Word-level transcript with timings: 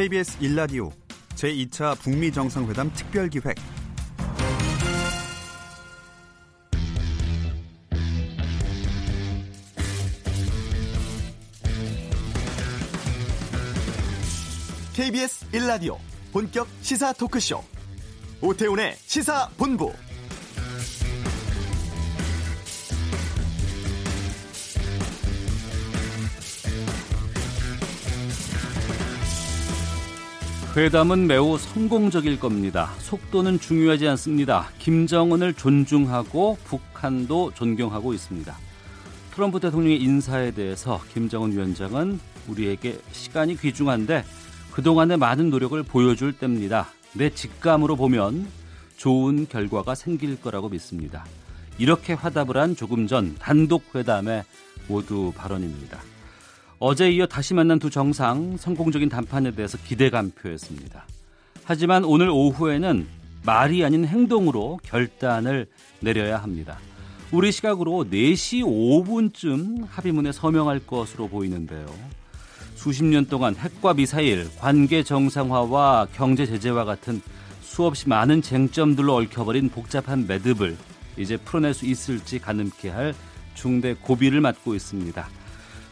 KBS 0.00 0.38
1라디오 0.38 0.90
제2차 1.34 1.94
북미 2.00 2.32
정상회담 2.32 2.90
특별 2.94 3.28
기획. 3.28 3.54
KBS 14.94 15.50
1라디오 15.50 15.98
본격 16.32 16.66
시사 16.80 17.12
토크쇼. 17.12 17.62
오태훈의 18.40 18.96
시사본부 19.04 19.92
회담은 30.76 31.26
매우 31.26 31.58
성공적일 31.58 32.38
겁니다. 32.38 32.92
속도는 32.98 33.58
중요하지 33.58 34.06
않습니다. 34.06 34.68
김정은을 34.78 35.54
존중하고 35.54 36.58
북한도 36.62 37.54
존경하고 37.54 38.14
있습니다. 38.14 38.56
트럼프 39.34 39.58
대통령의 39.58 40.00
인사에 40.00 40.52
대해서 40.52 41.00
김정은 41.12 41.50
위원장은 41.50 42.20
우리에게 42.46 43.00
시간이 43.10 43.56
귀중한데 43.56 44.24
그동안의 44.70 45.16
많은 45.16 45.50
노력을 45.50 45.82
보여줄 45.82 46.34
때입니다. 46.34 46.86
내 47.14 47.30
직감으로 47.30 47.96
보면 47.96 48.46
좋은 48.96 49.48
결과가 49.48 49.96
생길 49.96 50.40
거라고 50.40 50.68
믿습니다. 50.68 51.24
이렇게 51.78 52.12
화답을 52.12 52.56
한 52.56 52.76
조금 52.76 53.08
전 53.08 53.34
단독 53.40 53.82
회담의 53.92 54.44
모두 54.86 55.32
발언입니다. 55.36 55.98
어제 56.82 57.10
이어 57.10 57.26
다시 57.26 57.52
만난 57.52 57.78
두 57.78 57.90
정상 57.90 58.56
성공적인 58.56 59.10
담판에 59.10 59.50
대해서 59.50 59.76
기대감 59.76 60.30
표했습니다. 60.30 61.04
하지만 61.62 62.06
오늘 62.06 62.30
오후에는 62.30 63.06
말이 63.44 63.84
아닌 63.84 64.06
행동으로 64.06 64.80
결단을 64.82 65.66
내려야 66.00 66.38
합니다. 66.38 66.78
우리 67.32 67.52
시각으로 67.52 68.06
4시 68.10 68.62
5분쯤 68.64 69.88
합의문에 69.90 70.32
서명할 70.32 70.80
것으로 70.86 71.28
보이는데요. 71.28 71.84
수십 72.76 73.04
년 73.04 73.26
동안 73.26 73.54
핵과 73.56 73.92
미사일, 73.92 74.48
관계 74.56 75.02
정상화와 75.02 76.08
경제 76.14 76.46
제재와 76.46 76.86
같은 76.86 77.20
수없이 77.60 78.08
많은 78.08 78.40
쟁점들로 78.40 79.16
얽혀버린 79.16 79.68
복잡한 79.68 80.26
매듭을 80.26 80.78
이제 81.18 81.36
풀어낼 81.36 81.74
수 81.74 81.84
있을지 81.84 82.38
가늠케 82.38 82.88
할 82.88 83.14
중대 83.52 83.92
고비를 83.92 84.40
맞고 84.40 84.74
있습니다. 84.74 85.39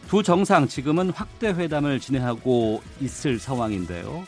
두 0.09 0.23
정상 0.23 0.67
지금은 0.67 1.11
확대 1.11 1.49
회담을 1.49 1.99
진행하고 1.99 2.81
있을 2.99 3.37
상황인데요. 3.37 4.23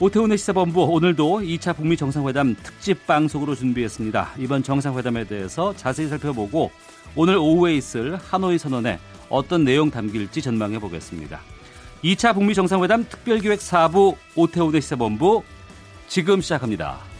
오태훈의 0.00 0.36
시사본부 0.36 0.82
오늘도 0.82 1.38
2차 1.38 1.76
북미 1.76 1.96
정상회담 1.96 2.56
특집 2.60 3.06
방송으로 3.06 3.54
준비했습니다. 3.54 4.32
이번 4.38 4.64
정상회담에 4.64 5.22
대해서 5.22 5.72
자세히 5.76 6.08
살펴보고 6.08 6.72
오늘 7.14 7.36
오후에 7.36 7.76
있을 7.76 8.16
하노이 8.16 8.58
선언에 8.58 8.98
어떤 9.28 9.62
내용 9.62 9.88
담길지 9.88 10.42
전망해 10.42 10.80
보겠습니다. 10.80 11.38
2차 12.02 12.34
북미 12.34 12.52
정상회담 12.52 13.06
특별기획 13.08 13.60
4부 13.60 14.16
오태훈의 14.34 14.82
시사본부 14.82 15.44
지금 16.08 16.40
시작합니다. 16.40 17.13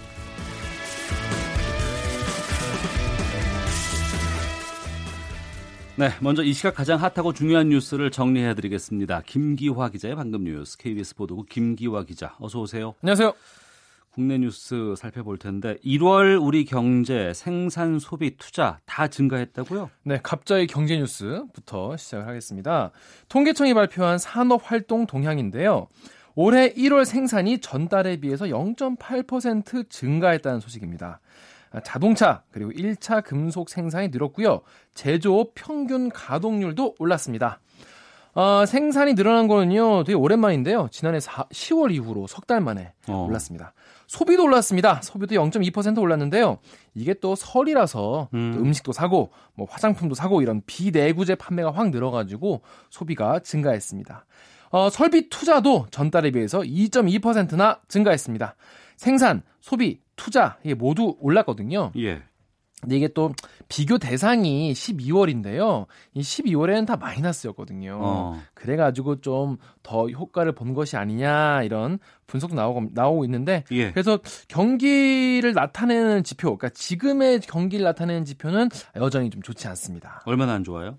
네, 5.97 6.11
먼저 6.21 6.43
이 6.43 6.53
시각 6.53 6.75
가장 6.75 7.01
핫하고 7.01 7.33
중요한 7.33 7.69
뉴스를 7.69 8.11
정리해드리겠습니다. 8.11 9.23
김기화 9.27 9.91
기자의 9.91 10.17
방금 10.17 10.43
뉴스, 10.43 10.77
KBS 10.77 11.15
보도국 11.15 11.49
김기화 11.49 12.03
기자, 12.03 12.35
어서 12.41 12.61
오세요. 12.61 12.97
안녕하세요. 13.01 13.33
국내 14.11 14.37
뉴스 14.39 14.95
살펴볼 14.97 15.39
텐데 15.39 15.77
1월 15.85 16.45
우리 16.45 16.65
경제 16.65 17.33
생산 17.33 18.01
소비 18.01 18.37
투자 18.37 18.81
다 18.87 19.07
증가했다고요? 19.07 19.89
네, 20.03 20.19
갑자기 20.21 20.67
경제 20.67 20.97
뉴스부터 20.99 21.97
시작을 21.97 22.27
하겠습니다. 22.27 22.91
통계청이 23.29 23.73
발표한 23.75 24.19
산업 24.19 24.69
활동 24.69 25.07
동향인데요. 25.07 25.87
올해 26.35 26.73
1월 26.75 27.05
생산이 27.05 27.61
전달에 27.61 28.17
비해서 28.17 28.47
0.8% 28.47 29.89
증가했다는 29.89 30.59
소식입니다. 30.59 31.21
자동차 31.83 32.43
그리고 32.51 32.71
1차 32.71 33.25
금속 33.25 33.69
생산이 33.69 34.09
늘었고요. 34.09 34.61
제조업 34.95 35.53
평균 35.55 36.09
가동률도 36.11 36.97
올랐습니다. 36.99 37.61
어, 38.37 38.67
생산이 38.67 39.15
늘어난 39.15 39.47
거는요, 39.47 40.03
되게 40.03 40.17
오랜만인데요. 40.17 40.89
지난해 40.91 41.21
4, 41.21 41.45
10월 41.53 41.93
이후로 41.95 42.27
석 42.27 42.47
달 42.47 42.61
만에 42.61 42.93
어. 43.07 43.27
올랐습니다. 43.29 43.73
소비도 44.09 44.43
올랐습니다. 44.45 45.01
소비도 45.03 45.37
0.2% 45.37 45.99
올랐는데요. 45.99 46.59
이게 46.95 47.15
또 47.15 47.37
설이라서 47.37 48.29
음. 48.35 48.53
또 48.55 48.61
음식도 48.61 48.93
사고, 48.93 49.31
뭐 49.55 49.67
화장품도 49.71 50.15
사고 50.17 50.43
이런 50.43 50.63
비내구재 50.67 51.37
판매가 51.37 51.71
확 51.73 51.91
늘어가지고 51.91 52.63
소비가 52.91 53.39
증가했습니다. 53.39 54.27
어, 54.71 54.91
설비 54.91 55.29
투자도 55.29 55.87
전달에 55.93 56.33
비해서 56.33 56.59
2.2%나 56.61 57.81
증가했습니다. 57.87 58.57
생산, 58.97 59.43
소비, 59.61 60.01
투자 60.17 60.59
이게 60.65 60.75
모두 60.75 61.17
올랐거든요. 61.21 61.93
예. 61.97 62.23
근데 62.81 62.97
이게 62.99 63.09
또 63.09 63.33
비교 63.69 63.97
대상이 63.97 64.73
12월인데요. 64.75 65.87
이 66.13 66.21
12월에는 66.21 66.87
다 66.87 66.97
마이너스였거든요. 66.97 67.99
어. 68.01 68.43
그래가지고 68.55 69.21
좀 69.21 69.57
더 69.85 70.09
효과를 70.09 70.53
본 70.53 70.75
것이 70.75 70.97
아니냐 70.97 71.63
이런 71.63 72.01
분석 72.27 72.55
나오고 72.55 72.89
나오고 72.93 73.25
있는데 73.27 73.63
예. 73.71 73.93
그래서 73.93 74.19
경기를 74.49 75.53
나타내는 75.53 76.25
지표, 76.25 76.57
그러니까 76.57 76.71
지금의 76.71 77.41
경기를 77.41 77.85
나타내는 77.85 78.25
지표는 78.25 78.71
여전히 78.97 79.31
좀 79.31 79.43
좋지 79.43 79.69
않습니다. 79.69 80.23
얼마나 80.25 80.55
안 80.55 80.65
좋아요? 80.65 80.97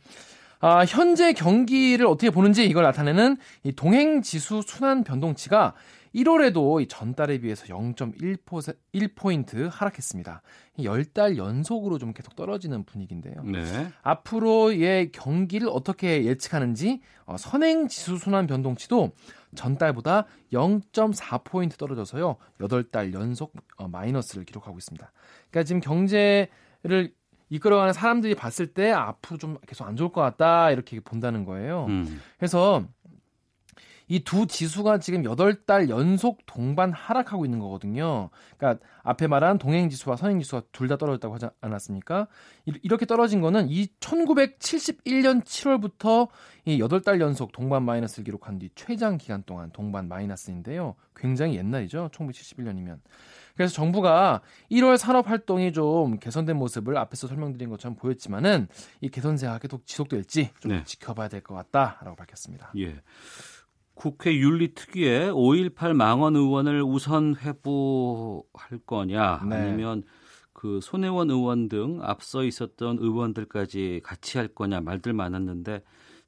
아, 0.59 0.85
현재 0.85 1.33
경기를 1.33 2.05
어떻게 2.05 2.29
보는지 2.29 2.65
이걸 2.65 2.83
나타내는 2.83 3.37
이 3.63 3.71
동행 3.73 4.21
지수 4.21 4.61
순환 4.65 5.03
변동치가 5.03 5.73
1월에도 6.15 6.87
전달에 6.87 7.39
비해서 7.39 7.65
0.1포인트 7.65 9.69
하락했습니다. 9.69 10.41
10달 10.79 11.37
연속으로 11.37 11.97
좀 11.97 12.13
계속 12.13 12.35
떨어지는 12.35 12.85
분위기인데요. 12.85 13.43
네. 13.43 13.63
앞으로의 14.01 15.11
경기를 15.11 15.67
어떻게 15.69 16.25
예측하는지 16.25 17.01
어, 17.25 17.37
선행 17.37 17.87
지수 17.87 18.17
순환 18.17 18.47
변동치도 18.47 19.11
전달보다 19.55 20.25
0.4포인트 20.53 21.77
떨어져서요. 21.77 22.37
8달 22.59 23.13
연속 23.13 23.53
어, 23.77 23.87
마이너스를 23.87 24.45
기록하고 24.45 24.77
있습니다. 24.77 25.11
그러니까 25.49 25.63
지금 25.63 25.81
경제를 25.81 27.13
이끌어가는 27.49 27.93
사람들이 27.93 28.35
봤을 28.35 28.67
때 28.67 28.91
앞으로 28.91 29.37
좀 29.37 29.57
계속 29.67 29.85
안 29.85 29.95
좋을 29.95 30.11
것 30.11 30.21
같다 30.21 30.71
이렇게 30.71 30.99
본다는 30.99 31.45
거예요. 31.45 31.85
음. 31.89 32.19
그래서 32.37 32.83
이 34.07 34.19
두 34.23 34.45
지수가 34.47 34.99
지금 34.99 35.23
8달 35.23 35.89
연속 35.89 36.45
동반 36.45 36.91
하락하고 36.93 37.45
있는 37.45 37.59
거거든요. 37.59 38.29
그러니까 38.57 38.85
앞에 39.03 39.27
말한 39.27 39.57
동행 39.57 39.89
지수와 39.89 40.15
선행 40.15 40.39
지수가 40.39 40.63
둘 40.71 40.87
다 40.87 40.97
떨어졌다고 40.97 41.33
하지 41.33 41.47
않았습니까? 41.61 42.27
이렇게 42.83 43.05
떨어진 43.05 43.41
거는 43.41 43.67
이 43.69 43.87
1971년 43.99 45.43
7월부터 45.43 46.29
이 46.65 46.79
8달 46.79 47.19
연속 47.19 47.51
동반 47.51 47.83
마이너스를 47.83 48.23
기록한 48.25 48.59
뒤 48.59 48.69
최장 48.75 49.17
기간 49.17 49.43
동안 49.43 49.71
동반 49.71 50.07
마이너스인데요. 50.07 50.95
굉장히 51.15 51.55
옛날이죠. 51.57 52.09
1971년이면. 52.13 52.99
그래서 53.55 53.73
정부가 53.73 54.41
1월 54.69 54.97
산업 54.97 55.29
활동이 55.29 55.71
좀 55.71 56.19
개선된 56.19 56.57
모습을 56.57 56.97
앞에서 56.97 57.27
설명드린 57.27 57.69
것처럼 57.69 57.95
보였지만은 57.95 58.67
이 58.99 59.09
개선세가 59.09 59.59
계속 59.59 59.85
지속될지 59.85 60.51
좀 60.59 60.71
네. 60.71 60.83
지켜봐야 60.83 61.29
될 61.29 61.41
것 61.41 61.55
같다라고 61.55 62.15
밝혔습니다. 62.17 62.71
예. 62.77 63.01
국회 63.95 64.35
윤리특위에 64.35 65.31
5.18 65.31 65.93
망원 65.93 66.35
의원을 66.35 66.83
우선 66.83 67.35
회부할 67.35 68.79
거냐 68.85 69.41
네. 69.49 69.55
아니면 69.55 70.03
그 70.53 70.79
손혜원 70.81 71.31
의원 71.31 71.69
등 71.69 71.99
앞서 72.01 72.43
있었던 72.43 72.97
의원들까지 72.99 74.01
같이 74.03 74.37
할 74.37 74.47
거냐 74.47 74.81
말들 74.81 75.13
많았는데 75.13 75.81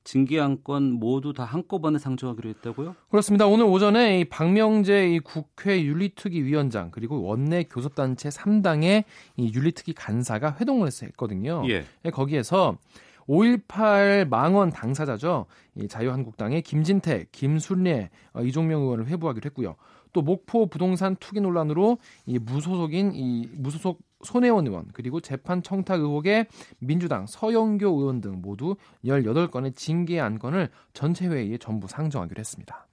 징계안건 0.07 0.93
모두 0.93 1.33
다 1.33 1.43
한꺼번에 1.43 1.99
상정하기로 1.99 2.49
했다고요? 2.49 2.95
그렇습니다. 3.09 3.45
오늘 3.45 3.65
오전에 3.65 4.21
이 4.21 4.25
박명재 4.25 5.09
이 5.09 5.19
국회 5.19 5.83
윤리특위 5.83 6.43
위원장 6.43 6.91
그리고 6.91 7.21
원내 7.23 7.63
교섭단체 7.63 8.29
3당의 8.29 9.03
이 9.35 9.51
윤리특위 9.53 9.93
간사가 9.93 10.55
회동을 10.61 10.89
했거든요. 11.03 11.63
예. 11.67 11.83
거기에서 12.09 12.77
5.18 13.27 14.27
망원 14.27 14.69
당사자죠. 14.69 15.45
이 15.75 15.87
자유한국당의 15.87 16.61
김진태, 16.61 17.27
김순례, 17.31 18.09
어, 18.33 18.41
이종명 18.41 18.81
의원을 18.81 19.07
회부하기로 19.07 19.45
했고요. 19.45 19.75
또 20.13 20.21
목포 20.21 20.67
부동산 20.67 21.15
투기 21.17 21.41
논란으로 21.41 21.97
이 22.25 22.39
무소속인 22.39 23.11
이 23.13 23.49
무소속 23.53 23.99
손혜원 24.23 24.65
의원 24.65 24.87
그리고 24.93 25.19
재판 25.19 25.61
청탁 25.61 25.99
의혹의 25.99 26.47
민주당 26.79 27.27
서영교 27.27 27.87
의원 27.87 28.21
등 28.21 28.41
모두 28.41 28.75
18건의 29.05 29.75
징계 29.75 30.19
안건을 30.19 30.69
전체 30.93 31.27
회의에 31.27 31.57
전부 31.57 31.87
상정하기로 31.87 32.39
했습니다. 32.39 32.86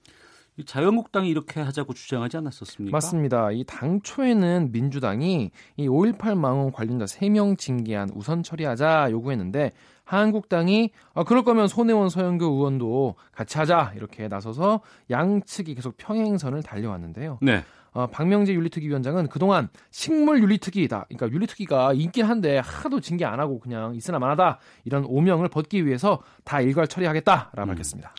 자유한국당이 0.63 1.29
이렇게 1.29 1.61
하자고 1.61 1.95
주장하지 1.95 2.37
않았었습니까? 2.37 2.95
맞습니다. 2.95 3.51
이 3.51 3.65
당초에는 3.65 4.71
민주당이 4.71 5.51
이 5.77 5.89
5.18 5.89 6.37
망원 6.37 6.71
관련자 6.71 7.07
3명 7.07 7.59
징계한 7.59 8.11
우선 8.15 8.43
처리하자 8.43 9.09
요구했는데 9.11 9.73
한국당이 10.05 10.91
아, 11.15 11.25
그럴 11.25 11.43
거면 11.45 11.67
손혜원 11.67 12.09
서영교 12.09 12.45
의원도 12.45 13.17
같이 13.33 13.59
하자 13.59 13.95
이렇게 13.97 14.29
나서서 14.29 14.81
양측이 15.11 15.75
계속 15.75 15.97
평행선을 15.97 16.63
달려왔는데요. 16.63 17.39
네. 17.43 17.65
어, 17.93 18.09
박명재 18.09 18.53
윤리특위 18.53 18.89
위원장은 18.89 19.29
그동안 19.29 19.69
식물 19.91 20.43
윤리특위다. 20.43 21.07
그러니까 21.09 21.31
윤리특위가 21.31 21.93
있긴 21.95 22.27
한데 22.27 22.59
하도 22.59 23.01
징계 23.01 23.25
안 23.25 23.41
하고 23.41 23.61
그냥 23.61 23.95
있으나 23.95 24.19
마나다 24.19 24.59
이런 24.85 25.05
오명을 25.05 25.49
벗기 25.49 25.87
위해서 25.87 26.21
다 26.45 26.61
일괄 26.61 26.89
처리하겠다라고 26.89 27.63
음. 27.63 27.67
밝혔습니다. 27.67 28.13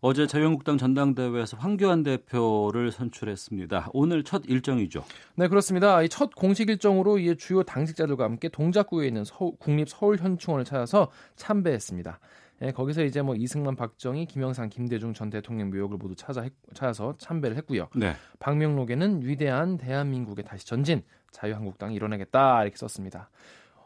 어제 0.00 0.28
자유한국당 0.28 0.78
전당대회에서 0.78 1.56
황교안 1.56 2.04
대표를 2.04 2.92
선출했습니다. 2.92 3.88
오늘 3.92 4.22
첫 4.22 4.42
일정이죠. 4.46 5.02
네, 5.34 5.48
그렇습니다. 5.48 6.02
이 6.02 6.08
첫 6.08 6.34
공식 6.34 6.68
일정으로 6.68 7.18
이 7.18 7.36
주요 7.36 7.62
당직자들과 7.64 8.24
함께 8.24 8.48
동작구에 8.48 9.08
있는 9.08 9.24
서울, 9.24 9.52
국립 9.58 9.88
서울현충원을 9.88 10.64
찾아서 10.64 11.10
참배했습니다. 11.34 12.20
예, 12.62 12.72
거기서 12.72 13.04
이제 13.04 13.22
뭐 13.22 13.34
이승만, 13.36 13.76
박정희, 13.76 14.26
김영삼, 14.26 14.68
김대중 14.68 15.14
전 15.14 15.30
대통령 15.30 15.70
묘역을 15.70 15.96
모두 15.96 16.14
찾아 16.16 16.44
찾아서 16.74 17.14
참배를 17.18 17.56
했고요. 17.58 17.88
네. 17.94 18.14
박명록에는 18.38 19.22
위대한 19.22 19.76
대한민국의 19.78 20.44
다시 20.44 20.66
전진 20.66 21.02
자유한국당이 21.30 21.94
이뤄내겠다 21.96 22.62
이렇게 22.62 22.76
썼습니다. 22.76 23.30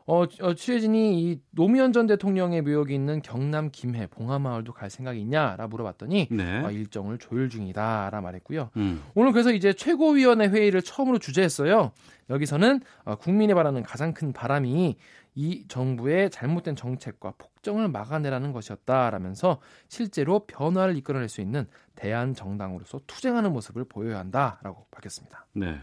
어, 0.07 0.25
어, 0.41 0.55
취재진이 0.55 1.23
이 1.23 1.41
노무현 1.51 1.93
전 1.93 2.07
대통령의 2.07 2.63
묘역이 2.63 2.95
있는 2.95 3.23
경남 3.23 3.71
김해 3.73 4.07
봉하마을도 4.07 4.73
갈 4.73 4.91
생각이 4.91 5.21
있냐라 5.21 5.67
물어봤더니 5.69 6.29
네. 6.31 6.61
어, 6.65 6.71
일정을 6.71 7.19
조율 7.19 7.49
중이다라 7.49 8.21
말했고요. 8.21 8.71
음. 8.77 9.03
오늘 9.15 9.33
그래서 9.33 9.53
이제 9.53 9.73
최고위원회 9.73 10.49
회의를 10.49 10.83
처음으로 10.83 11.19
주재했어요. 11.19 11.93
여기서는 12.31 12.81
어, 13.05 13.15
국민이 13.17 13.55
바라는 13.55 13.83
가장 13.83 14.15
큰 14.15 14.33
바람이 14.33 14.97
이 15.35 15.65
정부의 15.67 16.31
잘못된 16.31 16.77
정책과 16.77 17.35
폭정을 17.39 17.89
막아내라는 17.89 18.53
것이었다라면서 18.53 19.61
실제로 19.89 20.41
변화를 20.41 20.97
이끌어낼 20.97 21.29
수 21.29 21.41
있는 21.41 21.67
대한 21.95 22.35
정당으로서 22.35 23.01
투쟁하는 23.07 23.53
모습을 23.53 23.85
보여야 23.85 24.19
한다라고 24.19 24.87
밝혔습니다. 24.91 25.47
네. 25.55 25.79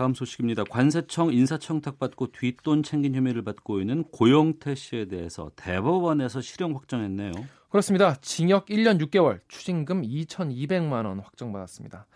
다음 0.00 0.14
소식입니다. 0.14 0.64
관세청 0.64 1.30
인사청탁 1.30 1.98
받고 1.98 2.28
뒷돈 2.32 2.82
챙긴 2.82 3.14
혐의를 3.14 3.44
받고 3.44 3.80
있는 3.80 4.02
고영태 4.04 4.74
씨에 4.74 5.08
대해서 5.08 5.50
대법원에서 5.56 6.40
실형 6.40 6.74
확정했네요. 6.74 7.32
그렇습니다. 7.68 8.14
징역 8.22 8.68
1년 8.68 8.98
6개월, 8.98 9.40
추징금 9.48 10.00
2,200만 10.00 11.04
원 11.04 11.20
확정받았습니다. 11.20 12.06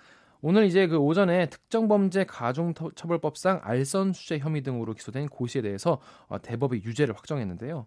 오늘 0.41 0.65
이제 0.65 0.87
그 0.87 0.97
오전에 0.97 1.51
특정범죄 1.51 2.25
가중처벌법상 2.25 3.61
알선 3.63 4.15
수재 4.15 4.39
혐의 4.39 4.63
등으로 4.63 4.95
기소된 4.95 5.29
고 5.29 5.47
씨에 5.47 5.61
대해서 5.61 6.01
어, 6.29 6.41
대법이 6.41 6.81
유죄를 6.87 7.15
확정했는데요. 7.15 7.85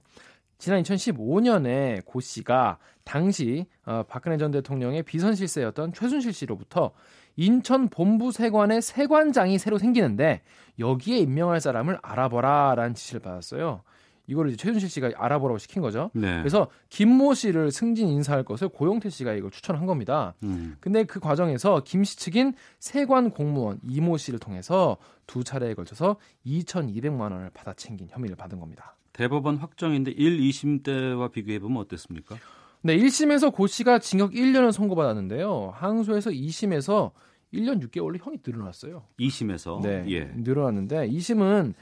지난 0.59 0.83
2015년에 0.83 2.05
고 2.05 2.19
씨가 2.19 2.77
당시 3.03 3.65
어, 3.85 4.03
박근혜 4.07 4.37
전 4.37 4.51
대통령의 4.51 5.01
비선 5.01 5.33
실세였던 5.33 5.93
최순실 5.93 6.33
씨로부터 6.33 6.91
인천 7.37 7.87
본부 7.87 8.31
세관의 8.31 8.81
세관장이 8.81 9.57
새로 9.59 9.77
생기는데 9.77 10.41
여기에 10.79 11.19
임명할 11.19 11.61
사람을 11.61 11.99
알아보라라는 12.01 12.93
지시를 12.95 13.21
받았어요. 13.21 13.81
이거를 14.29 14.51
이제 14.51 14.57
최준실 14.57 14.89
씨가 14.89 15.11
알아보라고 15.15 15.57
시킨 15.57 15.81
거죠. 15.81 16.11
네. 16.13 16.39
그래서 16.39 16.67
김모 16.89 17.33
씨를 17.33 17.71
승진 17.71 18.09
인사할 18.09 18.43
것을 18.43 18.67
고용태 18.67 19.09
씨가 19.09 19.33
이걸 19.33 19.51
추천한 19.51 19.85
겁니다. 19.85 20.33
음. 20.43 20.75
근데 20.81 21.05
그 21.05 21.21
과정에서 21.21 21.81
김 21.85 22.03
씨 22.03 22.17
측인 22.17 22.53
세관 22.79 23.29
공무원 23.29 23.79
이모 23.87 24.17
씨를 24.17 24.39
통해서 24.39 24.97
두 25.27 25.45
차례에 25.45 25.75
걸쳐서 25.75 26.17
2,200만 26.45 27.21
원을 27.21 27.51
받아 27.53 27.73
챙긴 27.73 28.07
혐의를 28.09 28.35
받은 28.35 28.59
겁니다. 28.59 28.97
대법원 29.13 29.57
확정인데 29.57 30.11
1, 30.11 30.39
2심 30.41 30.83
때와 30.83 31.29
비교해 31.29 31.59
보면 31.59 31.77
어땠습니까? 31.77 32.35
네, 32.81 32.97
1심에서 32.97 33.51
고 33.53 33.65
씨가 33.65 33.99
징역 33.99 34.33
1년을 34.33 34.71
선고받았는데요. 34.71 35.71
항소에서 35.73 36.29
2심에서 36.31 37.11
1년 37.53 37.81
6개월로 37.81 38.23
형이 38.23 38.39
늘어났어요. 38.45 39.03
2심에서 39.19 39.81
네, 39.81 40.05
예. 40.09 40.25
늘어났는데 40.35 41.09
2심은 41.09 41.73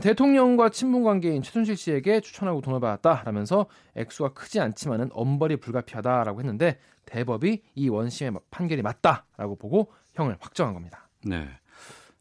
대통령과 0.00 0.70
친분 0.70 1.02
관계인 1.02 1.42
최순실 1.42 1.76
씨에게 1.76 2.20
추천하고 2.20 2.62
돈을 2.62 2.80
받았다라면서 2.80 3.66
액수가 3.94 4.32
크지 4.32 4.58
않지만은 4.60 5.10
엄벌이 5.12 5.56
불가피하다라고 5.56 6.40
했는데 6.40 6.78
대법이 7.04 7.62
이 7.74 7.88
원심의 7.88 8.40
판결이 8.50 8.82
맞다라고 8.82 9.56
보고 9.56 9.92
형을 10.14 10.36
확정한 10.40 10.72
겁니다. 10.74 11.08
네. 11.24 11.46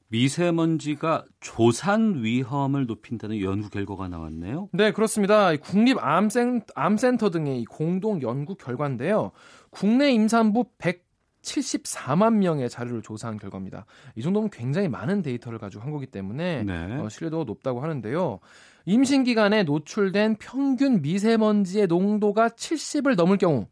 미세먼지가 0.10 1.24
조산 1.40 2.22
위험을 2.22 2.86
높인다는 2.86 3.40
연구 3.40 3.70
결과가 3.70 4.10
나왔네요. 4.10 4.68
네, 4.74 4.92
그렇습니다. 4.92 5.56
국립 5.56 5.98
암센, 6.04 6.64
암센터 6.76 7.30
등의 7.30 7.64
공동 7.64 8.22
연구 8.22 8.56
결과인데요. 8.56 9.32
국내 9.70 10.12
임산부 10.12 10.66
100 10.78 11.11
74만 11.42 12.36
명의 12.36 12.70
자료를 12.70 13.02
조사한 13.02 13.38
결과입니다. 13.38 13.86
이 14.16 14.22
정도면 14.22 14.50
굉장히 14.50 14.88
많은 14.88 15.22
데이터를 15.22 15.60
가지고 15.60 15.84
한 15.84 15.92
거기 15.92 16.06
때문에 16.06 16.64
네. 16.64 16.98
어, 16.98 17.10
신뢰도가 17.10 17.46
높다고 17.46 17.82
하는데요. 17.82 18.40
임신 18.86 19.24
기간에 19.24 19.64
노출된 19.64 20.38
평균 20.38 21.02
미세먼지의 21.02 21.88
농도가 21.88 22.50
70을 22.50 23.16
넘을 23.16 23.38
경우 23.38 23.68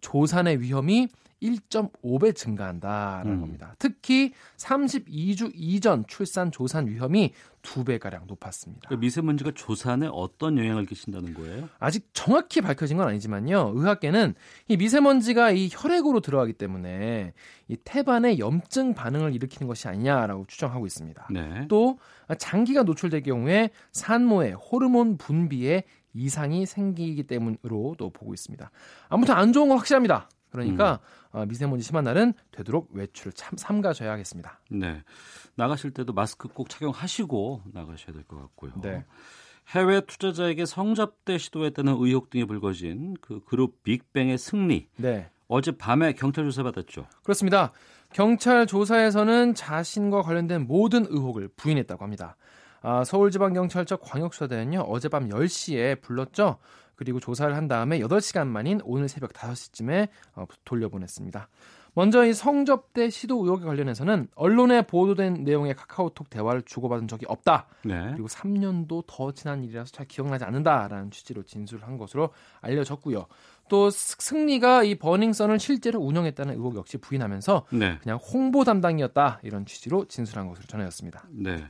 조산의 0.00 0.60
위험이 0.60 1.08
1.5배 1.42 2.34
증가한다라는 2.34 3.32
음. 3.32 3.40
겁니다. 3.40 3.74
특히 3.78 4.32
32주 4.56 5.52
이전 5.54 6.04
출산 6.06 6.50
조산 6.50 6.86
위험이 6.86 7.32
2배 7.62 7.98
가량 7.98 8.24
높았습니다. 8.26 8.88
그러니까 8.88 9.00
미세먼지가 9.00 9.52
조산에 9.54 10.08
어떤 10.12 10.56
영향을 10.56 10.86
끼친다는 10.86 11.34
거예요? 11.34 11.68
아직 11.78 12.08
정확히 12.12 12.60
밝혀진 12.60 12.96
건 12.96 13.08
아니지만요. 13.08 13.72
의학계는 13.74 14.34
이 14.68 14.76
미세먼지가 14.76 15.50
이 15.50 15.68
혈액으로 15.70 16.20
들어가기 16.20 16.54
때문에 16.54 17.32
이 17.68 17.76
태반에 17.84 18.38
염증 18.38 18.94
반응을 18.94 19.34
일으키는 19.34 19.66
것이 19.66 19.88
아니냐라고 19.88 20.46
추정하고 20.46 20.86
있습니다. 20.86 21.28
네. 21.30 21.66
또 21.68 21.98
장기가 22.38 22.84
노출될 22.84 23.22
경우에 23.22 23.70
산모의 23.92 24.52
호르몬 24.54 25.18
분비에 25.18 25.84
이상이 26.14 26.64
생기기 26.64 27.24
때문으로도 27.24 28.10
보고 28.10 28.32
있습니다. 28.32 28.70
아무튼 29.08 29.34
안 29.34 29.52
좋은 29.52 29.68
건 29.68 29.76
확실합니다. 29.76 30.28
그러니까 30.56 31.00
음. 31.32 31.38
어, 31.40 31.46
미세먼지 31.46 31.84
심한 31.84 32.04
날은 32.04 32.32
되도록 32.50 32.88
외출을 32.92 33.32
참 33.32 33.56
삼가셔야 33.56 34.10
하겠습니다. 34.12 34.60
네. 34.70 35.02
나가실 35.54 35.90
때도 35.92 36.12
마스크 36.12 36.48
꼭 36.48 36.68
착용하시고 36.68 37.62
나가셔야 37.72 38.12
될 38.12 38.24
것 38.24 38.36
같고요. 38.40 38.72
네. 38.82 39.04
해외 39.68 40.00
투자자에게 40.00 40.64
성접대 40.64 41.38
시도했다는 41.38 41.96
의혹 41.98 42.30
등이 42.30 42.44
불거진 42.44 43.16
그 43.20 43.40
그룹 43.44 43.82
빅뱅의 43.82 44.38
승리. 44.38 44.88
네. 44.96 45.28
어제 45.48 45.72
밤에 45.72 46.12
경찰 46.12 46.44
조사 46.44 46.62
받았죠. 46.62 47.06
그렇습니다. 47.22 47.72
경찰 48.12 48.66
조사에서는 48.66 49.54
자신과 49.54 50.22
관련된 50.22 50.66
모든 50.66 51.04
의혹을 51.08 51.48
부인했다고 51.56 52.02
합니다. 52.04 52.36
아, 52.82 53.02
서울지방경찰청 53.04 53.98
광역수사대는요 54.00 54.80
어젯밤 54.82 55.28
10시에 55.28 56.00
불렀죠. 56.00 56.58
그리고 56.96 57.20
조사를 57.20 57.54
한 57.54 57.68
다음에 57.68 58.00
8시간 58.00 58.46
만인 58.48 58.80
오늘 58.84 59.08
새벽 59.08 59.32
5시쯤에 59.32 60.08
어, 60.34 60.46
돌려보냈습니다. 60.64 61.48
먼저 61.96 62.26
이 62.26 62.34
성접대 62.34 63.08
시도 63.08 63.42
의혹에 63.42 63.64
관련해서는 63.64 64.28
언론에 64.34 64.82
보도된 64.82 65.44
내용의 65.44 65.74
카카오톡 65.74 66.28
대화를 66.28 66.60
주고받은 66.60 67.08
적이 67.08 67.24
없다. 67.26 67.68
네. 67.84 68.10
그리고 68.12 68.28
3년도 68.28 69.04
더 69.06 69.32
지난 69.32 69.64
일이라서 69.64 69.92
잘 69.92 70.06
기억나지 70.06 70.44
않는다라는 70.44 71.10
취지로 71.10 71.42
진술한 71.42 71.96
것으로 71.96 72.30
알려졌고요. 72.60 73.26
또 73.70 73.88
승리가 73.88 74.84
이 74.84 74.96
버닝썬을 74.96 75.58
실제로 75.58 75.98
운영했다는 76.00 76.52
의혹 76.52 76.76
역시 76.76 76.98
부인하면서 76.98 77.64
네. 77.70 77.98
그냥 78.02 78.18
홍보 78.18 78.62
담당이었다 78.64 79.40
이런 79.42 79.64
취지로 79.64 80.04
진술한 80.04 80.48
것으로 80.48 80.66
전해졌습니다. 80.66 81.24
네. 81.30 81.64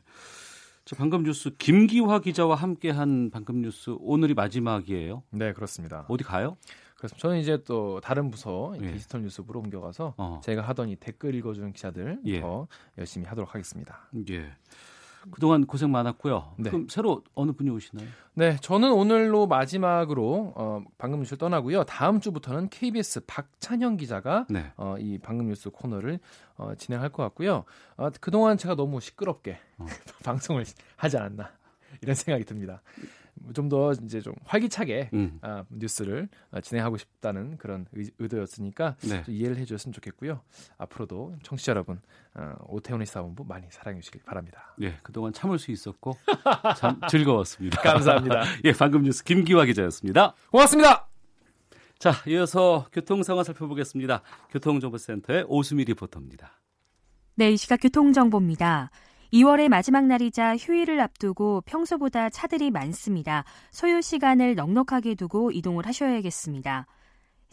자, 0.87 0.95
방금 0.97 1.25
뉴스 1.25 1.51
김기화 1.51 2.21
기자와 2.21 2.55
함께한 2.55 3.31
방금 3.33 3.61
뉴스 3.61 3.97
오늘이 3.99 4.35
마지막이에요. 4.35 5.25
네, 5.31 5.53
그렇습니다. 5.53 6.07
어디 6.09 6.23
가요? 6.23 6.57
그래서 6.97 7.17
저는 7.17 7.39
이제 7.39 7.59
또 7.65 8.01
다른 8.01 8.31
부서 8.31 8.73
예. 8.81 8.93
디지털 8.93 9.23
뉴스부로 9.23 9.59
옮겨가서 9.59 10.15
어. 10.17 10.41
제가 10.45 10.63
하던 10.63 10.89
이 10.89 10.95
댓글 10.95 11.35
읽어주는 11.35 11.73
기자들 11.73 12.21
예. 12.27 12.41
더 12.41 12.69
열심히 12.99 13.27
하도록 13.27 13.53
하겠습니다. 13.53 14.09
예. 14.31 14.53
그동안 15.31 15.67
고생 15.67 15.91
많았고요. 15.91 16.55
네. 16.59 16.71
그럼 16.71 16.89
새로 16.89 17.23
어느 17.35 17.53
분이 17.53 17.71
오시나요? 17.71 18.07
네, 18.35 18.57
저는 18.61 18.93
오늘로 18.93 19.47
마지막으로 19.47 20.53
어, 20.57 20.85
방금 20.99 21.21
뉴스 21.21 21.37
떠나고요. 21.37 21.85
다음 21.85 22.21
주부터는 22.21 22.69
KBS 22.69 23.25
박찬형 23.27 23.97
기자가 23.97 24.47
네. 24.49 24.73
어, 24.77 24.97
이 24.99 25.19
방금 25.19 25.47
뉴스 25.47 25.71
코너를 25.71 26.21
어, 26.57 26.75
진행할 26.77 27.11
것 27.11 27.23
같고요. 27.25 27.65
어, 27.97 28.11
그동안 28.21 28.57
제가 28.59 28.75
너무 28.75 29.01
시끄럽게 29.01 29.59
어. 29.79 29.87
방송을 30.25 30.65
하지 30.97 31.17
않았나 31.17 31.51
이런 32.03 32.15
생각이 32.15 32.45
듭니다. 32.45 32.83
좀 33.55 33.67
더 33.69 33.93
이제 33.93 34.21
좀 34.21 34.35
활기차게 34.45 35.11
음. 35.13 35.39
아, 35.43 35.65
뉴스를 35.71 36.29
어, 36.51 36.61
진행하고 36.61 36.97
싶다는 36.97 37.57
그런 37.59 37.87
의, 37.93 38.29
도였으니까 38.29 38.97
네. 39.09 39.25
이해를 39.27 39.57
해주셨으면 39.59 39.93
좋겠고요. 39.93 40.41
앞으로도 40.79 41.37
청취자 41.43 41.71
여러분 41.73 42.01
어, 42.35 42.55
오태훈의 42.69 43.07
사본부 43.07 43.45
많이 43.45 43.67
사랑해 43.71 44.01
주시길 44.01 44.23
바랍니다. 44.25 44.75
예, 44.83 44.99
그동안 45.03 45.33
참을 45.33 45.59
수 45.59 45.71
있었고 45.71 46.17
참 46.79 47.01
즐거웠습니다. 47.09 47.81
감사합니다. 47.83 48.43
예, 48.65 48.73
방금 48.73 49.03
뉴스 49.03 49.25
김기화 49.25 49.65
기자였습니다. 49.65 50.35
고맙습니다. 50.51 51.09
자, 51.99 52.13
이어서 52.27 52.87
교통 52.93 53.23
상황 53.23 53.43
살펴보겠습니다. 53.43 54.23
교통정보센터의 54.51 55.47
오수미 55.49 55.85
리포터입니다. 55.85 56.53
네, 57.37 57.53
이 57.53 57.57
시각 57.57 57.79
교통정보입니다. 57.81 58.91
2월의 59.37 59.69
마지막 59.69 60.07
날이자 60.07 60.57
휴일을 60.57 60.99
앞두고 60.99 61.63
평소보다 61.67 62.31
차들이 62.31 62.71
많습니다. 62.71 63.45
소요 63.71 64.01
시간을 64.01 64.55
넉넉하게 64.55 65.15
두고 65.15 65.51
이동을 65.51 65.87
하셔야겠습니다. 65.87 66.87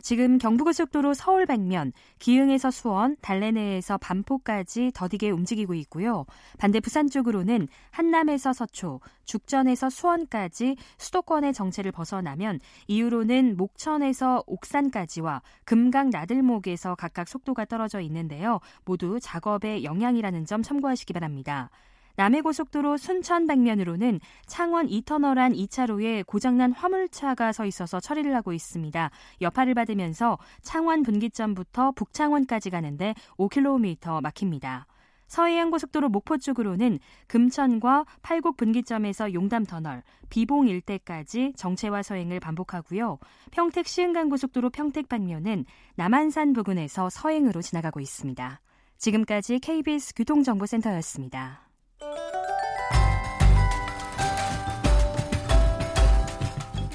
지금 0.03 0.37
경부고속도로 0.37 1.13
서울 1.13 1.45
방면 1.45 1.93
기흥에서 2.19 2.71
수원, 2.71 3.15
달래내에서 3.21 3.97
반포까지 3.97 4.91
더디게 4.93 5.29
움직이고 5.29 5.73
있고요. 5.75 6.25
반대 6.59 6.81
부산 6.81 7.09
쪽으로는 7.09 7.69
한남에서 7.89 8.51
서초, 8.51 8.99
죽전에서 9.23 9.89
수원까지 9.89 10.75
수도권의 10.97 11.53
정체를 11.53 11.93
벗어나면 11.93 12.59
이후로는 12.87 13.55
목천에서 13.55 14.43
옥산까지와 14.45 15.41
금강 15.63 16.09
나들목에서 16.09 16.95
각각 16.95 17.29
속도가 17.29 17.63
떨어져 17.63 18.01
있는데요. 18.01 18.59
모두 18.83 19.21
작업의 19.21 19.85
영향이라는 19.85 20.45
점 20.45 20.63
참고하시기 20.63 21.13
바랍니다. 21.13 21.69
남해고속도로 22.15 22.97
순천 22.97 23.47
방면으로는 23.47 24.19
창원 24.45 24.87
2터널 24.87 25.37
안 25.39 25.53
2차로에 25.53 26.25
고장난 26.25 26.71
화물차가 26.71 27.51
서 27.51 27.65
있어서 27.65 27.99
처리를 27.99 28.35
하고 28.35 28.53
있습니다. 28.53 29.09
여파를 29.41 29.73
받으면서 29.73 30.37
창원 30.61 31.03
분기점부터 31.03 31.91
북창원까지 31.93 32.69
가는데 32.69 33.15
5km 33.37 34.21
막힙니다. 34.21 34.85
서해안고속도로 35.27 36.09
목포 36.09 36.37
쪽으로는 36.37 36.99
금천과 37.27 38.05
팔곡 38.21 38.55
분기점에서 38.55 39.33
용담 39.33 39.65
터널, 39.65 40.03
비봉 40.29 40.67
일대까지 40.67 41.53
정체와 41.55 42.03
서행을 42.03 42.39
반복하고요. 42.39 43.17
평택 43.49 43.87
시흥간고속도로 43.87 44.69
평택 44.69 45.09
방면은 45.09 45.65
남한산 45.95 46.53
부근에서 46.53 47.09
서행으로 47.09 47.63
지나가고 47.63 47.99
있습니다. 47.99 48.61
지금까지 48.97 49.57
KBS 49.59 50.13
교통정보센터였습니다. 50.15 51.72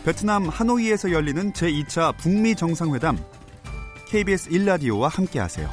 베트남 0.08 0.48
하노이에서 0.48 1.12
열리는 1.12 1.52
제2차 1.52 2.16
북미 2.16 2.54
정상회담 2.54 3.22
KBS 4.08 4.48
1라디오와 4.48 5.10
함께하세요. 5.10 5.68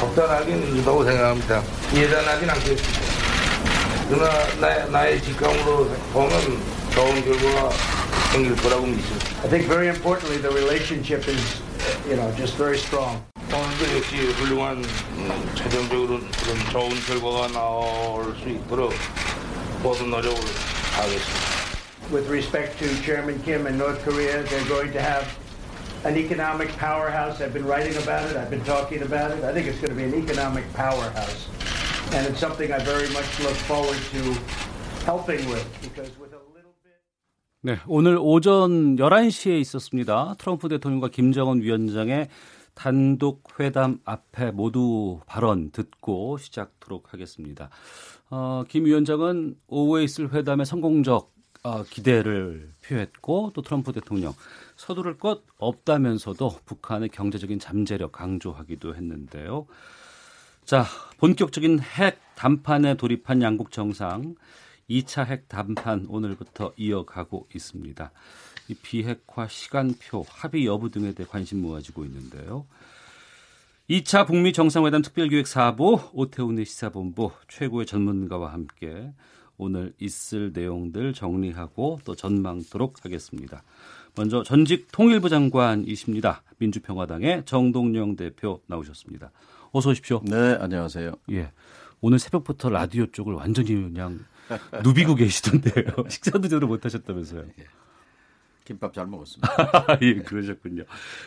적당하게 0.00 0.56
는다고 0.56 1.04
생각합니다. 1.04 1.62
예단하진 1.94 2.50
않겠습니다. 2.50 3.00
그러나 4.08 4.56
나, 4.60 4.86
나의 4.86 5.22
직감으로 5.22 5.88
보면 6.12 6.30
좋은 6.90 7.24
결과가 7.24 7.70
생길 8.32 8.56
거라고 8.56 8.86
믿습니다. 8.86 9.26
I 9.44 9.48
think 9.48 9.68
very 9.68 9.86
importantly, 9.86 10.42
the 10.42 10.50
relationship 10.52 11.30
is, 11.30 11.62
you 12.08 12.16
know, 12.16 12.28
just 12.36 12.58
very 12.58 12.76
strong. 12.76 13.22
오늘도 13.56 13.96
역시 13.96 14.16
훌륭한 14.16 14.76
음, 14.76 15.54
최종적으로 15.54 16.20
그런 16.20 16.58
좋은 16.70 16.90
결과가 17.06 17.48
나올 17.48 18.36
수 18.36 18.50
있도록 18.50 18.92
모든 19.82 20.10
노력을 20.10 20.36
하겠습니다. 20.36 21.56
With 22.12 22.28
respect 22.28 22.78
to 22.78 22.86
Chairman 23.02 23.42
Kim 23.42 23.66
and 23.66 23.80
North 23.80 24.04
Korea, 24.04 24.44
they're 24.44 24.68
going 24.68 24.92
to 24.92 25.00
have 25.00 25.24
an 26.04 26.18
economic 26.18 26.68
powerhouse. 26.76 27.40
I've 27.40 27.54
been 27.54 27.64
writing 27.64 27.96
about 27.96 28.28
it. 28.28 28.36
I've 28.36 28.50
been 28.50 28.64
talking 28.64 29.00
about 29.00 29.32
it. 29.32 29.42
I 29.42 29.56
think 29.56 29.72
it's 29.72 29.80
going 29.80 29.88
to 29.88 29.96
be 29.96 30.04
an 30.04 30.12
economic 30.12 30.68
powerhouse. 30.76 31.48
And 32.12 32.28
it's 32.28 32.38
something 32.38 32.70
I 32.76 32.78
very 32.84 33.08
much 33.16 33.40
look 33.40 33.56
forward 33.64 33.96
to 34.12 34.20
helping 35.08 35.48
with 35.48 35.64
because 35.80 36.12
with 36.20 36.36
a 36.36 36.44
little 36.52 36.76
bit. 36.84 37.00
네, 37.64 37.80
오늘 37.88 38.18
오전 38.20 38.96
11시에 38.96 39.58
있었습니다. 39.60 40.34
트럼프 40.36 40.68
대통령과 40.68 41.08
김정은 41.08 41.62
위원장의 41.62 42.28
단독 42.76 43.58
회담 43.58 43.98
앞에 44.04 44.52
모두 44.52 45.18
발언 45.26 45.72
듣고 45.72 46.36
시작하도록 46.36 47.12
하겠습니다. 47.12 47.70
어, 48.30 48.64
김 48.68 48.84
위원장은 48.84 49.56
오후에 49.66 50.04
있을 50.04 50.32
회담의 50.32 50.66
성공적 50.66 51.34
어, 51.64 51.82
기대를 51.82 52.74
표했고 52.84 53.50
또 53.54 53.62
트럼프 53.62 53.92
대통령 53.92 54.34
서두를 54.76 55.18
것 55.18 55.42
없다면서도 55.58 56.60
북한의 56.64 57.08
경제적인 57.08 57.58
잠재력 57.58 58.12
강조하기도 58.12 58.94
했는데요. 58.94 59.66
자, 60.64 60.84
본격적인 61.18 61.80
핵 61.80 62.20
담판에 62.36 62.96
돌입한 62.98 63.40
양국 63.40 63.72
정상 63.72 64.36
2차 64.90 65.24
핵 65.24 65.48
담판 65.48 66.06
오늘부터 66.08 66.72
이어가고 66.76 67.48
있습니다. 67.54 68.12
이 68.68 68.74
비핵화 68.74 69.46
시간표, 69.48 70.26
합의 70.28 70.66
여부 70.66 70.90
등에 70.90 71.12
대해 71.12 71.28
관심 71.28 71.62
모아지고 71.62 72.04
있는데요. 72.04 72.66
2차 73.88 74.26
북미 74.26 74.52
정상회담 74.52 75.02
특별기획 75.02 75.46
4부 75.46 76.10
오태훈의 76.12 76.64
시사본부 76.64 77.30
최고의 77.48 77.86
전문가와 77.86 78.52
함께 78.52 79.12
오늘 79.58 79.92
있을 79.98 80.50
내용들 80.52 81.12
정리하고 81.12 82.00
또 82.04 82.14
전망토록 82.14 83.04
하겠습니다. 83.04 83.62
먼저 84.16 84.42
전직 84.42 84.88
통일부 84.90 85.28
장관이십니다. 85.28 86.42
민주평화당의 86.58 87.44
정동영 87.44 88.16
대표 88.16 88.60
나오셨습니다. 88.66 89.30
어서 89.72 89.90
오십시오. 89.90 90.20
네, 90.24 90.56
안녕하세요. 90.58 91.12
예. 91.32 91.52
오늘 92.00 92.18
새벽부터 92.18 92.70
라디오 92.70 93.06
쪽을 93.06 93.34
완전히 93.34 93.68
그냥 93.70 94.24
누비고 94.82 95.14
계시던데요. 95.16 95.84
식사도 96.08 96.42
제대로 96.42 96.66
못 96.66 96.84
하셨다면서요. 96.84 97.44
김밥 98.66 98.92
잘 98.92 99.06
먹었습니다. 99.06 99.48
예, 100.02 100.14
그러셨군요. 100.16 100.82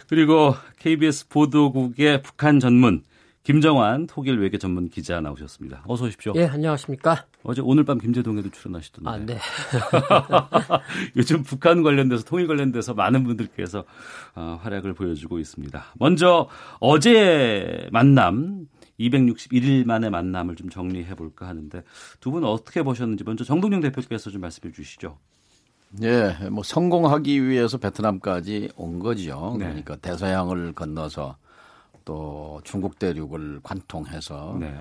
그리고 0.08 0.54
KBS 0.78 1.30
보도국의 1.30 2.22
북한 2.22 2.60
전문 2.60 3.04
김정환 3.44 4.06
독일 4.06 4.38
외교 4.40 4.58
전문 4.58 4.90
기자 4.90 5.22
나오셨습니다. 5.22 5.84
어서 5.88 6.06
오십시오. 6.06 6.34
예, 6.36 6.46
안녕하십니까? 6.46 7.26
어제 7.44 7.62
오늘 7.64 7.84
밤 7.86 7.98
김제동에도 7.98 8.50
출연하시던데. 8.52 9.10
아, 9.10 9.18
네. 9.18 9.40
요즘 11.16 11.42
북한 11.44 11.82
관련돼서 11.82 12.24
통일 12.26 12.48
관련돼서 12.48 12.94
많은 12.94 13.24
분들께서 13.24 13.86
어, 14.36 14.60
활약을 14.62 14.94
보여주고 14.94 15.40
있습니다. 15.40 15.84
먼저 15.98 16.48
어제 16.80 17.88
만남 17.92 18.68
261일 19.00 19.86
만의 19.86 20.10
만남을 20.10 20.56
좀 20.58 20.70
정리해 20.70 21.16
볼까 21.16 21.48
하는데 21.48 21.82
두 22.20 22.32
분 22.32 22.44
어떻게 22.44 22.84
보셨는지 22.84 23.24
먼저 23.24 23.44
정동영 23.46 23.80
대표께서 23.80 24.30
좀 24.30 24.42
말씀해 24.42 24.74
주시죠. 24.74 25.18
예, 26.04 26.36
뭐 26.52 26.64
성공하기 26.64 27.48
위해서 27.48 27.78
베트남까지 27.78 28.72
온 28.76 29.00
거죠. 29.00 29.56
네. 29.58 29.66
그러니까 29.66 29.96
대서양을 29.98 30.74
건너서 30.74 31.38
또 32.06 32.62
중국 32.64 33.00
대륙을 33.00 33.60
관통해서 33.64 34.58
네. 34.60 34.74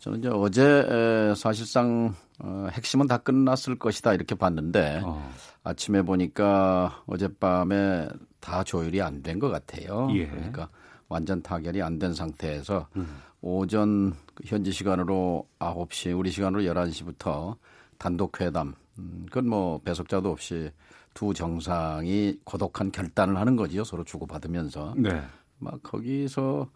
저는 0.00 0.18
이제 0.18 0.28
어제 0.28 0.62
에, 0.64 1.34
사실상 1.36 2.14
어, 2.40 2.66
핵심은 2.72 3.06
다 3.06 3.16
끝났을 3.18 3.78
것이다 3.78 4.12
이렇게 4.12 4.34
봤는데 4.34 5.02
어, 5.04 5.30
아침에 5.62 6.02
보니까 6.02 7.02
어젯밤에 7.06 8.08
다 8.40 8.64
조율이 8.64 9.00
안 9.02 9.22
된 9.22 9.38
것 9.38 9.50
같아요. 9.50 10.08
예. 10.14 10.26
그러니까 10.26 10.68
완전 11.08 11.42
타결이 11.42 11.80
안 11.80 11.98
된 12.00 12.12
상태에서 12.12 12.88
음. 12.96 13.06
오전 13.40 14.14
그 14.34 14.42
현지 14.46 14.72
시간으로 14.72 15.46
9시, 15.60 16.18
우리 16.18 16.30
시간으로 16.30 16.62
11시부터 16.64 17.56
단독 17.98 18.40
회담. 18.40 18.74
음, 18.98 19.26
그건 19.26 19.48
뭐 19.48 19.80
배석자도 19.80 20.30
없이 20.30 20.70
두 21.14 21.32
정상이 21.32 22.38
고독한 22.44 22.90
결단을 22.90 23.36
하는 23.36 23.56
거지요. 23.56 23.84
서로 23.84 24.04
주고받으면서. 24.04 24.94
네. 24.96 25.22
막 25.58 25.82
거기서 25.82 26.68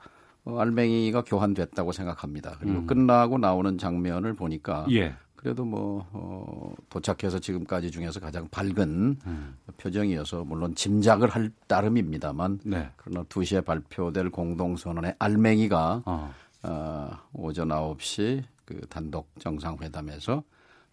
어, 0.44 0.58
알맹이가 0.58 1.24
교환됐다고 1.24 1.92
생각합니다. 1.92 2.56
그리고 2.60 2.78
음. 2.78 2.86
끝나고 2.86 3.38
나오는 3.38 3.76
장면을 3.76 4.34
보니까 4.34 4.86
예. 4.90 5.14
그래도 5.36 5.64
뭐 5.64 6.06
어, 6.12 6.74
도착해서 6.88 7.38
지금까지 7.38 7.90
중에서 7.90 8.18
가장 8.18 8.48
밝은 8.48 9.16
음. 9.24 9.56
표정이어서 9.76 10.44
물론 10.44 10.74
짐작을 10.74 11.28
할 11.28 11.50
따름입니다만 11.66 12.60
네. 12.64 12.90
그러나 12.96 13.22
2시에 13.24 13.64
발표될 13.64 14.30
공동선언의 14.30 15.14
알맹이가 15.18 16.02
어. 16.06 16.34
어, 16.64 17.10
오전 17.32 17.68
9시 17.68 18.42
그 18.64 18.80
단독 18.88 19.28
정상회담에서 19.38 20.42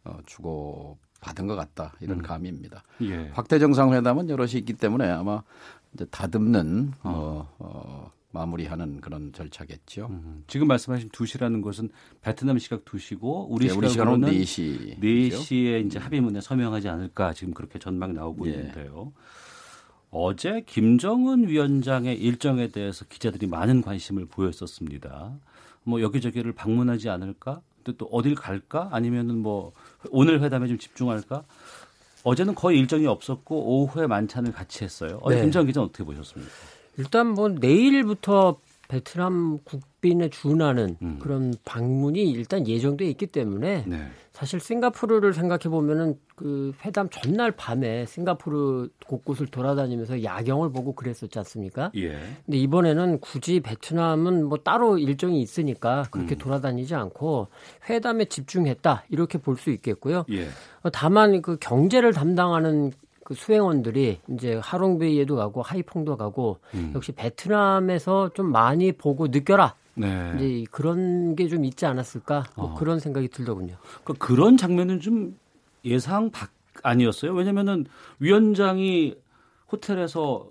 어, 0.04 0.18
주고 0.28 0.98
받은 1.22 1.48
것 1.48 1.56
같다 1.56 1.94
이런 2.02 2.22
감입니다. 2.22 2.84
예. 3.02 3.30
확대 3.34 3.60
정상회담은 3.60 4.30
여럿이 4.30 4.54
있기 4.54 4.74
때문에 4.74 5.10
아마 5.10 5.44
이제 5.94 6.06
다듬는 6.06 6.94
어, 7.04 7.50
어, 7.58 8.12
마무리하는 8.32 9.00
그런 9.02 9.32
절차겠죠. 9.32 10.08
음, 10.10 10.44
지금 10.48 10.68
말씀하신 10.68 11.10
2시라는 11.10 11.64
것은 11.64 11.90
베트남 12.22 12.60
시각 12.60 12.84
2시고 12.84 13.48
우리, 13.50 13.68
네, 13.68 13.74
우리 13.74 13.90
시각으로는 13.90 14.30
4시. 14.30 15.00
4시에 15.00 15.86
이제 15.86 15.98
합의문에 15.98 16.42
서명하지 16.42 16.90
않을까 16.90 17.34
지금 17.34 17.54
그렇게 17.54 17.80
전망 17.80 18.14
나오고 18.14 18.48
예. 18.48 18.52
있는데요. 18.52 19.14
어제 20.12 20.62
김정은 20.66 21.48
위원장의 21.48 22.18
일정에 22.18 22.70
대해서 22.70 23.06
기자들이 23.06 23.48
많은 23.48 23.82
관심을 23.82 24.26
보였었습니다. 24.26 25.38
뭐 25.84 26.02
여기저기를 26.02 26.54
방문하지 26.54 27.10
않을까? 27.10 27.62
또 27.98 28.06
어딜 28.08 28.36
갈까? 28.36 28.90
아니면은 28.92 29.38
뭐 29.38 29.74
오늘 30.12 30.42
회담에 30.42 30.68
좀 30.68 30.78
집중할까? 30.78 31.44
어제는 32.24 32.56
거의 32.56 32.80
일정이 32.80 33.06
없었고 33.06 33.84
오후에 33.84 34.08
만찬을 34.08 34.52
같이 34.52 34.84
했어요. 34.84 35.20
어제 35.22 35.36
네. 35.36 35.42
김정은 35.44 35.68
기자 35.68 35.82
어떻게 35.82 36.04
보셨습니까? 36.04 36.52
일단 36.98 37.28
뭐 37.28 37.50
내일부터 37.50 38.58
베트남 38.88 39.58
국빈에 39.64 40.30
준하는 40.30 40.98
음. 41.02 41.20
그런 41.20 41.54
방문이 41.66 42.32
일단 42.32 42.68
예정돼 42.68 43.06
있기 43.06 43.28
때문에 43.28 43.86
네. 43.88 44.08
사실 44.32 44.60
싱가포르를 44.60 45.34
생각해 45.34 45.70
보면은 45.70 46.20
그 46.36 46.74
회담 46.84 47.10
전날 47.10 47.52
밤에 47.52 48.06
싱가포르 48.06 48.90
곳곳을 49.08 49.48
돌아다니면서 49.48 50.24
야경을 50.24 50.72
보고 50.74 50.94
그랬었지 50.94 51.40
않습니까? 51.40 51.90
예. 51.96 52.20
근데 52.46 52.58
이번에는 52.58 53.20
굳이 53.22 53.62
베트남은 53.62 54.46
뭐 54.46 54.58
따로 54.58 54.98
일정이 54.98 55.42
있으니까 55.42 56.04
그렇게 56.12 56.36
음. 56.36 56.38
돌아다니지 56.38 56.94
않고 56.96 57.48
회담에 57.90 58.26
집중했다 58.26 59.06
이렇게 59.10 59.38
볼 59.38 59.56
수 59.56 59.70
있겠고요. 59.72 60.26
예. 60.32 60.48
어, 60.84 60.90
다만 60.92 61.42
그 61.42 61.58
경제를 61.58 62.12
담당하는 62.12 62.92
그 63.26 63.34
수행원들이 63.34 64.20
이제 64.30 64.62
하롱베이에도 64.64 65.36
가고 65.36 65.64
하이퐁도 65.64 66.16
가고 66.16 66.60
음. 66.76 66.92
역시 66.94 67.12
베트남에서 67.12 68.30
좀 68.36 68.52
많이 68.52 68.92
보고 68.92 69.28
느껴라. 69.28 69.74
네. 69.96 70.34
이제 70.36 70.64
그런 70.70 71.36
게 71.36 71.48
좀 71.48 71.66
있지 71.66 71.88
않았을까 71.88 72.44
뭐 72.56 72.66
어. 72.68 72.76
그런 72.76 73.00
생각이 73.00 73.30
들더군요. 73.30 73.78
그러니까 74.04 74.26
그런 74.26 74.58
장면은 74.58 75.00
좀 75.00 75.36
예상 75.84 76.30
밖 76.30 76.52
아니었어요. 76.84 77.34
왜냐면은 77.34 77.88
위원장이 78.20 79.16
호텔에서 79.72 80.48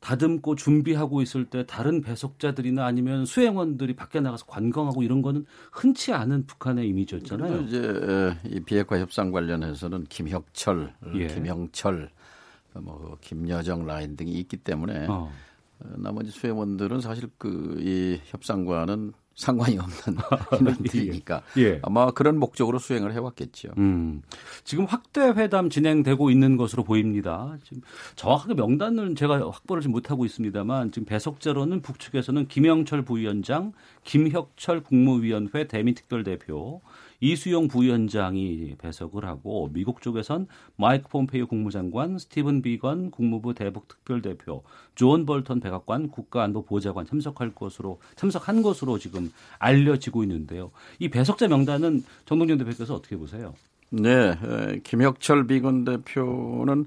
다듬고 0.00 0.54
준비하고 0.54 1.20
있을 1.22 1.44
때 1.44 1.64
다른 1.66 2.00
배속자들이나 2.00 2.84
아니면 2.86 3.26
수행원들이 3.26 3.94
밖에 3.94 4.20
나가서 4.20 4.46
관광하고 4.46 5.02
이런 5.02 5.20
거는 5.22 5.44
흔치 5.72 6.12
않은 6.12 6.46
북한의 6.46 6.88
이미지였잖아요. 6.88 7.60
이제 7.62 8.34
이 8.46 8.60
비핵화 8.60 8.98
협상 8.98 9.30
관련해서는 9.30 10.04
김혁철, 10.04 10.94
예. 11.16 11.26
김영철, 11.26 12.10
뭐 12.80 13.18
김여정 13.20 13.86
라인 13.86 14.16
등이 14.16 14.32
있기 14.32 14.56
때문에 14.58 15.06
어. 15.08 15.30
나머지 15.96 16.30
수행원들은 16.30 17.00
사실 17.00 17.28
그 17.38 17.76
이 17.80 18.20
협상과는 18.24 19.12
상관이 19.34 19.78
없는 19.78 20.20
인원들이니까 20.60 21.42
예. 21.56 21.62
예. 21.62 21.78
아마 21.82 22.10
그런 22.10 22.38
목적으로 22.38 22.78
수행을 22.78 23.12
해왔겠죠. 23.14 23.70
음. 23.78 24.22
지금 24.64 24.84
확대 24.84 25.20
회담 25.20 25.70
진행되고 25.70 26.30
있는 26.30 26.56
것으로 26.56 26.84
보입니다. 26.84 27.56
지금 27.64 27.82
정확하게 28.16 28.54
명단을 28.54 29.14
제가 29.14 29.38
확보를 29.50 29.82
좀 29.82 29.92
못하고 29.92 30.24
있습니다만 30.24 30.92
지금 30.92 31.06
배석자로는 31.06 31.80
북측에서는 31.80 32.48
김영철 32.48 33.02
부위원장, 33.02 33.72
김혁철 34.04 34.82
국무위원회 34.82 35.66
대미특별대표, 35.66 36.82
이수용 37.20 37.68
부위원장이 37.68 38.76
배석을 38.78 39.24
하고 39.24 39.70
미국 39.72 40.02
쪽에선 40.02 40.46
마이크 40.76 41.08
폼페이오 41.08 41.46
국무장관, 41.46 42.18
스티븐 42.18 42.62
비건 42.62 43.10
국무부 43.10 43.54
대북 43.54 43.88
특별대표, 43.88 44.64
존 44.94 45.26
볼턴 45.26 45.60
백악관 45.60 46.08
국가안보보좌관 46.08 47.06
참석할 47.06 47.54
것으로 47.54 48.00
참석한 48.16 48.62
것으로 48.62 48.98
지금 48.98 49.30
알려지고 49.58 50.22
있는데요. 50.24 50.70
이 50.98 51.08
배석자 51.08 51.48
명단은 51.48 52.02
정동영 52.24 52.58
대표께서 52.58 52.94
어떻게 52.94 53.16
보세요? 53.16 53.54
네, 53.90 54.34
김혁철 54.84 55.46
비건 55.46 55.84
대표는 55.84 56.86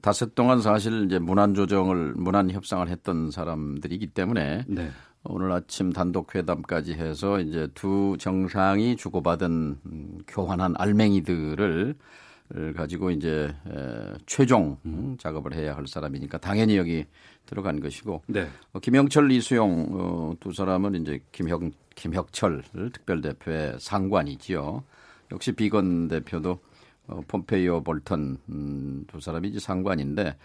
닷새 0.00 0.26
동안 0.34 0.60
사실 0.60 1.04
이제 1.06 1.18
문안 1.18 1.54
조정을 1.54 2.14
문안 2.16 2.50
협상을 2.50 2.88
했던 2.88 3.30
사람들이기 3.30 4.08
때문에 4.08 4.64
네. 4.66 4.90
오늘 5.28 5.52
아침 5.52 5.92
단독 5.92 6.34
회담까지 6.34 6.94
해서 6.94 7.40
이제 7.40 7.68
두 7.74 8.16
정상이 8.18 8.96
주고받은 8.96 9.78
음, 9.86 10.18
교환한 10.26 10.74
알맹이들을 10.76 11.94
가지고 12.76 13.10
이제 13.10 13.52
에, 13.66 14.14
최종 14.26 14.78
음, 14.86 15.16
작업을 15.18 15.54
해야 15.54 15.76
할 15.76 15.86
사람이니까 15.86 16.38
당연히 16.38 16.76
여기 16.76 17.04
들어간 17.44 17.80
것이고 17.80 18.22
네. 18.26 18.46
어, 18.72 18.78
김영철 18.78 19.30
이수용 19.32 19.86
어, 19.90 20.32
두 20.38 20.52
사람은 20.52 20.94
이제 21.02 21.20
김혁 21.32 21.62
김혁철 21.94 22.62
특별 22.92 23.20
대표의 23.22 23.76
상관이지요. 23.80 24.84
역시 25.32 25.52
비건 25.52 26.08
대표도 26.08 26.58
어, 27.08 27.20
폼페이오 27.26 27.82
볼턴 27.82 28.38
음, 28.48 29.04
두 29.06 29.20
사람이 29.20 29.48
이제 29.48 29.58
상관인데 29.58 30.36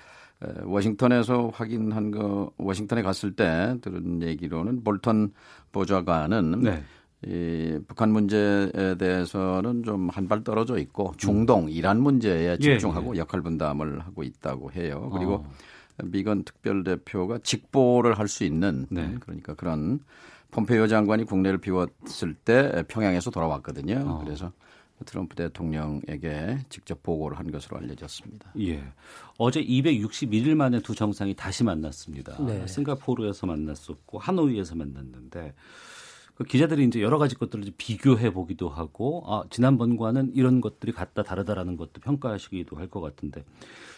워싱턴에서 0.63 1.49
확인한 1.53 2.11
거 2.11 2.51
워싱턴에 2.57 3.01
갔을 3.01 3.33
때 3.35 3.75
들은 3.81 4.21
얘기로는 4.23 4.83
볼턴 4.83 5.33
보좌관은 5.71 6.61
네. 6.61 6.83
이 7.23 7.77
북한 7.87 8.11
문제에 8.11 8.95
대해서는 8.97 9.83
좀 9.83 10.09
한 10.09 10.27
발 10.27 10.43
떨어져 10.43 10.79
있고 10.79 11.13
중동 11.17 11.69
이란 11.69 12.01
문제에 12.01 12.53
예, 12.53 12.57
집중하고 12.57 13.13
예, 13.13 13.17
예. 13.17 13.19
역할 13.19 13.41
분담을 13.41 13.99
하고 13.99 14.23
있다고 14.23 14.71
해요. 14.71 15.09
그리고 15.13 15.33
어. 15.35 15.51
미건 16.03 16.43
특별 16.43 16.83
대표가 16.83 17.37
직보를 17.43 18.17
할 18.17 18.27
수 18.27 18.43
있는 18.43 18.87
네. 18.89 19.15
그러니까 19.19 19.53
그런 19.53 19.99
폼페이오 20.49 20.87
장관이 20.87 21.25
국내를 21.25 21.59
비웠을 21.59 22.33
때 22.43 22.83
평양에서 22.87 23.29
돌아왔거든요. 23.29 24.03
어. 24.07 24.21
그래서 24.23 24.51
트럼프 25.05 25.35
대통령에게 25.35 26.59
직접 26.69 27.01
보고를 27.03 27.37
한 27.39 27.51
것으로 27.51 27.77
알려졌습니다. 27.77 28.53
예. 28.59 28.83
어제 29.37 29.63
261일 29.63 30.55
만에 30.55 30.79
두 30.81 30.95
정상이 30.95 31.35
다시 31.35 31.63
만났습니다. 31.63 32.37
네. 32.45 32.65
싱가포르에서 32.67 33.47
만났었고 33.47 34.19
하노이에서 34.19 34.75
만났는데 34.75 35.53
그 36.35 36.43
기자들이 36.45 36.85
이제 36.85 37.01
여러 37.01 37.17
가지 37.17 37.35
것들을 37.35 37.71
비교해 37.77 38.31
보기도 38.33 38.69
하고 38.69 39.23
아, 39.27 39.43
지난번과는 39.49 40.31
이런 40.33 40.61
것들이 40.61 40.91
같다 40.91 41.23
다르다라는 41.23 41.77
것도 41.77 42.01
평가하시기도 42.01 42.77
할 42.77 42.87
것 42.87 43.01
같은데 43.01 43.43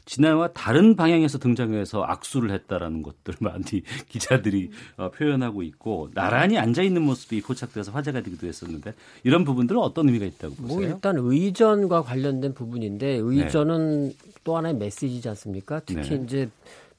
지난해와 0.05 0.49
다른 0.49 0.95
방향에서 0.95 1.39
등장해서 1.39 2.03
악수를 2.03 2.51
했다라는 2.51 3.01
것들 3.03 3.35
많이 3.39 3.63
기자들이 4.09 4.71
어, 4.97 5.11
표현하고 5.11 5.63
있고 5.63 6.09
나란히 6.13 6.57
앉아 6.57 6.81
있는 6.81 7.03
모습이 7.03 7.41
포착돼서 7.41 7.91
화제가 7.91 8.21
되기도 8.21 8.47
했었는데 8.47 8.93
이런 9.23 9.43
부분들은 9.43 9.79
어떤 9.79 10.07
의미가 10.07 10.25
있다고 10.25 10.55
뭐 10.57 10.67
보세요? 10.67 10.79
뭐 10.79 10.95
일단 10.95 11.15
의전과 11.17 12.03
관련된 12.03 12.53
부분인데 12.53 13.19
의전은 13.21 14.09
네. 14.09 14.15
또 14.43 14.57
하나의 14.57 14.75
메시지지 14.75 15.29
않습니까? 15.29 15.81
특히 15.85 16.09
네. 16.09 16.23
이제 16.23 16.49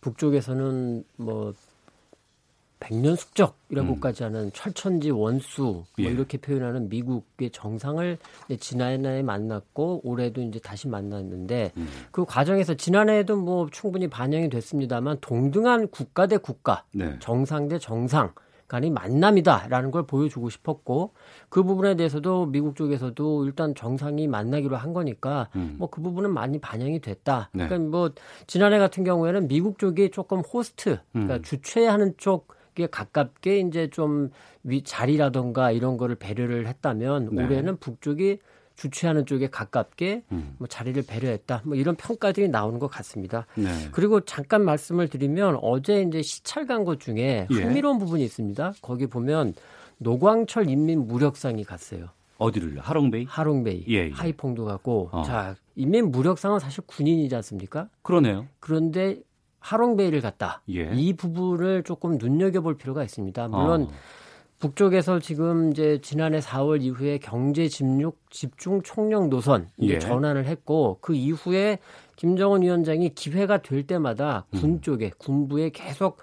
북쪽에서는 0.01 1.05
뭐 1.17 1.55
백년 2.85 3.17
숙적이라고까지 3.17 4.25
음. 4.25 4.27
하는 4.27 4.53
철천지 4.53 5.11
원수 5.11 5.63
뭐 5.63 5.85
예. 6.01 6.05
이렇게 6.05 6.37
표현하는 6.37 6.91
미국의 6.91 7.51
정상을 7.51 8.19
지난해에 8.61 9.23
만났고 9.23 10.03
올해도 10.05 10.43
이제 10.43 10.59
다시 10.59 10.87
만났는데 10.89 11.73
음. 11.79 11.89
그 12.11 12.27
과정에서 12.27 12.75
지난해에도 12.75 13.37
뭐 13.37 13.69
충분히 13.71 14.09
반영이 14.09 14.51
됐습니다만 14.51 15.19
동등한 15.23 15.89
국가 15.89 16.27
대 16.27 16.37
국가, 16.37 16.85
네. 16.93 17.17
정상 17.21 17.69
대 17.69 17.79
정상 17.79 18.33
간의 18.69 18.91
만남이다라는 18.91 19.91
걸 19.91 20.07
보여주고 20.07 20.51
싶었고 20.51 21.13
그 21.49 21.63
부분에 21.63 21.97
대해서도 21.97 22.47
미국 22.47 22.77
쪽에서도 22.77 23.47
일단 23.47 23.75
정상이 23.75 24.27
만나기로 24.27 24.77
한 24.77 24.93
거니까 24.93 25.49
음. 25.57 25.77
뭐그 25.79 26.03
부분은 26.03 26.33
많이 26.33 26.59
반영이 26.61 27.01
됐다. 27.01 27.51
네. 27.53 27.67
그러니까 27.67 27.91
뭐 27.91 28.11
지난해 28.47 28.79
같은 28.79 29.05
경우에는 29.05 29.49
미국 29.49 29.79
쪽이 29.79 30.11
조금 30.11 30.41
호스트, 30.41 30.99
그러니까 31.13 31.37
음. 31.37 31.43
주최하는 31.43 32.15
쪽 32.17 32.49
에 32.83 32.87
가깝게 32.87 33.61
이제 33.61 33.89
좀 33.89 34.31
위, 34.65 34.83
자리라던가 34.83 35.71
이런 35.71 35.97
거를 35.97 36.17
배려를 36.17 36.67
했다면 36.67 37.29
네. 37.33 37.45
올해는 37.45 37.77
북쪽이 37.77 38.39
주최하는 38.75 39.27
쪽에 39.27 39.49
가깝게 39.49 40.25
음. 40.33 40.57
뭐 40.59 40.67
자리를 40.67 41.01
배려했다. 41.07 41.63
뭐 41.65 41.77
이런 41.77 41.95
평가들이 41.95 42.49
나오는 42.49 42.81
것 42.81 42.89
같습니다. 42.89 43.47
네. 43.55 43.69
그리고 43.93 44.21
잠깐 44.23 44.65
말씀을 44.65 45.09
드리면 45.09 45.59
어제 45.63 46.03
이제 46.03 46.23
시찰 46.23 46.67
간 46.67 46.85
것 46.85 46.99
중에 46.99 47.47
예. 47.49 47.55
흥미로운 47.55 47.99
부분이 47.99 48.25
있습니다. 48.25 48.73
거기 48.83 49.07
보면 49.07 49.55
노광철 49.99 50.69
인민 50.69 51.07
무력상이 51.07 51.63
갔어요. 51.63 52.09
어디를 52.39 52.81
하롱베이? 52.81 53.27
하롱베이. 53.29 53.85
예, 53.91 54.07
예. 54.07 54.11
하이퐁도 54.11 54.65
갔고. 54.65 55.11
어. 55.13 55.23
자, 55.23 55.55
인민 55.77 56.11
무력상은 56.11 56.59
사실 56.59 56.83
군인이지 56.89 57.33
않습니까? 57.37 57.89
그러네요. 58.03 58.47
그런데 58.59 59.21
하롱베이를 59.65 60.21
갔다. 60.21 60.61
예. 60.69 60.91
이 60.95 61.15
부분을 61.15 61.85
조금 61.85 62.19
눈여겨볼 62.19 62.77
필요가 62.77 63.03
있습니다. 63.03 63.49
물론 63.49 63.85
어. 63.85 63.89
북쪽에서 64.61 65.21
지금 65.21 65.71
이제 65.71 66.01
지난해 66.03 66.39
4월 66.39 66.83
이후에 66.83 67.19
경제 67.19 67.67
집중 67.69 68.13
집중 68.31 68.83
총력 68.83 69.29
노선 69.29 69.71
예. 69.81 69.99
전환을 69.99 70.45
했고 70.45 70.99
그 71.01 71.15
이후에 71.15 71.79
김정은 72.17 72.61
위원장이 72.61 73.15
기회가 73.15 73.63
될 73.63 73.87
때마다 73.87 74.45
군 74.53 74.65
음. 74.65 74.81
쪽에 74.83 75.11
군부에 75.17 75.71
계속 75.71 76.19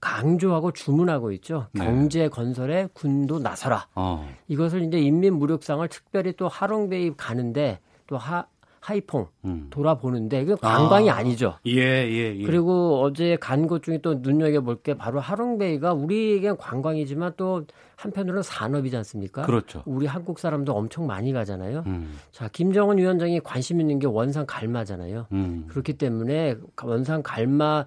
강조하고 0.00 0.72
주문하고 0.72 1.32
있죠. 1.32 1.68
네. 1.72 1.84
경제 1.84 2.28
건설에 2.28 2.88
군도 2.92 3.38
나서라. 3.38 3.86
어. 3.94 4.28
이것을 4.48 4.82
이제 4.82 5.00
인민 5.00 5.34
무력상을 5.38 5.86
특별히 5.88 6.34
또 6.36 6.46
하롱베이 6.46 7.14
가는데 7.16 7.78
또 8.06 8.18
하, 8.18 8.46
하이퐁 8.82 9.28
음. 9.44 9.68
돌아보는데 9.70 10.44
그 10.44 10.56
관광이 10.56 11.08
아. 11.08 11.22
니죠 11.22 11.54
예, 11.66 11.72
예, 11.80 12.36
예. 12.36 12.44
그리고 12.44 13.00
어제 13.00 13.36
간 13.40 13.66
곳 13.68 13.82
중에 13.84 13.98
또 14.02 14.14
눈여겨 14.14 14.60
볼 14.62 14.82
게 14.82 14.94
바로 14.94 15.20
하롱베이가 15.20 15.92
우리에겐 15.92 16.56
관광이지만 16.56 17.34
또 17.36 17.64
한편으로는 17.94 18.42
산업이지 18.42 18.96
않습니까? 18.96 19.42
그렇죠. 19.42 19.84
우리 19.86 20.06
한국 20.06 20.40
사람도 20.40 20.74
엄청 20.74 21.06
많이 21.06 21.32
가잖아요. 21.32 21.84
음. 21.86 22.14
자, 22.32 22.48
김정은 22.48 22.98
위원장이 22.98 23.38
관심 23.40 23.80
있는 23.80 24.00
게 24.00 24.08
원산 24.08 24.44
갈마잖아요. 24.46 25.26
음. 25.30 25.66
그렇기 25.68 25.92
때문에 25.92 26.56
원산 26.82 27.22
갈마 27.22 27.86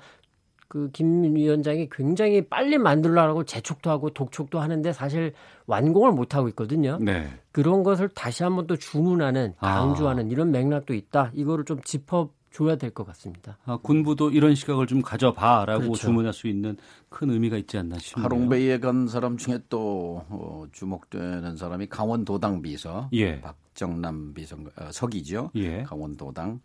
그 0.76 0.90
김 0.92 1.24
위원장이 1.36 1.88
굉장히 1.90 2.42
빨리 2.42 2.78
만들라고 2.78 3.46
재촉도 3.46 3.90
하고 3.90 4.10
독촉도 4.10 4.60
하는데 4.60 4.92
사실 4.92 5.32
완공을 5.68 6.12
못 6.12 6.36
하고 6.36 6.50
있거든요. 6.50 6.98
네. 7.00 7.30
그런 7.54 7.84
것을 7.84 8.10
다시 8.10 8.44
한번 8.44 8.68
또 8.68 8.76
주문하는 8.76 9.54
아. 9.60 9.80
강조하는 9.80 10.26
아. 10.26 10.28
이런 10.30 10.52
맥락도 10.52 10.94
있다. 10.94 11.32
이거를 11.34 11.64
좀 11.64 11.82
짚어 11.82 12.30
줘야 12.52 12.76
될 12.76 12.92
것 12.92 13.06
같습니다. 13.08 13.58
아, 13.66 13.78
군부도 13.82 14.32
이런 14.32 14.54
시각을 14.54 14.86
좀 14.88 15.02
가져봐라고 15.02 15.80
그렇죠. 15.82 15.96
주문할 16.08 16.34
수 16.34 16.48
있는 16.50 16.76
큰 17.08 17.30
의미가 17.30 17.56
있지 17.56 17.78
않나 17.78 17.98
싶네요. 17.98 18.26
하롱베이에 18.26 18.80
간 18.80 19.08
사람 19.08 19.38
중에 19.38 19.60
또 19.70 20.26
어, 20.28 20.66
주목되는 20.74 21.56
사람이 21.56 21.88
강원도당 21.88 22.62
비서 22.62 23.10
예. 23.14 23.40
박정남 23.40 24.34
비서 24.34 24.58
어, 24.78 24.90
석이죠. 24.92 25.52
예. 25.56 25.84
강원도당. 25.84 26.60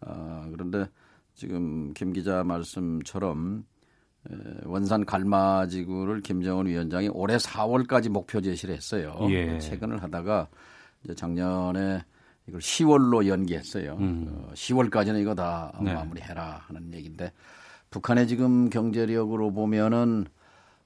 어, 0.00 0.48
그런데 0.50 0.86
지금 1.40 1.94
김 1.94 2.12
기자 2.12 2.44
말씀처럼 2.44 3.64
원산 4.66 5.06
갈마지구를 5.06 6.20
김정은 6.20 6.66
위원장이 6.66 7.08
올해 7.08 7.38
4월까지 7.38 8.10
목표 8.10 8.42
제시를 8.42 8.74
했어요. 8.74 9.16
예. 9.30 9.58
최근을 9.58 10.02
하다가 10.02 10.48
이제 11.02 11.14
작년에 11.14 12.04
이걸 12.46 12.60
10월로 12.60 13.26
연기했어요. 13.26 13.96
음. 14.00 14.26
어, 14.28 14.50
10월까지는 14.52 15.18
이거 15.22 15.34
다 15.34 15.72
네. 15.82 15.94
마무리해라 15.94 16.64
하는 16.66 16.92
얘기인데 16.92 17.32
북한의 17.88 18.28
지금 18.28 18.68
경제력으로 18.68 19.50
보면은 19.50 20.26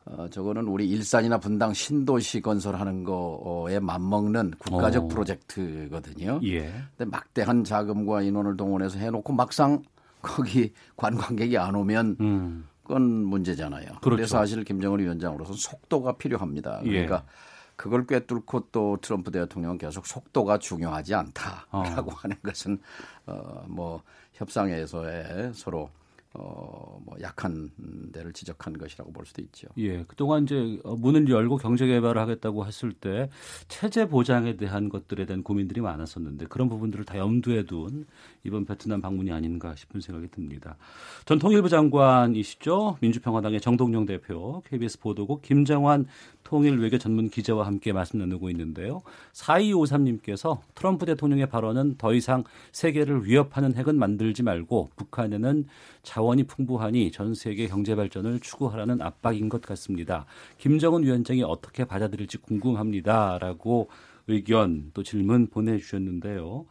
어, 0.05 0.29
저거는 0.31 0.69
우리 0.69 0.89
일산이나 0.89 1.39
분당 1.39 1.75
신도시 1.75 2.43
건설하는 2.43 3.03
거에 3.03 3.81
맞먹는 3.81 4.53
국가적 4.61 5.07
오. 5.07 5.09
프로젝트거든요. 5.09 6.39
예. 6.45 6.73
근데 6.97 7.11
막대한 7.11 7.65
자금과 7.65 8.23
인원을 8.23 8.57
동원해서 8.57 9.01
해놓고 9.01 9.33
막상 9.33 9.83
거기 10.25 10.73
관광객이 10.97 11.57
안 11.59 11.75
오면 11.75 12.17
음. 12.21 12.69
그건 12.83 13.03
문제잖아요. 13.03 13.87
그렇죠. 14.01 14.11
그래서 14.11 14.39
사실 14.39 14.65
김정은 14.65 15.01
위원장으로서 15.01 15.55
속도가 15.55 16.17
필요합니다. 16.17 16.81
예. 16.85 16.91
그러니까 16.91 17.25
예. 17.25 17.55
그걸 17.77 18.07
꿰뚫고 18.07 18.69
또 18.71 18.99
트럼프 19.01 19.31
대통령은 19.31 19.79
계속 19.79 20.07
속도가 20.07 20.59
중요하지 20.59 21.15
않다라고 21.15 22.11
어. 22.11 22.15
하는 22.15 22.37
것은 22.43 22.79
어뭐 23.27 24.03
협상에서의 24.35 25.53
서로 25.55 25.91
어, 26.37 27.01
뭐 27.05 27.17
약한 27.21 27.71
데를 28.13 28.33
지적한 28.33 28.77
것이라고 28.77 29.13
볼 29.13 29.25
수도 29.25 29.41
있죠. 29.43 29.69
예, 29.79 30.03
그동안 30.03 30.43
이제 30.43 30.81
문을 30.85 31.29
열고 31.29 31.59
경제 31.59 31.87
개발을 31.87 32.21
하겠다고 32.21 32.67
했을 32.67 32.93
때 32.93 33.31
체제 33.69 34.09
보장에 34.09 34.57
대한 34.57 34.89
것들에 34.89 35.27
대한 35.27 35.45
고민들이 35.45 35.81
많았었는데 35.81 36.47
그런 36.47 36.69
부분들을 36.69 37.05
다 37.05 37.19
염두에 37.19 37.67
둔 37.67 38.07
이번 38.45 38.67
베트남 38.67 39.01
방문이 39.01 39.33
아닌가 39.33 39.75
싶은 39.75 40.01
생각이 40.01 40.29
듭니다. 40.29 40.77
전 41.25 41.39
통일부 41.39 41.69
장관이시죠. 41.71 42.99
민주평화당의 43.01 43.61
정동영 43.61 44.05
대표, 44.05 44.63
KBS 44.69 45.01
보도국 45.01 45.41
김정환 45.43 46.07
통일 46.45 46.79
외교 46.79 46.99
전문 46.99 47.31
기자와 47.31 47.67
함께 47.67 47.93
말씀 47.93 48.19
나누고 48.19 48.51
있는데요. 48.51 49.03
4253님께서 49.33 50.61
트럼프 50.75 51.07
대통령의 51.07 51.49
발언은 51.49 51.97
더 51.97 52.13
이상 52.13 52.45
세계를 52.73 53.25
위협하는 53.25 53.75
핵은 53.75 53.99
만들지 53.99 54.43
말고 54.43 54.91
북한에는 54.95 55.67
자원이 56.03 56.45
풍부하니 56.45 57.13
전 57.13 57.35
세계 57.35 57.67
경제 57.67 57.97
발전을 57.97 58.41
추구하라는 58.41 59.01
압박인 59.01 59.49
것 59.49 59.63
같습니다. 59.63 60.27
김정은 60.59 61.03
위원장이 61.03 61.43
어떻게 61.43 61.87
받아들일지 61.87 62.39
궁금합니다라고 62.39 63.89
의견 64.27 64.91
또 64.95 65.03
질문 65.03 65.49
보내주셨는데요. 65.49 66.67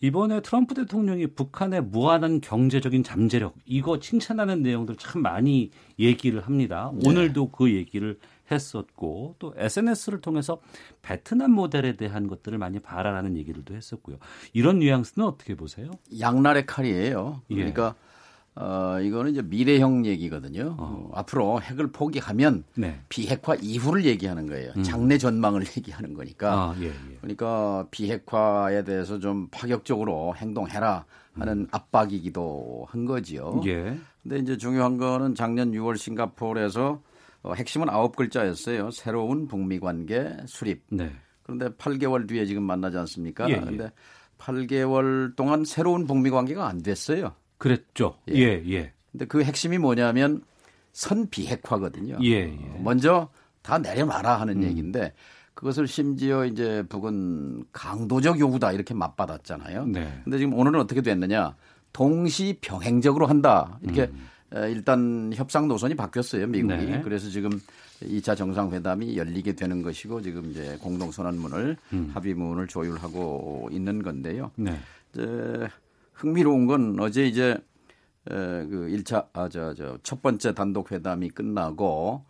이번에 0.00 0.40
트럼프 0.40 0.74
대통령이 0.74 1.28
북한의 1.28 1.82
무한한 1.82 2.40
경제적인 2.40 3.02
잠재력 3.02 3.54
이거 3.64 3.98
칭찬하는 3.98 4.62
내용들 4.62 4.96
참 4.96 5.22
많이 5.22 5.70
얘기를 5.98 6.40
합니다. 6.40 6.92
네. 6.94 7.08
오늘도 7.08 7.50
그 7.50 7.72
얘기를 7.72 8.18
했었고 8.50 9.36
또 9.38 9.54
SNS를 9.56 10.20
통해서 10.20 10.60
베트남 11.02 11.52
모델에 11.52 11.96
대한 11.96 12.28
것들을 12.28 12.56
많이 12.58 12.78
바라라는 12.78 13.36
얘기들도 13.36 13.74
했었고요. 13.74 14.18
이런 14.52 14.78
뉘앙스는 14.78 15.26
어떻게 15.26 15.54
보세요? 15.54 15.90
양날의 16.20 16.66
칼이에요. 16.66 17.42
예. 17.50 17.54
그러니까 17.54 17.94
예. 17.98 18.05
어, 18.58 18.98
이거는 19.00 19.32
이제 19.32 19.42
미래형 19.42 20.06
얘기거든요. 20.06 20.74
어. 20.78 21.10
어, 21.10 21.10
앞으로 21.14 21.60
핵을 21.60 21.92
포기하면 21.92 22.64
네. 22.74 23.00
비핵화 23.10 23.54
이후를 23.54 24.06
얘기하는 24.06 24.46
거예요. 24.46 24.72
음. 24.76 24.82
장래 24.82 25.18
전망을 25.18 25.62
얘기하는 25.76 26.14
거니까. 26.14 26.52
아, 26.52 26.76
예, 26.80 26.86
예. 26.86 27.18
그러니까 27.20 27.86
비핵화에 27.90 28.84
대해서 28.84 29.18
좀 29.18 29.48
파격적으로 29.50 30.34
행동해라 30.36 31.04
하는 31.34 31.58
음. 31.58 31.66
압박이기도 31.70 32.86
한 32.88 33.04
거지요. 33.04 33.60
예. 33.66 33.98
근데 34.22 34.38
이제 34.38 34.56
중요한 34.56 34.96
거는 34.96 35.34
작년 35.34 35.72
6월 35.72 35.98
싱가포르에서 35.98 37.02
어, 37.42 37.52
핵심은 37.52 37.90
아홉 37.90 38.16
글자였어요. 38.16 38.90
새로운 38.90 39.48
북미 39.48 39.78
관계 39.78 40.34
수립. 40.46 40.82
네. 40.90 41.12
그런데 41.42 41.68
8개월 41.68 42.26
뒤에 42.26 42.46
지금 42.46 42.62
만나지 42.62 42.96
않습니까? 42.96 43.50
예, 43.50 43.62
예. 43.70 43.90
8개월 44.38 45.36
동안 45.36 45.64
새로운 45.66 46.06
북미 46.06 46.30
관계가 46.30 46.66
안 46.66 46.82
됐어요. 46.82 47.34
그랬죠. 47.58 48.16
예, 48.30 48.34
예. 48.34 48.62
예. 48.68 48.92
근데 49.12 49.24
그 49.24 49.42
핵심이 49.42 49.78
뭐냐면 49.78 50.42
선 50.92 51.28
비핵화거든요. 51.28 52.18
예, 52.22 52.48
예. 52.50 52.78
먼저 52.80 53.28
다 53.62 53.78
내려놔라 53.78 54.40
하는 54.40 54.58
음. 54.58 54.62
얘기인데 54.64 55.12
그것을 55.54 55.88
심지어 55.88 56.44
이제 56.44 56.84
북은 56.88 57.64
강도적 57.72 58.38
요구다 58.38 58.72
이렇게 58.72 58.92
맞받았잖아요. 58.94 59.86
네. 59.86 60.20
근데 60.24 60.38
지금 60.38 60.54
오늘은 60.54 60.80
어떻게 60.80 61.00
됐느냐? 61.00 61.56
동시 61.92 62.58
병행적으로 62.60 63.26
한다. 63.26 63.78
이렇게 63.82 64.02
음. 64.02 64.28
일단 64.68 65.32
협상 65.34 65.66
노선이 65.66 65.94
바뀌었어요, 65.94 66.46
미국이. 66.46 66.74
네. 66.74 67.00
그래서 67.02 67.30
지금 67.30 67.50
2차 68.02 68.36
정상회담이 68.36 69.16
열리게 69.16 69.54
되는 69.54 69.82
것이고 69.82 70.20
지금 70.20 70.50
이제 70.50 70.76
공동선언문을 70.82 71.76
음. 71.94 72.10
합의문을 72.12 72.66
조율하고 72.66 73.70
있는 73.72 74.02
건데요. 74.02 74.50
네. 74.56 74.78
이제 75.12 75.68
흥미로운 76.16 76.66
건 76.66 76.96
어제 77.00 77.26
이제 77.26 77.50
에, 77.52 77.56
그 78.66 78.88
1차 78.90 79.26
아 79.32 79.48
저 79.48 79.74
저 79.74 79.98
첫 80.02 80.22
번째 80.22 80.54
단독 80.54 80.90
회담이 80.92 81.30
끝나고 81.30 82.24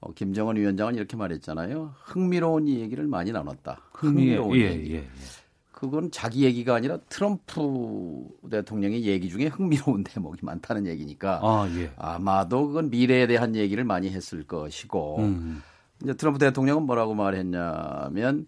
어, 0.00 0.12
김정은 0.14 0.56
위원장은 0.56 0.94
이렇게 0.94 1.16
말했잖아요. 1.16 1.94
흥미로운 2.04 2.68
얘기를 2.68 3.06
많이 3.06 3.32
나눴다. 3.32 3.80
흥미로운 3.92 4.56
예, 4.56 4.70
얘기. 4.72 4.92
예, 4.92 4.96
예. 4.98 5.08
그건 5.72 6.10
자기 6.10 6.44
얘기가 6.44 6.74
아니라 6.74 6.98
트럼프 7.08 8.26
대통령의 8.50 9.04
얘기 9.06 9.28
중에 9.30 9.46
흥미로운 9.46 10.04
대목이 10.04 10.44
많다는 10.44 10.86
얘기니까 10.86 11.40
아, 11.42 11.66
예. 11.78 11.90
아마도 11.96 12.66
그건 12.68 12.90
미래에 12.90 13.26
대한 13.26 13.56
얘기를 13.56 13.82
많이 13.84 14.10
했을 14.10 14.42
것이고 14.44 15.18
음. 15.20 15.62
이제 16.02 16.12
트럼프 16.14 16.38
대통령은 16.38 16.82
뭐라고 16.84 17.14
말했냐면 17.14 18.46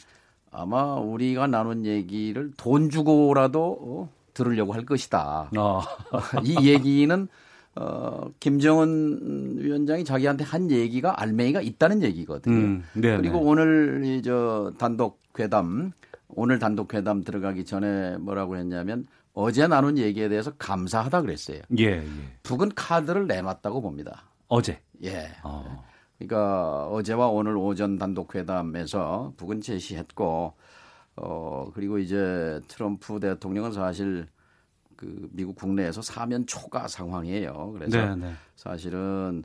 아마 0.51 0.95
우리가 0.97 1.47
나눈 1.47 1.87
얘기를 1.87 2.53
돈 2.59 2.91
주고라도 2.91 3.79
어, 3.81 4.09
들으려고 4.35 4.73
할 4.75 4.85
것이다. 4.85 5.51
어. 5.57 5.81
이 6.45 6.69
얘기는 6.69 7.29
어, 7.75 8.31
김정은 8.39 9.57
위원장이 9.59 10.05
자기한테 10.05 10.45
한 10.45 10.71
얘기가 10.71 11.21
알맹이가 11.21 11.63
있다는 11.63 12.03
얘기거든요. 12.03 12.55
음, 12.55 12.85
그리고 12.93 13.39
오늘 13.41 14.03
이 14.05 14.23
저 14.23 14.73
단독 14.79 15.23
회담, 15.39 15.93
오늘 16.29 16.59
단독 16.59 16.93
회담 16.95 17.25
들어가기 17.25 17.65
전에 17.65 18.19
뭐라고 18.19 18.57
했냐면 18.57 19.07
어제 19.35 19.67
나눈 19.67 19.97
얘기에 19.97 20.29
대해서 20.29 20.53
감사하다 20.59 21.23
그랬어요. 21.23 21.61
예, 21.79 21.85
예. 21.85 22.03
북은 22.43 22.73
카드를 22.75 23.27
내놨다고 23.27 23.81
봅니다. 23.81 24.25
어제. 24.49 24.79
예. 25.03 25.29
어. 25.43 25.83
그러니까 26.19 26.87
어제와 26.89 27.29
오늘 27.29 27.57
오전 27.57 27.99
단독 27.99 28.35
회담에서 28.35 29.33
북은 29.39 29.63
제시했고 29.63 30.53
어, 31.17 31.71
그리고 31.75 31.99
이제 31.99 32.61
트럼프 32.69 33.21
대통령은 33.21 33.73
사실 33.73 34.27
그 34.97 35.29
미국 35.33 35.57
국내에서 35.57 36.01
사면 36.03 36.47
초과 36.47 36.89
상황이에요. 36.89 37.73
그래서 37.73 37.99
네, 37.99 38.17
네. 38.17 38.33
사실은 38.55 39.43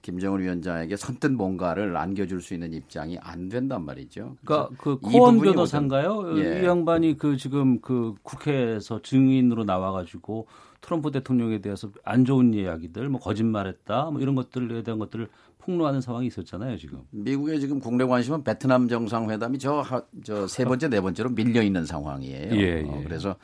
김정은 0.00 0.40
위원장에게 0.40 0.96
선뜻 0.96 1.32
뭔가를 1.32 1.96
안겨줄 1.96 2.40
수 2.40 2.54
있는 2.54 2.72
입장이 2.72 3.18
안 3.18 3.48
된단 3.48 3.84
말이죠. 3.84 4.36
그러니까 4.44 4.74
그 4.78 4.98
코원 4.98 5.38
변호사인가요? 5.38 6.38
예. 6.38 6.62
이 6.62 6.64
양반이 6.64 7.18
그 7.18 7.36
지금 7.36 7.80
그 7.80 8.14
국회에서 8.22 9.02
증인으로 9.02 9.64
나와가지고 9.64 10.46
트럼프 10.80 11.12
대통령에 11.12 11.60
대해서 11.60 11.90
안 12.04 12.24
좋은 12.24 12.54
이야기들, 12.54 13.08
뭐 13.08 13.20
거짓말했다, 13.20 14.10
뭐 14.10 14.20
이런 14.20 14.34
것들에 14.34 14.82
대한 14.82 14.98
것들을 14.98 15.28
폭로하는 15.64 16.00
상황이 16.00 16.26
있었잖아요, 16.26 16.76
지금. 16.76 17.02
미국의 17.10 17.60
지금 17.60 17.78
국내 17.80 18.04
관심은 18.04 18.42
베트남 18.44 18.88
정상회담이 18.88 19.58
저 19.58 19.82
저 20.24 20.46
세 20.46 20.64
번째 20.64 20.88
네 20.88 21.00
번째로 21.00 21.30
밀려 21.30 21.62
있는 21.62 21.86
상황이에요. 21.86 22.54
예, 22.54 22.80
예. 22.80 22.82
어, 22.86 23.00
그래서 23.04 23.36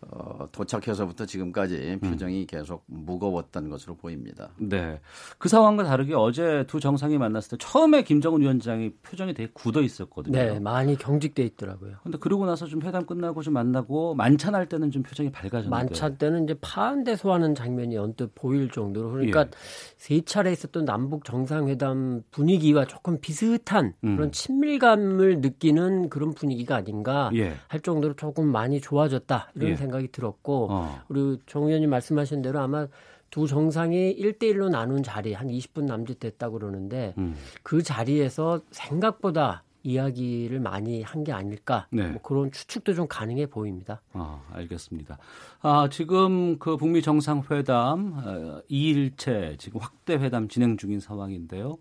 어, 0.00 0.48
도착해서부터 0.52 1.26
지금까지 1.26 1.98
표정이 2.00 2.42
음. 2.42 2.46
계속 2.46 2.84
무거웠던 2.86 3.68
것으로 3.68 3.96
보입니다. 3.96 4.50
네. 4.56 5.00
그 5.38 5.48
상황과 5.48 5.84
다르게 5.84 6.14
어제 6.14 6.64
두 6.68 6.78
정상이 6.78 7.18
만났을 7.18 7.50
때 7.50 7.56
처음에 7.58 8.02
김정은 8.02 8.40
위원장이 8.40 8.90
표정이 9.02 9.34
되게 9.34 9.50
굳어 9.52 9.82
있었거든요. 9.82 10.38
네, 10.38 10.60
많이 10.60 10.96
경직돼 10.96 11.42
있더라고요. 11.42 11.96
근데 12.04 12.16
그러고 12.18 12.46
나서 12.46 12.66
좀 12.66 12.80
회담 12.82 13.06
끝나고 13.06 13.42
좀 13.42 13.54
만나고 13.54 14.14
만찬할 14.14 14.68
때는 14.68 14.92
좀 14.92 15.02
표정이 15.02 15.32
밝아졌는데. 15.32 15.68
만찬 15.68 16.16
때는 16.16 16.44
이제 16.44 16.54
파한대 16.60 17.16
소하는 17.16 17.56
장면이 17.56 17.96
언뜻 17.96 18.30
보일 18.34 18.70
정도로 18.70 19.10
그러니까 19.10 19.40
예. 19.40 19.50
세 19.96 20.20
차례 20.20 20.52
있었던 20.52 20.84
남북 20.84 21.24
정상회담 21.24 22.22
분위기와 22.30 22.84
조금 22.86 23.18
비슷한 23.20 23.94
음. 24.04 24.16
그런 24.16 24.30
친밀감을 24.30 25.40
느끼는 25.40 26.08
그런 26.08 26.34
분위기가 26.34 26.76
아닌가 26.76 27.30
예. 27.34 27.54
할 27.66 27.80
정도로 27.80 28.14
조금 28.14 28.46
많이 28.46 28.80
좋아졌다 28.80 29.50
이런 29.56 29.70
예. 29.70 29.76
생각 29.76 29.87
생각이 29.88 30.08
들었고 30.12 30.68
어. 30.70 31.00
우리 31.08 31.38
정 31.46 31.64
의원님 31.64 31.90
말씀하신 31.90 32.42
대로 32.42 32.60
아마 32.60 32.86
두 33.30 33.46
정상이 33.46 34.16
1대1로 34.16 34.70
나눈 34.70 35.02
자리 35.02 35.32
한 35.34 35.48
20분 35.48 35.84
남짓 35.84 36.20
됐다고 36.20 36.58
그러는데 36.58 37.14
음. 37.18 37.34
그 37.62 37.82
자리에서 37.82 38.60
생각보다 38.70 39.64
이야기를 39.82 40.60
많이 40.60 41.02
한 41.02 41.24
게 41.24 41.32
아닐까 41.32 41.86
네. 41.90 42.06
뭐 42.08 42.20
그런 42.22 42.50
추측도 42.50 42.94
좀 42.94 43.06
가능해 43.08 43.46
보입니다. 43.46 44.00
아, 44.12 44.42
알겠습니다. 44.52 45.18
아, 45.60 45.88
지금 45.90 46.58
그 46.58 46.76
북미 46.76 47.00
정상회담 47.02 48.12
어, 48.16 48.60
2일째 48.70 49.58
지금 49.58 49.80
확대 49.80 50.14
회담 50.14 50.48
진행 50.48 50.76
중인 50.76 51.00
상황인데요. 51.00 51.78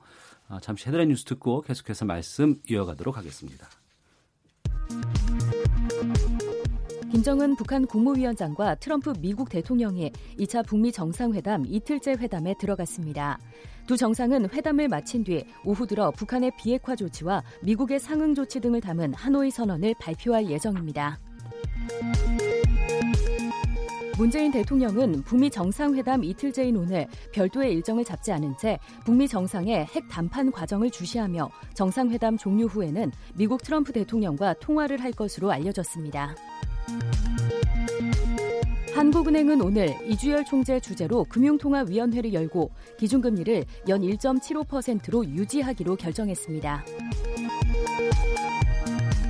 아, 0.48 0.60
잠시 0.62 0.88
헤드라인 0.88 1.10
뉴스 1.10 1.26
듣고 1.26 1.62
계속해서 1.62 2.06
말씀 2.06 2.56
이어가도록 2.70 3.18
하겠습니다. 3.18 3.68
김정은 7.12 7.56
북한 7.56 7.86
국무위원장과 7.86 8.76
트럼프 8.76 9.14
미국 9.20 9.50
대통령이 9.50 10.12
2차 10.40 10.66
북미 10.68 10.92
정상회담 10.92 11.66
이틀째 11.66 12.12
회담에 12.12 12.54
들어갔습니다. 12.60 13.40
두 13.88 13.96
정상은 13.96 14.50
회담을 14.50 14.90
마친 14.90 15.24
뒤 15.24 15.46
오후 15.64 15.88
들어 15.88 16.12
북한의 16.12 16.52
비핵화 16.58 16.96
조치와 16.96 17.44
미국의 17.64 18.00
상응 18.00 18.36
조치 18.36 18.60
등을 18.60 18.82
담은 18.82 19.14
하노이 19.14 19.52
선언을 19.52 19.96
발표할 20.00 20.50
예정입니다. 20.50 21.18
문재인 24.18 24.52
대통령은 24.52 25.22
북미 25.24 25.50
정상회담 25.50 26.24
이틀째인 26.24 26.76
오늘 26.76 27.08
별도의 27.32 27.72
일정을 27.74 28.04
잡지 28.04 28.32
않은 28.32 28.58
채 28.58 28.80
북미 29.06 29.28
정상의 29.28 29.86
핵談判 29.86 30.52
과정을 30.52 30.90
주시하며 30.90 31.50
정상회담 31.76 32.38
종료 32.38 32.66
후에는 32.66 33.12
미국 33.36 33.64
트럼프 33.64 33.94
대통령과 33.94 34.56
통화를 34.56 35.02
할 35.02 35.12
것으로 35.12 35.52
알려졌습니다. 35.52 36.36
한국은행은 38.94 39.62
오늘 39.62 39.96
이주열 40.08 40.44
총재 40.46 40.80
주재로 40.80 41.26
금융통화위원회를 41.26 42.34
열고 42.34 42.72
기준금리를 42.98 43.64
연 43.90 44.02
1.75%로 44.02 45.24
유지하기로 45.26 45.96
결정했습니다. 45.98 46.84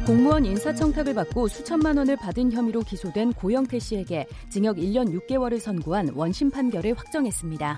공무원 0.06 0.46
인사청탁을 0.46 1.14
받고 1.14 1.50
수천만 1.50 1.98
원을 1.98 2.16
받은 2.16 2.54
혐의로 2.54 2.80
기소된 2.80 3.34
고영태 3.34 3.78
씨에게 3.78 4.26
징역 4.48 4.78
1년 4.78 5.14
6개월을 5.20 5.60
선고한 5.60 6.12
원심 6.16 6.50
판결을 6.50 6.94
확정했습니다. 6.94 7.78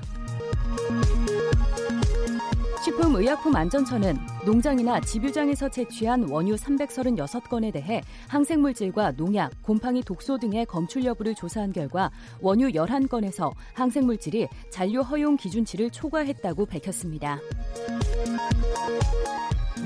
식품의약품안전처는 2.99 4.17
농장이나 4.45 4.99
집유장에서 4.99 5.69
채취한 5.69 6.29
원유 6.29 6.55
336건에 6.55 7.71
대해 7.71 8.01
항생물질과 8.27 9.13
농약, 9.13 9.62
곰팡이 9.62 10.03
독소 10.03 10.38
등의 10.38 10.65
검출 10.65 11.05
여부를 11.05 11.33
조사한 11.33 11.71
결과 11.71 12.12
원유 12.41 12.71
11건에서 12.71 13.53
항생물질이 13.73 14.47
잔류 14.69 15.01
허용 15.01 15.38
기준치를 15.38 15.91
초과했다고 15.91 16.65
밝혔습니다. 16.65 17.39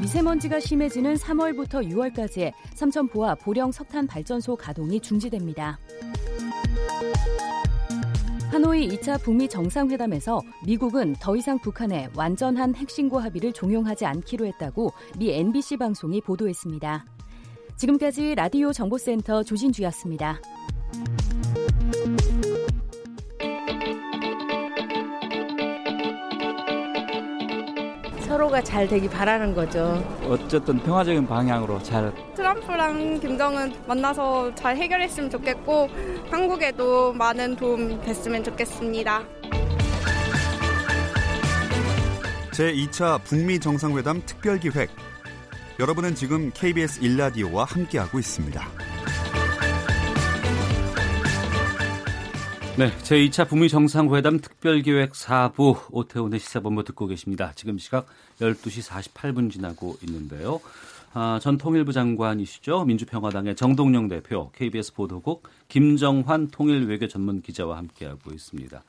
미세먼지가 0.01 0.59
심해지는 0.59 1.15
3월부터 1.15 1.87
6월까지 1.87 2.51
삼천포와 2.73 3.35
보령 3.35 3.71
석탄 3.71 4.07
발전소 4.07 4.55
가동이 4.55 4.99
중지됩니다. 4.99 5.77
하노이 8.53 8.87
2차 8.89 9.19
북미 9.19 9.49
정상회담에서 9.49 10.39
미국은 10.63 11.15
더 11.19 11.35
이상 11.35 11.57
북한에 11.57 12.07
완전한 12.15 12.75
핵신고 12.75 13.17
합의를 13.17 13.51
종용하지 13.51 14.05
않기로 14.05 14.45
했다고 14.45 14.93
미 15.17 15.31
NBC 15.31 15.77
방송이 15.77 16.21
보도했습니다. 16.21 17.03
지금까지 17.77 18.35
라디오 18.35 18.71
정보센터 18.71 19.41
조진주였습니다. 19.41 20.39
서로가 28.33 28.63
잘 28.63 28.87
되기 28.87 29.07
바라는 29.07 29.53
거죠. 29.53 30.03
어쨌든 30.23 30.79
평화적인 30.79 31.27
방향으로 31.27 31.83
잘. 31.83 32.11
트럼프랑 32.33 33.19
김정은 33.19 33.71
만나서 33.85 34.55
잘 34.55 34.75
해결했으면 34.75 35.29
좋겠고 35.29 35.87
한국에도 36.31 37.13
많은 37.13 37.55
도움 37.55 38.01
됐으면 38.01 38.43
좋겠습니다. 38.43 39.21
제2차 42.53 43.23
북미 43.23 43.59
정상회담 43.59 44.23
특별기획. 44.25 44.89
여러분은 45.79 46.15
지금 46.15 46.49
KBS 46.51 47.03
일라디오와 47.03 47.65
함께하고 47.65 48.17
있습니다. 48.17 48.67
네, 52.75 52.89
제2차 53.03 53.47
북미 53.47 53.69
정상회담 53.69 54.39
특별기획 54.39 55.11
4부 55.11 55.89
오태훈의 55.91 56.39
시사본부 56.39 56.83
듣고 56.83 57.05
계십니다. 57.05 57.51
지금 57.53 57.77
시각 57.77 58.07
12시 58.39 58.89
48분 58.89 59.51
지나고 59.51 59.97
있는데요. 60.03 60.59
아, 61.13 61.39
전 61.41 61.57
통일부 61.57 61.93
장관이시죠. 61.93 62.85
민주평화당의 62.85 63.55
정동영 63.55 64.07
대표, 64.07 64.51
KBS 64.51 64.93
보도국 64.93 65.47
김정환 65.67 66.47
통일외교 66.47 67.07
전문 67.07 67.41
기자와 67.41 67.77
함께하고 67.77 68.31
있습니다. 68.31 68.83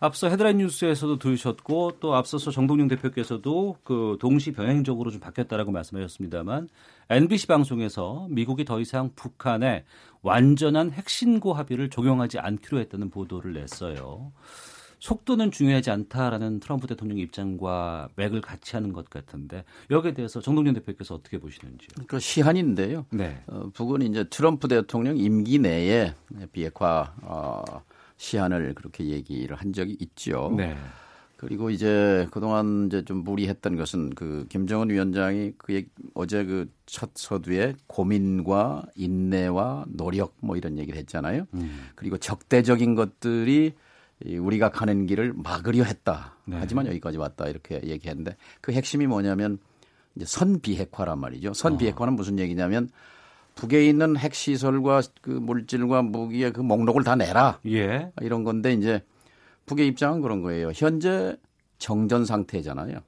앞서 0.00 0.28
헤드라인 0.28 0.58
뉴스에서도 0.58 1.18
들으셨고 1.18 1.92
또 1.98 2.14
앞서서 2.14 2.50
정동영 2.50 2.88
대표께서도 2.88 3.78
그 3.82 4.18
동시 4.20 4.52
병행적으로 4.52 5.10
좀 5.10 5.20
바뀌었다라고 5.20 5.72
말씀하셨습니다만 5.72 6.68
NBC 7.10 7.46
방송에서 7.46 8.26
미국이 8.30 8.64
더 8.64 8.80
이상 8.80 9.10
북한에 9.16 9.84
완전한 10.22 10.90
핵신고 10.92 11.54
합의를 11.54 11.90
적용하지 11.90 12.38
않기로 12.38 12.80
했다는 12.80 13.10
보도를 13.10 13.54
냈어요. 13.54 14.32
속도는 15.04 15.50
중요하지 15.50 15.90
않다라는 15.90 16.60
트럼프 16.60 16.86
대통령의 16.86 17.24
입장과 17.24 18.08
맥을 18.16 18.40
같이 18.40 18.74
하는 18.74 18.94
것 18.94 19.10
같은데 19.10 19.64
여기에 19.90 20.14
대해서 20.14 20.40
정동영 20.40 20.72
대표께서 20.72 21.14
어떻게 21.14 21.36
보시는지요? 21.38 22.06
그 22.06 22.18
시한인데요. 22.18 23.04
네. 23.10 23.42
어, 23.46 23.68
북은 23.74 24.00
이제 24.00 24.24
트럼프 24.24 24.66
대통령 24.66 25.18
임기 25.18 25.58
내에 25.58 26.14
비핵화 26.52 27.12
어, 27.20 27.62
시한을 28.16 28.72
그렇게 28.74 29.04
얘기를 29.04 29.54
한 29.54 29.74
적이 29.74 29.98
있죠. 30.00 30.54
네. 30.56 30.74
그리고 31.36 31.68
이제 31.68 32.26
그동안 32.30 32.86
이제 32.86 33.04
좀 33.04 33.24
무리했던 33.24 33.76
것은 33.76 34.14
그 34.14 34.46
김정은 34.48 34.88
위원장이 34.88 35.52
그 35.58 35.84
어제 36.14 36.46
그 36.46 36.70
첫 36.86 37.10
서두에 37.14 37.74
고민과 37.86 38.86
인내와 38.94 39.86
노력 39.88 40.34
뭐 40.40 40.56
이런 40.56 40.78
얘기를 40.78 40.98
했잖아요. 40.98 41.46
음. 41.54 41.88
그리고 41.94 42.18
적대적인 42.18 42.94
것들이 42.94 43.72
우리가 44.24 44.70
가는 44.70 45.06
길을 45.06 45.32
막으려 45.34 45.84
했다. 45.84 46.36
네. 46.44 46.56
하지만 46.58 46.86
여기까지 46.86 47.18
왔다 47.18 47.46
이렇게 47.48 47.80
얘기했는데 47.84 48.36
그 48.60 48.72
핵심이 48.72 49.06
뭐냐면 49.06 49.58
이제 50.16 50.24
선비핵화란 50.26 51.18
말이죠. 51.18 51.52
선비핵화는 51.54 52.12
어. 52.12 52.16
무슨 52.16 52.38
얘기냐면 52.38 52.88
북에 53.54 53.86
있는 53.86 54.16
핵 54.16 54.34
시설과 54.34 55.02
그 55.20 55.30
물질과 55.30 56.02
무기의 56.02 56.52
그 56.52 56.60
목록을 56.60 57.04
다 57.04 57.14
내라. 57.16 57.60
예. 57.66 58.10
이런 58.20 58.44
건데 58.44 58.72
이제 58.72 59.02
북의 59.66 59.86
입장은 59.88 60.20
그런 60.20 60.42
거예요. 60.42 60.72
현재 60.74 61.36
정전 61.78 62.24
상태잖아요. 62.24 62.98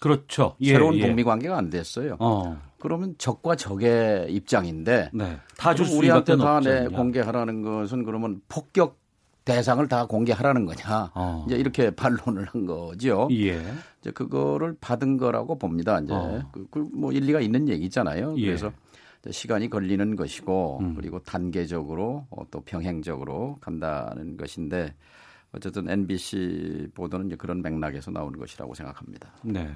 그렇죠. 0.00 0.56
예, 0.60 0.72
새로운 0.72 0.96
예. 0.96 1.06
북미 1.06 1.24
관계가 1.24 1.56
안 1.56 1.70
됐어요. 1.70 2.16
어. 2.20 2.60
그러면 2.78 3.14
적과 3.16 3.56
적의 3.56 4.30
입장인데 4.30 5.10
네. 5.14 5.38
다줄 5.56 5.86
우리한테 5.86 6.36
다 6.36 6.60
내, 6.60 6.86
공개하라는 6.88 7.62
것은 7.62 8.04
그러면 8.04 8.42
폭격 8.48 8.98
대상을 9.44 9.86
다 9.88 10.06
공개하라는 10.06 10.64
거냐. 10.64 11.10
어. 11.14 11.44
이제 11.46 11.56
이렇게 11.56 11.90
반론을 11.94 12.46
한 12.46 12.66
거죠. 12.66 13.28
예. 13.32 13.62
이제 14.00 14.10
그거를 14.10 14.76
받은 14.80 15.18
거라고 15.18 15.58
봅니다. 15.58 16.00
이제 16.00 16.12
어. 16.12 16.48
그, 16.52 16.66
그뭐 16.70 17.12
일리가 17.12 17.40
있는 17.40 17.68
얘기잖아요. 17.68 18.36
예. 18.38 18.46
그래서 18.46 18.72
시간이 19.30 19.70
걸리는 19.70 20.16
것이고 20.16 20.78
음. 20.80 20.94
그리고 20.94 21.18
단계적으로 21.20 22.26
어, 22.30 22.44
또 22.50 22.60
병행적으로 22.60 23.58
간다는 23.60 24.36
것인데 24.36 24.94
어쨌든 25.52 25.88
NBC 25.88 26.88
보도는 26.94 27.26
이제 27.26 27.36
그런 27.36 27.62
맥락에서 27.62 28.10
나오는 28.10 28.38
것이라고 28.38 28.74
생각합니다. 28.74 29.30
네. 29.42 29.70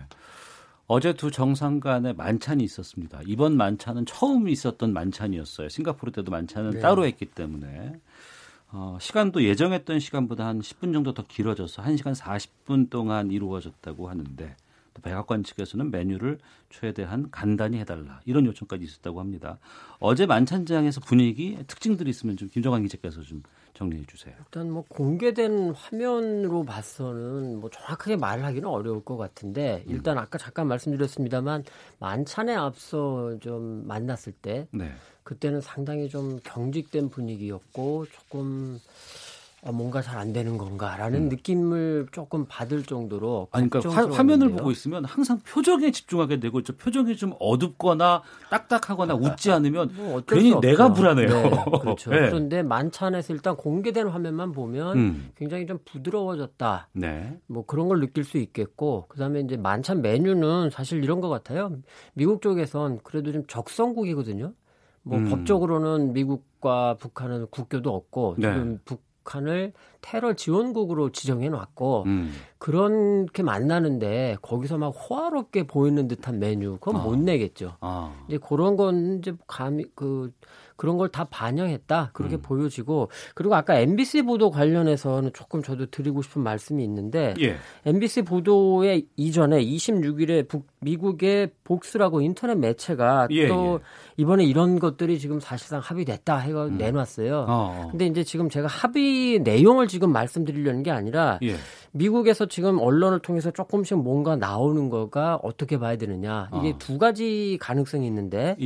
어제 0.87 1.13
두 1.13 1.31
정상 1.31 1.81
간의 1.81 2.15
만찬이 2.15 2.65
있었습니다. 2.65 3.21
이번 3.27 3.57
만찬은 3.57 4.07
처음 4.07 4.49
있었던 4.49 4.93
만찬이었어요. 4.93 5.69
싱가포르 5.69 6.13
때도 6.13 6.31
만찬은 6.31 6.71
네. 6.73 6.81
따로 6.81 7.07
했기 7.07 7.27
때문에 7.27 8.01
어, 8.71 8.99
시간도 9.01 9.45
예정했던 9.45 9.99
시간보다 9.99 10.47
한 10.47 10.61
10분 10.61 10.93
정도 10.93 11.15
더 11.15 11.25
길어져서 11.27 11.83
1시간 11.83 12.15
40분 12.15 12.91
동안 12.91 13.31
이루어졌다고 13.31 14.11
하는데 14.11 14.57
또 14.93 15.03
백악관 15.03 15.43
측에서는 15.43 15.91
메뉴를 15.91 16.39
최대한 16.69 17.31
간단히 17.31 17.79
해달라 17.79 18.21
이런 18.27 18.45
요청까지 18.45 18.85
있었다고 18.85 19.21
합니다. 19.21 19.59
어제 20.01 20.27
만찬장에서 20.27 21.01
분위기 21.01 21.59
특징들이 21.67 22.11
있으면 22.11 22.37
좀 22.37 22.49
김정환 22.49 22.83
기자께서 22.83 23.23
좀 23.23 23.43
정리해 23.79 24.05
주세요. 24.07 24.35
일단 24.39 24.71
뭐 24.73 24.85
공개된 24.89 25.71
화면으로 25.71 26.65
봐서는 26.65 27.61
뭐 27.61 27.71
정확하게 27.71 28.17
말하기는 28.17 28.69
어려울 28.69 29.05
것 29.05 29.17
같은데 29.17 29.85
음. 29.87 29.93
일단 29.93 30.19
아까 30.19 30.37
잠깐 30.37 30.67
말씀드렸습니다만 30.67 31.63
만찬에 32.01 32.55
앞서 32.57 33.39
좀 33.39 33.87
만났을 33.87 34.33
때 34.33 34.67
네. 34.73 34.91
그때는 35.23 35.61
상당히 35.61 36.09
좀 36.09 36.41
경직된 36.43 37.09
분위기였고 37.09 38.07
조금 38.07 38.81
아, 39.65 39.73
뭔가 39.73 40.03
잘 40.03 40.19
안 40.19 40.33
되는 40.33 40.59
건가라는 40.59 41.25
음. 41.25 41.29
느낌을 41.29 42.09
조금 42.11 42.45
받을 42.49 42.83
정도로 42.83 43.49
아니, 43.53 43.71
그러니까 43.71 44.11
화, 44.11 44.23
면을 44.25 44.51
보고 44.51 44.71
있으면 44.73 45.05
항상 45.05 45.39
표정에 45.47 45.93
집중하게 45.93 46.41
되고 46.41 46.63
저 46.63 46.75
표정이 46.75 47.17
좀 47.17 47.35
어둡거나 47.39 48.23
딱딱하거나 48.51 49.15
웃지 49.15 49.53
않으면 49.53 49.93
뭐 49.95 50.21
괜히 50.27 50.59
내가 50.61 50.93
불안해요. 50.93 51.29
네, 51.29 51.51
그렇죠. 51.81 52.11
네. 52.11 52.29
그런데 52.29 52.63
만찬에서 52.63 53.33
일단 53.33 53.57
공개된 53.57 54.09
화면만 54.09 54.53
보면 54.53 54.99
음. 54.99 55.31
굉장히 55.37 55.67
좀 55.67 55.79
부드러워졌다. 55.85 56.89
네. 56.95 57.39
뭐 57.47 57.65
그런 57.65 57.89
걸 57.89 58.01
느낄 58.01 58.25
수 58.25 58.39
있겠고 58.39 59.07
그다음에 59.09 59.41
이제 59.41 59.57
만찬 59.57 60.03
메뉴는 60.03 60.71
사실 60.71 61.03
이런 61.05 61.21
것 61.21 61.29
같아요. 61.29 61.77
미국 62.15 62.43
쪽에선 62.43 62.99
그래도 63.05 63.31
좀 63.33 63.47
적성국이거든요. 63.47 64.53
뭐 65.05 65.19
음. 65.19 65.31
법적으로는 65.31 66.13
미국과 66.13 66.97
북한은 66.99 67.47
국교도 67.51 67.95
없고 67.95 68.35
네. 68.39 68.53
지금 68.53 68.81
북 68.85 69.08
북한을 69.29 69.73
테러 70.01 70.33
지원국으로 70.33 71.11
지정해 71.11 71.51
놨고 71.51 72.05
음. 72.07 72.33
그렇게 72.57 73.43
만나는데 73.43 74.39
거기서 74.41 74.79
막 74.79 74.89
호화롭게 74.89 75.67
보이는 75.67 76.09
듯한 76.09 76.39
메뉴 76.39 76.79
그건 76.79 76.97
아. 76.97 77.05
못 77.05 77.19
내겠죠. 77.19 77.77
아. 77.81 78.15
이제 78.27 78.39
그런 78.39 78.77
건 78.77 79.19
이제 79.19 79.35
감히 79.47 79.85
그 79.95 80.33
그런 80.79 80.97
걸 80.97 81.09
다 81.09 81.25
반영했다 81.25 82.11
그렇게 82.13 82.37
음. 82.37 82.43
보여지고 82.43 83.09
그리고 83.35 83.55
아까 83.55 83.79
MBC 83.79 84.23
보도 84.23 84.51
관련해서는 84.51 85.33
조금 85.33 85.63
저도 85.63 85.87
드리고 85.87 86.23
싶은 86.23 86.43
말씀이 86.43 86.85
있는데 86.85 87.35
예. 87.41 87.57
MBC 87.85 88.23
보도에 88.23 89.03
이전에 89.17 89.61
26일에 89.65 90.47
북, 90.47 90.67
미국의 90.81 91.51
복스라고 91.65 92.21
인터넷 92.21 92.55
매체가 92.57 93.29
예, 93.31 93.49
또 93.49 93.81
예. 93.81 94.23
이번에 94.23 94.45
이런 94.45 94.79
것들이 94.79 95.19
지금 95.19 95.41
사실상 95.41 95.81
합의됐다 95.81 96.39
해가 96.39 96.67
음. 96.67 96.79
내놨어요. 96.79 97.39
어, 97.41 97.45
어. 97.49 97.89
근데 97.91 98.07
이제 98.07 98.23
지금 98.23 98.49
제가 98.49 98.69
합의 98.69 99.41
내용을 99.41 99.89
지금 99.89 100.13
말씀드리려는 100.13 100.83
게 100.85 100.91
아니라 100.91 101.39
예. 101.43 101.57
미국에서 101.93 102.47
지금 102.47 102.79
언론을 102.79 103.19
통해서 103.21 103.51
조금씩 103.51 103.99
뭔가 103.99 104.37
나오는 104.37 104.89
거가 104.91 105.41
어떻게 105.43 105.79
봐야 105.79 105.97
되느냐 105.97 106.51
이게 106.61 106.71
어. 106.71 106.79
두 106.79 106.99
가지 106.99 107.59
가능성이 107.61 108.07
있는데. 108.07 108.57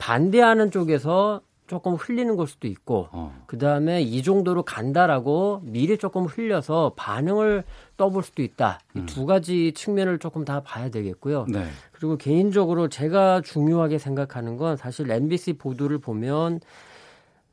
예. 0.00 0.04
반대하는 0.04 0.70
쪽에서 0.70 1.42
조금 1.66 1.94
흘리는 1.94 2.34
걸 2.34 2.48
수도 2.48 2.66
있고 2.66 3.08
어. 3.12 3.44
그 3.46 3.56
다음에 3.56 4.02
이 4.02 4.24
정도로 4.24 4.64
간다라고 4.64 5.60
미리 5.62 5.98
조금 5.98 6.24
흘려서 6.24 6.94
반응을 6.96 7.62
떠볼 7.96 8.24
수도 8.24 8.42
있다. 8.42 8.80
음. 8.96 9.02
이두 9.02 9.24
가지 9.24 9.72
측면을 9.72 10.18
조금 10.18 10.44
다 10.44 10.62
봐야 10.64 10.88
되겠고요. 10.88 11.46
네. 11.48 11.66
그리고 11.92 12.16
개인적으로 12.16 12.88
제가 12.88 13.42
중요하게 13.42 13.98
생각하는 13.98 14.56
건 14.56 14.76
사실 14.76 15.08
MBC 15.08 15.54
보도를 15.54 15.98
보면 15.98 16.58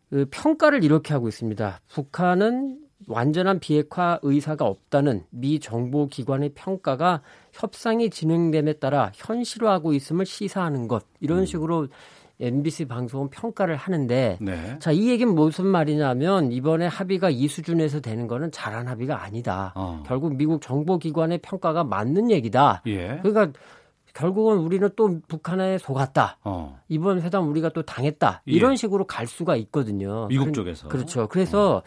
그 0.10 0.26
평가를 0.32 0.84
이렇게 0.84 1.14
하고 1.14 1.28
있습니다. 1.28 1.80
북한은 1.90 2.80
완전한 3.06 3.60
비핵화 3.60 4.20
의사가 4.24 4.66
없다는 4.66 5.26
미 5.30 5.60
정보기관의 5.60 6.54
평가가 6.56 7.22
협상이 7.54 8.10
진행됨에 8.10 8.74
따라 8.74 9.12
현실화하고 9.14 9.94
있음을 9.94 10.26
시사하는 10.26 10.88
것 10.88 11.06
이런 11.20 11.40
음. 11.40 11.46
식으로 11.46 11.88
MBC 12.40 12.86
방송은 12.86 13.30
평가를 13.30 13.76
하는데 13.76 14.38
네. 14.40 14.80
자, 14.80 14.92
이 14.92 15.10
얘기는 15.10 15.34
무슨 15.34 15.66
말이냐면 15.66 16.52
이번에 16.52 16.86
합의가 16.86 17.30
이 17.30 17.48
수준에서 17.48 18.00
되는 18.00 18.28
거는 18.28 18.52
잘한 18.52 18.88
합의가 18.88 19.24
아니다. 19.24 19.74
어. 19.76 20.04
결국 20.06 20.36
미국 20.36 20.62
정보기관의 20.62 21.40
평가가 21.40 21.84
맞는 21.84 22.30
얘기다. 22.30 22.84
예. 22.88 23.20
그러니까 23.24 23.60
결국은 24.14 24.58
우리는 24.58 24.90
또 24.96 25.20
북한에 25.28 25.78
속았다. 25.78 26.38
어. 26.44 26.80
이번 26.90 27.22
회담 27.22 27.50
우리가 27.50 27.70
또 27.70 27.82
당했다. 27.82 28.44
예. 28.48 28.52
이런 28.52 28.76
식으로 28.76 29.06
갈 29.06 29.26
수가 29.26 29.56
있거든요. 29.56 30.28
미국 30.28 30.54
쪽에서. 30.54 30.88
그렇죠. 30.90 31.28
그래서 31.28 31.78
어. 31.78 31.84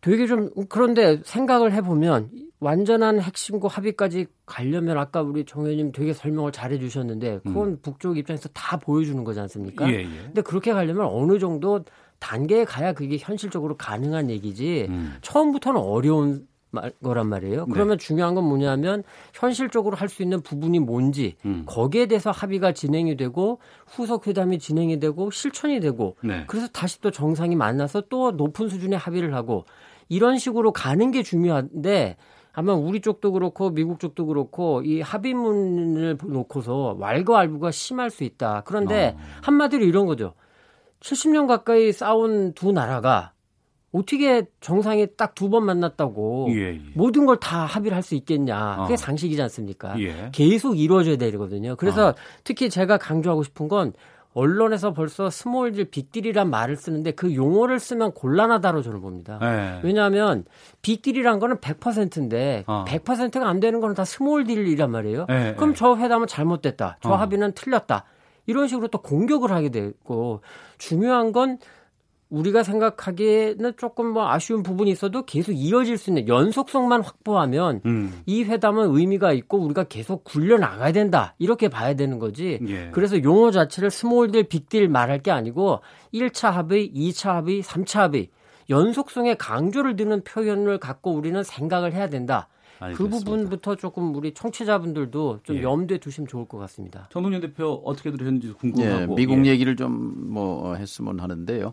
되게 0.00 0.26
좀 0.26 0.50
그런데 0.68 1.20
생각을 1.24 1.72
해보면 1.72 2.30
완전한 2.58 3.20
핵심과 3.20 3.68
합의까지 3.68 4.26
가려면 4.46 4.98
아까 4.98 5.20
우리 5.22 5.44
정 5.44 5.64
의원님 5.64 5.92
되게 5.92 6.12
설명을 6.12 6.52
잘해 6.52 6.78
주셨는데 6.78 7.40
그건 7.44 7.68
음. 7.68 7.78
북쪽 7.82 8.16
입장에서 8.16 8.48
다 8.50 8.78
보여주는 8.78 9.22
거지 9.24 9.40
않습니까? 9.40 9.88
예, 9.90 10.00
예. 10.00 10.04
근데 10.04 10.42
그렇게 10.42 10.72
가려면 10.72 11.06
어느 11.06 11.38
정도 11.38 11.84
단계에 12.18 12.64
가야 12.64 12.92
그게 12.94 13.18
현실적으로 13.18 13.76
가능한 13.76 14.30
얘기지 14.30 14.86
음. 14.88 15.14
처음부터는 15.20 15.80
어려운 15.80 16.46
말, 16.70 16.92
거란 17.02 17.28
말이에요. 17.28 17.66
네. 17.66 17.72
그러면 17.72 17.98
중요한 17.98 18.34
건 18.34 18.44
뭐냐면 18.44 19.02
현실적으로 19.34 19.96
할 19.96 20.08
수 20.08 20.22
있는 20.22 20.40
부분이 20.40 20.80
뭔지 20.80 21.36
음. 21.44 21.64
거기에 21.66 22.06
대해서 22.06 22.30
합의가 22.30 22.72
진행이 22.72 23.16
되고 23.16 23.60
후속 23.86 24.26
회담이 24.26 24.58
진행이 24.58 24.98
되고 24.98 25.30
실천이 25.30 25.80
되고 25.80 26.16
네. 26.22 26.44
그래서 26.46 26.68
다시 26.68 27.00
또 27.00 27.10
정상이 27.10 27.54
만나서 27.54 28.04
또 28.08 28.30
높은 28.32 28.68
수준의 28.68 28.98
합의를 28.98 29.34
하고 29.34 29.64
이런 30.08 30.38
식으로 30.38 30.72
가는 30.72 31.10
게 31.10 31.22
중요한데 31.22 32.16
아마 32.58 32.72
우리 32.72 33.02
쪽도 33.02 33.32
그렇고 33.32 33.68
미국 33.68 34.00
쪽도 34.00 34.24
그렇고 34.26 34.80
이 34.82 35.02
합의문을 35.02 36.16
놓고서 36.24 36.96
왈가왈부가 36.98 37.70
심할 37.70 38.08
수 38.08 38.24
있다. 38.24 38.62
그런데 38.64 39.14
어. 39.14 39.20
한마디로 39.42 39.84
이런 39.84 40.06
거죠. 40.06 40.32
70년 41.00 41.46
가까이 41.46 41.92
싸운 41.92 42.54
두 42.54 42.72
나라가 42.72 43.32
어떻게 43.92 44.46
정상에 44.60 45.04
딱 45.04 45.34
두 45.34 45.50
번 45.50 45.66
만났다고 45.66 46.46
예, 46.50 46.74
예. 46.76 46.80
모든 46.94 47.26
걸 47.26 47.36
다 47.36 47.66
합의를 47.66 47.94
할 47.94 48.02
수 48.02 48.14
있겠냐. 48.14 48.76
그게 48.82 48.94
어. 48.94 48.96
상식이지 48.96 49.40
않습니까? 49.42 50.00
예. 50.00 50.30
계속 50.32 50.78
이루어져야 50.78 51.16
되거든요. 51.16 51.76
그래서 51.76 52.08
어. 52.08 52.14
특히 52.42 52.70
제가 52.70 52.96
강조하고 52.96 53.42
싶은 53.42 53.68
건 53.68 53.92
언론에서 54.36 54.92
벌써 54.92 55.30
small 55.30 55.61
deal 55.61 55.86
빅딜이란 55.86 56.50
말을 56.50 56.76
쓰는데 56.76 57.12
그 57.12 57.34
용어를 57.34 57.80
쓰면 57.80 58.12
곤란하다로 58.12 58.82
저는 58.82 59.00
봅니다. 59.00 59.38
네. 59.40 59.80
왜냐하면 59.82 60.44
빅딜이란 60.82 61.38
거는 61.38 61.56
100%인데 61.56 62.64
어. 62.66 62.84
100%가 62.86 63.48
안 63.48 63.60
되는 63.60 63.80
거는 63.80 63.94
다 63.94 64.04
small 64.04 64.37
deal이란 64.37 64.90
말이에요. 64.90 65.24
네. 65.26 65.54
그럼 65.56 65.74
저 65.74 65.96
회담은 65.96 66.26
잘못됐다. 66.26 66.98
저 67.00 67.08
어. 67.08 67.14
합의는 67.16 67.52
틀렸다. 67.52 68.04
이런 68.44 68.68
식으로 68.68 68.88
또 68.88 68.98
공격을 68.98 69.50
하게 69.50 69.70
되고 69.70 70.42
중요한 70.76 71.32
건 71.32 71.58
우리가 72.28 72.62
생각하기에는 72.62 73.74
조금 73.76 74.06
뭐 74.08 74.28
아쉬운 74.28 74.62
부분이 74.62 74.90
있어도 74.90 75.24
계속 75.24 75.52
이어질 75.52 75.96
수 75.96 76.10
있는 76.10 76.26
연속성만 76.26 77.02
확보하면 77.02 77.80
음. 77.86 78.22
이 78.26 78.42
회담은 78.42 78.96
의미가 78.96 79.32
있고 79.32 79.58
우리가 79.58 79.84
계속 79.84 80.24
굴려 80.24 80.58
나가야 80.58 80.92
된다. 80.92 81.34
이렇게 81.38 81.68
봐야 81.68 81.94
되는 81.94 82.18
거지. 82.18 82.58
예. 82.66 82.90
그래서 82.92 83.22
용어 83.22 83.50
자체를 83.50 83.90
small 83.90 84.17
deal, 84.17 84.44
빅딜 84.44 84.88
말할 84.88 85.22
게 85.22 85.30
아니고 85.30 85.80
1차 86.12 86.50
합의, 86.50 86.92
2차 86.92 87.30
합의, 87.30 87.62
3차 87.62 88.00
합의 88.00 88.28
연속성에 88.68 89.34
강조를 89.34 89.94
드는 89.94 90.24
표현을 90.24 90.78
갖고 90.78 91.12
우리는 91.12 91.40
생각을 91.42 91.92
해야 91.92 92.08
된다. 92.08 92.48
그 92.78 92.84
알겠습니다. 92.84 93.18
그 93.18 93.24
부분부터 93.24 93.76
조금 93.76 94.14
우리 94.14 94.34
청취자분들도 94.34 95.40
좀 95.42 95.56
예. 95.56 95.62
염두에 95.62 95.98
두시면 95.98 96.28
좋을 96.28 96.46
것 96.46 96.58
같습니다. 96.58 97.08
정동현 97.10 97.40
대표 97.40 97.82
어떻게 97.84 98.10
들으셨는지 98.10 98.52
궁금하고. 98.52 99.12
예, 99.12 99.16
미국 99.16 99.44
예. 99.46 99.50
얘기를 99.50 99.76
좀 99.76 100.26
뭐 100.26 100.74
했으면 100.74 101.20
하는데요. 101.20 101.72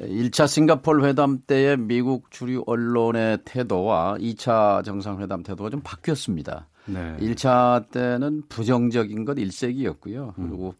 1차 0.00 0.48
싱가폴 0.48 1.04
회담 1.04 1.38
때의 1.46 1.76
미국 1.76 2.30
주류 2.30 2.64
언론의 2.66 3.38
태도와 3.44 4.16
2차 4.18 4.84
정상회담 4.84 5.42
태도가 5.42 5.70
좀 5.70 5.80
바뀌었습니다. 5.82 6.68
네. 6.86 7.16
1차 7.20 7.90
때는 7.90 8.42
부정적인 8.48 9.24
것 9.24 9.38
일색이었고요. 9.38 10.34
음. 10.38 10.48
그리고 10.48 10.74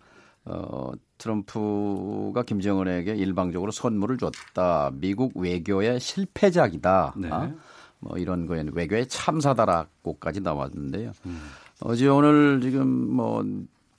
어 0.46 0.90
트럼프가 1.18 2.42
김정은에게 2.42 3.14
일방적으로 3.14 3.70
선물을 3.70 4.16
줬다. 4.18 4.90
미국 4.94 5.36
외교의 5.36 6.00
실패작이다. 6.00 7.14
네. 7.18 7.28
아? 7.30 7.52
뭐 8.00 8.18
이런 8.18 8.46
거에 8.46 8.64
외교의 8.72 9.08
참사다라고까지 9.08 10.40
나왔는데요. 10.40 11.12
음. 11.26 11.40
어제 11.80 12.08
오늘 12.08 12.60
지금 12.60 12.88
뭐 12.88 13.44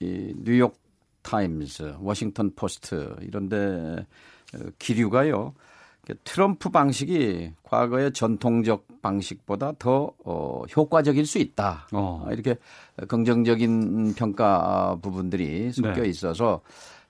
이 0.02 0.34
뉴욕 0.44 0.76
타임즈, 1.22 1.98
워싱턴 2.00 2.52
포스트 2.56 3.16
이런데 3.22 4.06
어, 4.56 4.60
기류가요. 4.80 5.54
트럼프 6.24 6.70
방식이 6.70 7.52
과거의 7.62 8.12
전통적 8.12 8.88
방식보다 9.04 9.74
더 9.78 10.12
어, 10.26 10.64
효과적일 10.76 11.28
수 11.28 11.38
있다. 11.38 11.88
어. 11.94 12.28
이렇게 12.32 12.58
긍정적인 13.08 14.16
평가 14.16 14.98
부분들이 15.02 15.72
섞여 15.72 16.02
네. 16.02 16.10
있어서 16.10 16.62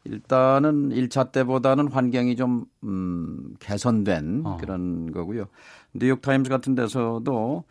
일단은 0.04 0.90
1차 0.90 1.32
때보다는 1.32 1.88
환경이 1.88 2.36
좀 2.36 2.66
음, 2.84 3.56
개선된 3.60 4.42
어. 4.46 4.58
그런 4.60 5.12
거고요. 5.12 5.46
뉴욕 5.94 6.22
타임즈 6.22 6.50
같은 6.50 6.76
데서도 6.76 7.64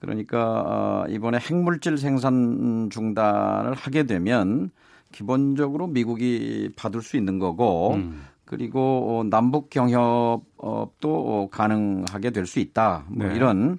그러니까 0.00 0.62
어, 0.66 1.06
이번에 1.08 1.38
핵물질 1.38 1.98
생산 1.98 2.88
중단을 2.90 3.74
하게 3.74 4.04
되면 4.04 4.70
기본적으로 5.12 5.86
미국이 5.86 6.70
받을 6.76 7.02
수 7.02 7.16
있는 7.16 7.38
거고 7.38 7.94
음. 7.94 8.22
그리고 8.44 9.24
남북 9.28 9.70
경협도 9.70 11.48
가능하게 11.50 12.30
될 12.30 12.46
수 12.46 12.60
있다. 12.60 13.04
뭐 13.08 13.26
네. 13.26 13.34
이런 13.34 13.78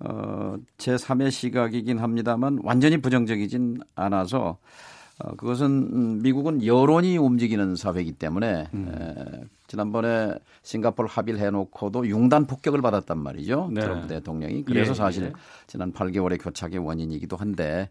어, 0.00 0.56
제3의 0.78 1.30
시각이긴 1.30 1.98
합니다만 1.98 2.58
완전히 2.62 2.98
부정적이진 2.98 3.80
않아서 3.94 4.58
어, 5.18 5.36
그것은 5.36 6.22
미국은 6.22 6.66
여론이 6.66 7.16
움직이는 7.18 7.76
사회이기 7.76 8.12
때문에 8.12 8.66
음. 8.74 8.88
에, 8.92 9.44
지난번에 9.72 10.34
싱가폴 10.64 11.06
합의를 11.06 11.40
해놓고도 11.40 12.06
융단 12.06 12.46
폭격을 12.46 12.82
받았단 12.82 13.16
말이죠. 13.16 13.70
네. 13.72 13.80
트럼프 13.80 14.06
대통령이. 14.06 14.64
그래서 14.64 14.90
예, 14.90 14.94
사실 14.94 15.22
예. 15.24 15.32
지난 15.66 15.94
8개월의 15.94 16.38
교착의 16.42 16.78
원인이기도 16.78 17.38
한데 17.38 17.88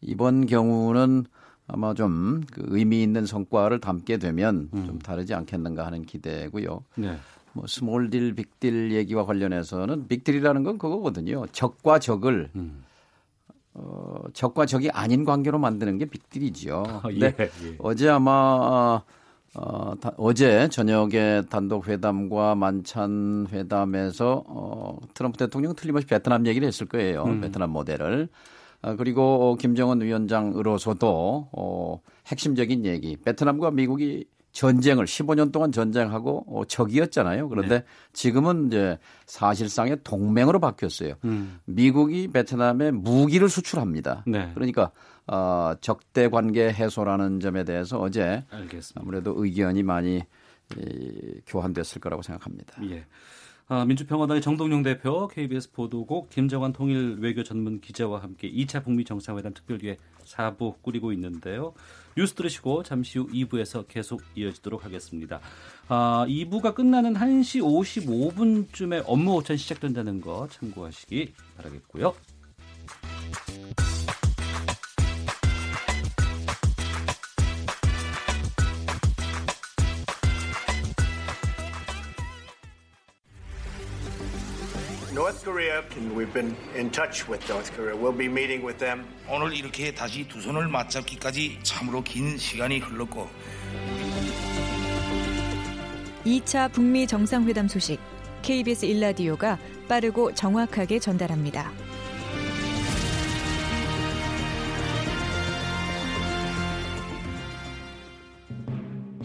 이번 0.00 0.46
경우는 0.46 1.24
아마 1.66 1.92
좀 1.92 2.42
그 2.52 2.62
의미 2.68 3.02
있는 3.02 3.26
성과를 3.26 3.80
담게 3.80 4.18
되면 4.18 4.68
음. 4.74 4.86
좀 4.86 4.98
다르지 5.00 5.34
않겠는가 5.34 5.84
하는 5.84 6.04
기대고요. 6.04 6.84
네. 6.94 7.16
뭐 7.52 7.66
small 7.66 8.10
deal, 8.10 8.32
빅딜 8.36 8.92
얘기와 8.92 9.26
관련해서는 9.26 10.06
빅딜이라는 10.06 10.62
건 10.62 10.78
그거거든요. 10.78 11.46
적과 11.50 11.98
적을 11.98 12.50
음. 12.54 12.84
어, 13.72 14.22
적과 14.34 14.66
적이 14.66 14.90
아닌 14.90 15.24
관계로 15.24 15.58
만드는 15.58 15.98
게 15.98 16.04
빅딜이죠. 16.04 16.84
아, 17.02 17.10
예, 17.10 17.34
예. 17.40 17.48
어제 17.78 18.08
아마 18.08 19.02
어, 19.54 19.94
다, 20.00 20.12
어제 20.16 20.68
저녁에 20.68 21.42
단독 21.48 21.88
회담과 21.88 22.54
만찬 22.56 23.46
회담에서 23.52 24.44
어, 24.46 24.98
트럼프 25.14 25.38
대통령은 25.38 25.76
틀림없이 25.76 26.06
베트남 26.06 26.46
얘기를 26.46 26.66
했을 26.66 26.86
거예요. 26.86 27.24
음. 27.24 27.40
베트남 27.40 27.70
모델을. 27.70 28.28
아, 28.82 28.96
그리고 28.96 29.56
김정은 29.56 30.02
위원장으로서도 30.02 31.48
어, 31.52 32.00
핵심적인 32.26 32.84
얘기. 32.84 33.16
베트남과 33.16 33.70
미국이 33.70 34.26
전쟁을 34.52 35.04
15년 35.04 35.52
동안 35.52 35.72
전쟁하고 35.72 36.44
어, 36.48 36.64
적이었잖아요. 36.64 37.48
그런데 37.48 37.80
네. 37.80 37.84
지금은 38.12 38.68
이제 38.68 38.98
사실상의 39.26 39.98
동맹으로 40.04 40.60
바뀌었어요. 40.60 41.14
음. 41.24 41.58
미국이 41.64 42.28
베트남에 42.28 42.92
무기를 42.92 43.48
수출합니다. 43.48 44.22
네. 44.26 44.50
그러니까 44.54 44.92
어, 45.26 45.74
적대 45.80 46.28
관계 46.28 46.70
해소라는 46.70 47.40
점에 47.40 47.64
대해서 47.64 47.98
어제 47.98 48.44
알겠습니다. 48.50 49.00
아무래도 49.00 49.34
의견이 49.36 49.82
많이 49.82 50.22
이, 50.76 51.40
교환됐을 51.46 52.00
거라고 52.00 52.22
생각합니다. 52.22 52.82
예. 52.90 53.06
아, 53.66 53.86
민주평화당의 53.86 54.42
정동영 54.42 54.82
대표, 54.82 55.26
KBS 55.26 55.72
보도국 55.72 56.28
김정환 56.28 56.74
통일 56.74 57.16
외교 57.20 57.42
전문 57.42 57.80
기자와 57.80 58.22
함께 58.22 58.50
2차 58.50 58.84
북미 58.84 59.04
정상회담 59.04 59.54
특별기획 59.54 59.98
4부 60.26 60.82
꾸리고 60.82 61.12
있는데요. 61.12 61.72
뉴스 62.14 62.34
들으시고 62.34 62.82
잠시 62.82 63.18
후 63.18 63.26
2부에서 63.28 63.86
계속 63.88 64.22
이어지도록 64.34 64.84
하겠습니다. 64.84 65.40
아, 65.88 66.26
2부가 66.28 66.74
끝나는 66.74 67.14
1시 67.14 67.62
55분쯤에 67.62 69.04
업무 69.06 69.34
오찬 69.36 69.56
시작된다는 69.56 70.20
거 70.20 70.46
참고하시기 70.50 71.32
바라겠고요. 71.56 72.14
오늘 89.28 89.56
이렇게 89.56 89.92
다시 89.92 90.28
두 90.28 90.40
손을 90.40 90.68
맞잡기까지 90.68 91.58
참으로 91.62 92.02
긴 92.02 92.38
시간이 92.38 92.78
흘렀고. 92.78 93.28
2차 96.24 96.72
북미 96.72 97.06
정상회담 97.06 97.66
소식 97.66 97.98
KBS 98.42 98.86
일라디오가 98.86 99.58
빠르고 99.88 100.32
정확하게 100.34 101.00
전달합니다. 101.00 101.72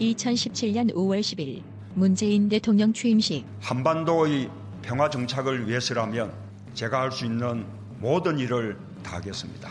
2017년 0.00 0.92
5월 0.94 1.20
10일 1.20 1.62
문재인 1.94 2.48
대통령 2.48 2.92
취임식. 2.92 3.44
한반도의 3.60 4.48
평화 4.90 5.08
정착을 5.08 5.68
위해서라면 5.68 6.32
제가 6.74 7.02
할 7.02 7.12
수 7.12 7.24
있는 7.24 7.64
모든 8.00 8.36
일을 8.40 8.76
다하겠습니다. 9.04 9.70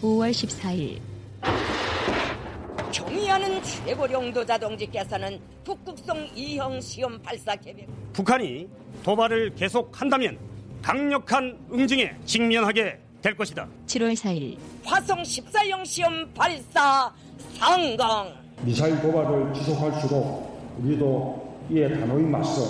5월 0.00 0.30
14일 0.30 1.00
경의하는 2.90 3.62
최고 3.62 4.06
령도자 4.06 4.56
동지께서는 4.56 5.38
북극성 5.64 6.28
2형 6.34 6.80
시험 6.80 7.20
발사 7.20 7.54
계획 7.56 7.86
북한이 8.14 8.66
도발을 9.02 9.54
계속한다면 9.54 10.38
강력한 10.80 11.58
응징에 11.70 12.16
직면하게 12.24 12.98
될 13.20 13.36
것이다. 13.36 13.68
7월 13.86 14.14
4일 14.14 14.56
화성 14.82 15.22
14형 15.24 15.84
시험 15.84 16.32
발사 16.32 17.12
성공 17.58 18.32
미사일 18.62 18.98
도발을 19.02 19.52
지속할수록 19.52 20.78
우리도 20.78 21.66
이에 21.70 21.86
단호히 22.00 22.22
맞서 22.22 22.62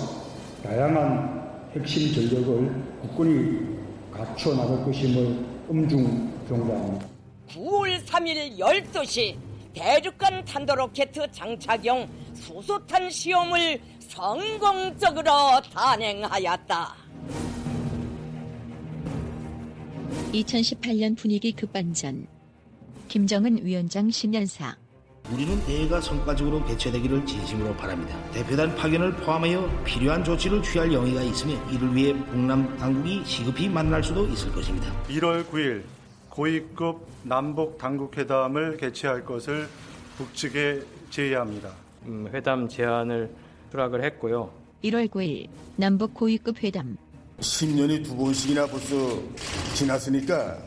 다양한 0.61 1.44
핵심 1.75 2.13
전력을 2.13 2.83
국군이 3.01 3.75
갖춰 4.09 4.55
나갈 4.55 4.83
것임을 4.85 5.45
엄중 5.69 6.31
경고합니다. 6.47 7.07
9월 7.49 8.01
3일 8.05 8.57
12시 8.57 9.35
대륙간 9.73 10.45
탄도로켓 10.45 11.11
장착용 11.33 12.07
수소탄 12.33 13.09
시험을 13.09 13.81
성공적으로 13.99 15.31
단행하였다. 15.73 16.95
2018년 20.31 21.17
분위기 21.17 21.51
급반전 21.51 22.27
김정은 23.09 23.65
위원장 23.65 24.09
신년사 24.09 24.77
우리는 25.31 25.59
대회가 25.65 25.99
성과적으로 25.99 26.63
개최되기를 26.65 27.25
진심으로 27.25 27.75
바랍니다. 27.75 28.15
대표단 28.31 28.75
파견을 28.75 29.13
포함하여 29.15 29.67
필요한 29.83 30.23
조치를 30.23 30.61
취할 30.61 30.93
영의가 30.93 31.23
있으며 31.23 31.53
이를 31.71 31.95
위해 31.95 32.13
북남 32.13 32.77
당국이 32.77 33.23
시급히 33.25 33.67
만날 33.67 34.03
수도 34.03 34.27
있을 34.27 34.51
것입니다. 34.51 34.93
1월 35.09 35.43
9일 35.45 35.83
고위급 36.29 37.07
남북 37.23 37.77
당국 37.79 38.15
회담을 38.15 38.77
개최할 38.77 39.25
것을 39.25 39.67
북측에 40.17 40.81
제의합니다. 41.09 41.71
음, 42.05 42.29
회담 42.31 42.69
제안을 42.69 43.31
수락을 43.71 44.03
했고요. 44.03 44.51
1월 44.83 45.09
9일 45.09 45.47
남북 45.75 46.13
고위급 46.13 46.63
회담 46.63 46.97
10년이 47.39 48.03
두 48.03 48.15
번씩이나 48.15 48.67
벌써 48.67 48.95
지났으니까 49.73 50.57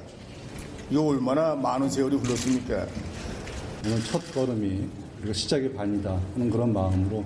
이거 0.91 1.07
얼마나 1.07 1.55
많은 1.55 1.89
세월이 1.89 2.17
흘렀습니까? 2.17 2.87
이건 3.85 4.03
첫 4.05 4.33
걸음이 4.33 4.89
그리고 5.19 5.33
시작의 5.33 5.73
반이다 5.75 6.21
하는 6.35 6.51
그런 6.51 6.73
마음으로 6.73 7.25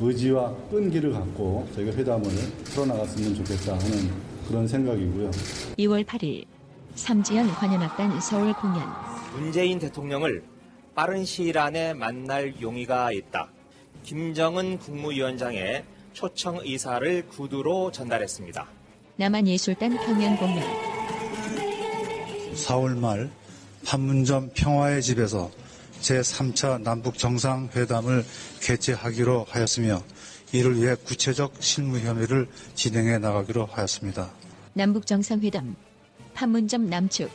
의지와 0.00 0.54
끈기를 0.70 1.12
갖고 1.12 1.68
저희가 1.74 1.96
회담을 1.96 2.28
풀어나갔으면 2.64 3.34
좋겠다 3.36 3.74
하는 3.74 4.10
그런 4.48 4.66
생각이고요. 4.66 5.30
2월 5.78 6.04
8일 6.04 6.44
삼지연 6.94 7.48
관현악단 7.48 8.20
서울 8.20 8.52
공연 8.54 8.82
문재인 9.34 9.78
대통령을 9.78 10.42
빠른 10.94 11.24
시일 11.24 11.58
안에 11.58 11.94
만날 11.94 12.54
용의가 12.60 13.12
있다. 13.12 13.48
김정은 14.04 14.78
국무위원장의 14.78 15.84
초청 16.12 16.58
의사를 16.62 17.26
구두로 17.28 17.90
전달했습니다. 17.90 18.66
남한예술단 19.16 19.96
평양 19.96 20.36
공연 20.36 20.62
4월 22.54 22.96
말 22.98 23.30
판문점 23.84 24.50
평화의 24.54 25.02
집에서 25.02 25.50
제3차 26.04 26.82
남북 26.82 27.18
정상회담을 27.18 28.24
개최하기로 28.60 29.46
하였으며 29.50 30.02
이를 30.52 30.76
위해 30.76 30.94
구체적 30.94 31.54
실무 31.60 31.98
협의를 31.98 32.48
진행해 32.74 33.18
나가기로 33.18 33.66
하였습니다. 33.72 34.30
남북 34.74 35.06
정상회담 35.06 35.74
판문점 36.34 36.90
남측 36.90 37.30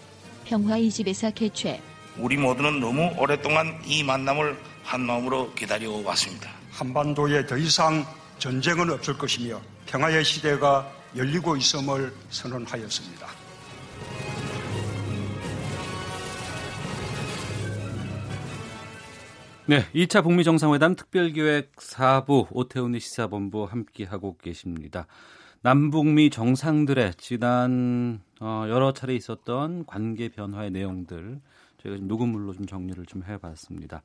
평화 0.45 0.77
이집에서 0.77 1.31
개최 1.31 1.81
우리 2.17 2.37
모두는 2.37 2.79
너무 2.79 3.09
오랫동안 3.17 3.81
이 3.85 4.03
만남을 4.03 4.57
한 4.83 5.01
마음으로 5.01 5.53
기다려 5.53 5.91
왔습니다. 5.91 6.51
한반도에 6.71 7.45
더 7.45 7.57
이상 7.57 8.05
전쟁은 8.37 8.89
없을 8.89 9.17
것이며 9.17 9.59
평화의 9.87 10.23
시대가 10.23 10.89
열리고 11.15 11.57
있음을 11.57 12.13
선언하였습니다. 12.29 13.38
네, 19.69 19.83
2차 19.93 20.23
북미 20.23 20.43
정상회담 20.43 20.95
특별기획 20.95 21.75
4부 21.75 22.47
오태훈의 22.49 22.99
시사본부 22.99 23.65
함께하고 23.65 24.35
계십니다. 24.37 25.05
남북미 25.61 26.31
정상들의 26.31 27.13
지난 27.19 28.19
어, 28.41 28.65
여러 28.67 28.93
차례 28.93 29.13
있었던 29.13 29.85
관계 29.85 30.29
변화의 30.29 30.71
내용들 30.71 31.39
저희가 31.83 31.99
좀 31.99 32.07
녹음물로 32.07 32.53
좀 32.53 32.65
정리를 32.65 33.05
좀 33.05 33.23
해봤습니다. 33.23 34.01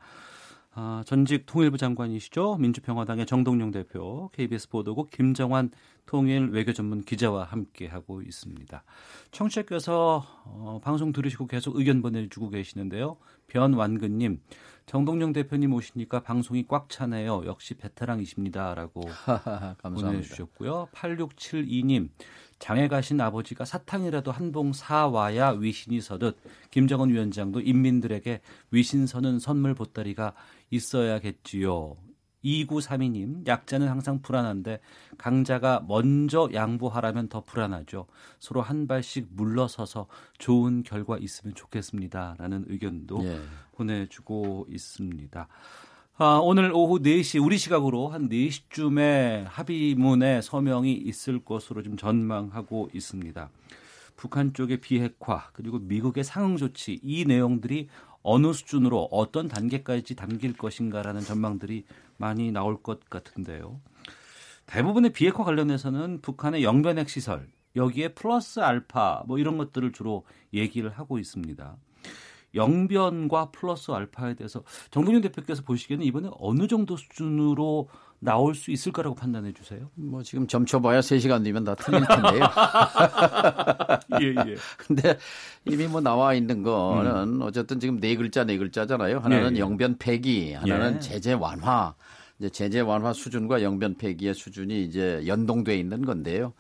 아, 0.77 1.03
전직 1.07 1.47
통일부 1.47 1.79
장관이시죠. 1.79 2.57
민주평화당의 2.57 3.27
정동영 3.27 3.71
대표, 3.71 4.29
KBS 4.35 4.69
보도국 4.69 5.11
김정환 5.11 5.71
통일 6.05 6.51
외교 6.51 6.73
전문 6.73 7.03
기자와 7.03 7.45
함께하고 7.45 8.23
있습니다. 8.23 8.83
청취자께서 9.31 10.27
어, 10.45 10.81
방송 10.83 11.13
들으시고 11.13 11.47
계속 11.47 11.77
의견 11.77 12.03
보내주고 12.03 12.51
계시는데요. 12.51 13.17
변완근님, 13.47 14.41
정동영 14.87 15.33
대표님 15.33 15.73
오시니까 15.73 16.23
방송이 16.23 16.67
꽉 16.69 16.89
차네요. 16.91 17.45
역시 17.47 17.75
베테랑이십니다라고 17.75 19.01
보내주셨고요. 19.83 20.89
8672님 20.93 22.11
장에 22.59 22.87
가신 22.89 23.21
아버지가 23.21 23.65
사탕이라도 23.65 24.31
한 24.31 24.53
봉 24.53 24.73
사와야 24.73 25.51
위신이 25.51 26.01
서듯 26.01 26.37
김정은 26.71 27.11
위원장도 27.11 27.61
인민들에게 27.63 28.41
위신 28.71 29.07
서는 29.07 29.39
선물 29.41 29.75
보따리가 29.75 30.35
있어야겠지요. 30.71 31.97
2932님, 32.45 33.47
약자는 33.47 33.89
항상 33.89 34.21
불안한데 34.21 34.81
강자가 35.17 35.85
먼저 35.89 36.49
양보하라면 36.53 37.29
더 37.29 37.43
불안하죠. 37.43 38.07
서로 38.39 38.63
한 38.63 38.87
발씩 38.87 39.29
물러서서 39.31 40.07
좋은 40.39 40.83
결과 40.83 41.19
있으면 41.19 41.55
좋겠습니다. 41.55 42.37
라는 42.39 42.65
의견도 42.69 43.25
예. 43.25 43.41
보내주고 43.73 44.67
있습니다. 44.69 45.49
아, 46.17 46.39
오늘 46.41 46.71
오후 46.73 47.01
4시, 47.01 47.45
우리 47.45 47.59
시각으로 47.59 48.07
한 48.09 48.29
4시쯤에 48.29 49.47
합의문에 49.49 50.43
서명이 50.43 50.93
있을 50.93 51.45
것으로 51.45 51.83
좀 51.83 51.97
전망하고 51.97 52.89
있습니다. 52.95 53.51
북한 54.15 54.53
쪽의 54.53 54.81
비핵화, 54.81 55.51
그리고 55.53 55.81
미국의 55.81 56.23
상응 56.23 56.57
조치, 56.57 57.01
이 57.03 57.25
내용들이 57.25 57.89
어느 58.23 58.53
수준으로 58.53 59.09
어떤 59.11 59.49
단계까지 59.49 60.15
담길 60.15 60.57
것인가라는 60.57 61.21
전망들이 61.21 61.85
많이 62.17 62.53
나올 62.53 62.83
것 62.83 63.09
같은데요. 63.09 63.81
대부분의 64.67 65.13
비핵화 65.13 65.45
관련해서는 65.45 66.21
북한의 66.23 66.65
영변 66.65 66.99
핵 66.99 67.09
시설, 67.09 67.49
여기에 67.77 68.15
플러스 68.15 68.61
알파 68.61 69.23
뭐 69.27 69.39
이런 69.39 69.59
것들을 69.59 69.93
주로 69.93 70.25
얘기를 70.53 70.91
하고 70.91 71.19
있습니다. 71.19 71.77
영변과 72.55 73.51
플러스 73.51 73.91
알파에 73.91 74.35
대해서 74.35 74.63
정동윤 74.91 75.23
대표께서 75.23 75.63
보시기에는 75.63 76.07
이번에 76.07 76.31
어느 76.39 76.69
정도 76.69 76.97
수준으로 76.97 77.89
나올 78.19 78.55
수 78.55 78.71
있을 78.71 78.93
거라고 78.93 79.15
판단해 79.15 79.53
주세요. 79.53 79.91
뭐 79.95 80.23
지금 80.23 80.47
점쳐봐야 80.47 81.01
3시간 81.01 81.45
뒤면 81.45 81.65
다 81.65 81.75
틀릴 81.75 82.05
텐데요. 82.07 82.43
예, 84.21 84.51
예. 84.51 84.57
근데 84.79 85.19
이미 85.65 85.87
뭐 85.87 86.01
나와 86.01 86.35
있는 86.35 86.63
거는 86.63 87.35
음. 87.35 87.43
어쨌든 87.43 87.81
지금 87.81 88.01
네 88.01 88.17
글자 88.17 88.45
네 88.45 88.57
글자잖아요. 88.57 89.19
하나는 89.19 89.53
예, 89.53 89.57
예. 89.57 89.61
영변 89.61 89.99
폐기, 89.99 90.55
하나는 90.55 90.97
예. 90.97 91.01
제재 91.01 91.33
완화. 91.35 91.95
이제 92.39 92.49
제재 92.49 92.81
완화 92.81 93.13
수준과 93.13 93.63
영변 93.63 93.97
폐기의 93.97 94.35
수준이 94.35 94.85
이제 94.85 95.23
연동돼 95.27 95.77
있는 95.77 96.05
건데요. 96.05 96.53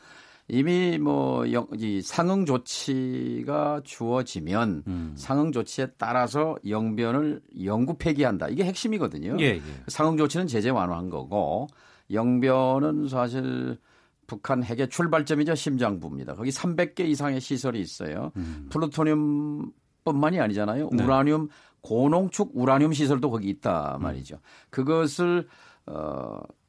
이미 0.48 0.98
뭐 0.98 1.50
영, 1.52 1.66
이 1.78 2.02
상응 2.02 2.44
조치가 2.44 3.80
주어지면 3.84 4.84
음. 4.86 5.14
상응 5.16 5.52
조치에 5.52 5.88
따라서 5.96 6.56
영변을 6.68 7.40
영구 7.64 7.96
폐기한다. 7.96 8.48
이게 8.48 8.64
핵심이거든요. 8.64 9.36
예, 9.40 9.44
예. 9.44 9.62
상응 9.88 10.16
조치는 10.16 10.46
제재 10.46 10.68
완화한 10.68 11.08
거고 11.08 11.68
영변은 12.10 13.08
사실 13.08 13.78
북한 14.26 14.62
핵의 14.62 14.88
출발점이죠 14.88 15.54
심장부입니다. 15.54 16.34
거기 16.34 16.50
300개 16.50 17.00
이상의 17.00 17.40
시설이 17.40 17.80
있어요. 17.80 18.30
음. 18.36 18.68
플루토늄 18.70 19.72
뿐만이 20.04 20.40
아니잖아요. 20.40 20.90
네. 20.92 21.04
우라늄 21.04 21.48
고농축 21.80 22.52
우라늄 22.54 22.92
시설도 22.92 23.30
거기 23.30 23.48
있다 23.48 23.98
말이죠. 24.00 24.36
음. 24.36 24.40
그것을 24.70 25.48
어, 25.86 26.40
이 26.40 26.63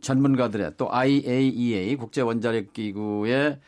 전문가들의 0.00 0.72
또 0.76 0.92
IAEA 0.92 1.96
국제 1.96 2.20
원자력 2.20 2.72
기구의 2.72 3.60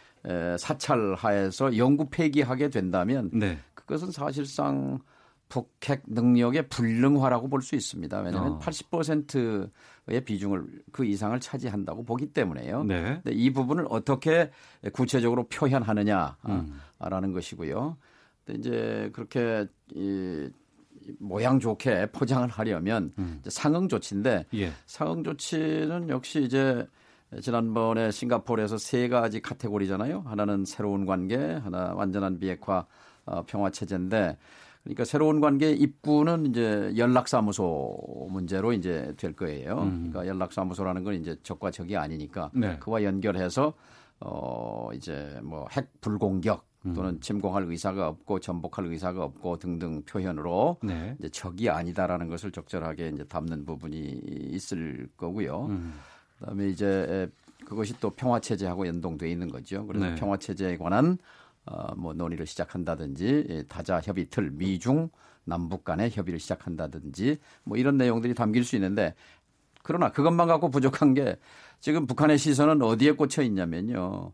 사찰하에서 0.58 1.76
영구 1.76 2.08
폐기하게 2.10 2.70
된다면 2.70 3.30
네. 3.32 3.58
그것은 3.74 4.10
사실상 4.10 5.00
북핵 5.48 6.02
능력의 6.06 6.68
불능화라고 6.68 7.48
볼 7.48 7.60
수 7.62 7.76
있습니다. 7.76 8.20
왜냐하면 8.20 8.52
어. 8.54 8.58
80%의 8.58 10.24
비중을 10.24 10.64
그 10.90 11.04
이상을 11.04 11.38
차지한다고 11.38 12.02
보기 12.04 12.32
때문에요. 12.32 12.84
네. 12.84 13.20
근데 13.22 13.32
이 13.32 13.52
부분을 13.52 13.86
어떻게 13.88 14.50
구체적으로 14.92 15.44
표현하느냐라는 15.48 16.34
음. 16.48 17.32
것이고요. 17.32 17.96
근데 18.44 18.58
이제 18.58 19.10
그렇게 19.12 19.66
이 19.94 20.48
모양 21.18 21.58
좋게 21.60 22.06
포장을 22.12 22.48
하려면 22.48 23.12
음. 23.18 23.40
상응 23.48 23.88
조치인데 23.88 24.46
예. 24.54 24.72
상응 24.86 25.24
조치는 25.24 26.08
역시 26.08 26.42
이제 26.42 26.86
지난번에 27.42 28.10
싱가포르에서 28.10 28.78
세 28.78 29.08
가지 29.08 29.40
카테고리잖아요. 29.40 30.22
하나는 30.26 30.64
새로운 30.64 31.04
관계, 31.06 31.36
하나 31.36 31.92
완전한 31.94 32.38
비핵화 32.38 32.86
어, 33.26 33.42
평화 33.46 33.70
체제인데 33.70 34.36
그러니까 34.84 35.04
새로운 35.04 35.40
관계 35.40 35.72
입구는 35.72 36.46
이제 36.46 36.92
연락사무소 36.96 38.28
문제로 38.30 38.72
이제 38.72 39.14
될 39.16 39.32
거예요. 39.32 39.78
음. 39.80 40.10
그러니까 40.12 40.26
연락사무소라는 40.26 41.04
건 41.04 41.14
이제 41.14 41.36
적과 41.42 41.70
적이 41.70 41.96
아니니까 41.96 42.50
네. 42.54 42.78
그와 42.78 43.02
연결해서 43.02 43.72
어 44.20 44.90
이제 44.94 45.38
뭐 45.42 45.66
핵 45.70 45.88
불공격 46.00 46.58
음. 46.60 46.73
또는 46.92 47.20
침공할 47.20 47.64
의사가 47.64 48.08
없고 48.08 48.40
전복할 48.40 48.86
의사가 48.86 49.24
없고 49.24 49.58
등등 49.58 50.02
표현으로 50.02 50.78
네. 50.82 51.16
이제 51.18 51.28
적이 51.30 51.70
아니다라는 51.70 52.28
것을 52.28 52.52
적절하게 52.52 53.08
이제 53.14 53.24
담는 53.24 53.64
부분이 53.64 54.20
있을 54.50 55.08
거고요. 55.16 55.66
음. 55.66 55.94
그다음에 56.38 56.68
이제 56.68 57.30
그것이 57.64 57.94
또 58.00 58.10
평화 58.10 58.38
체제하고 58.38 58.86
연동돼 58.86 59.30
있는 59.30 59.48
거죠. 59.48 59.86
그래서 59.86 60.06
네. 60.06 60.14
평화 60.16 60.36
체제에 60.36 60.76
관한 60.76 61.16
어, 61.64 61.94
뭐 61.94 62.12
논의를 62.12 62.46
시작한다든지 62.46 63.64
다자 63.68 64.00
협의 64.00 64.26
틀 64.28 64.50
미중 64.50 65.08
남북 65.44 65.84
간의 65.84 66.10
협의를 66.10 66.38
시작한다든지 66.38 67.38
뭐 67.64 67.78
이런 67.78 67.96
내용들이 67.96 68.34
담길 68.34 68.64
수 68.64 68.76
있는데 68.76 69.14
그러나 69.82 70.10
그것만 70.10 70.48
갖고 70.48 70.70
부족한 70.70 71.14
게 71.14 71.36
지금 71.80 72.06
북한의 72.06 72.38
시선은 72.38 72.82
어디에 72.82 73.12
꽂혀 73.12 73.42
있냐면요. 73.42 74.32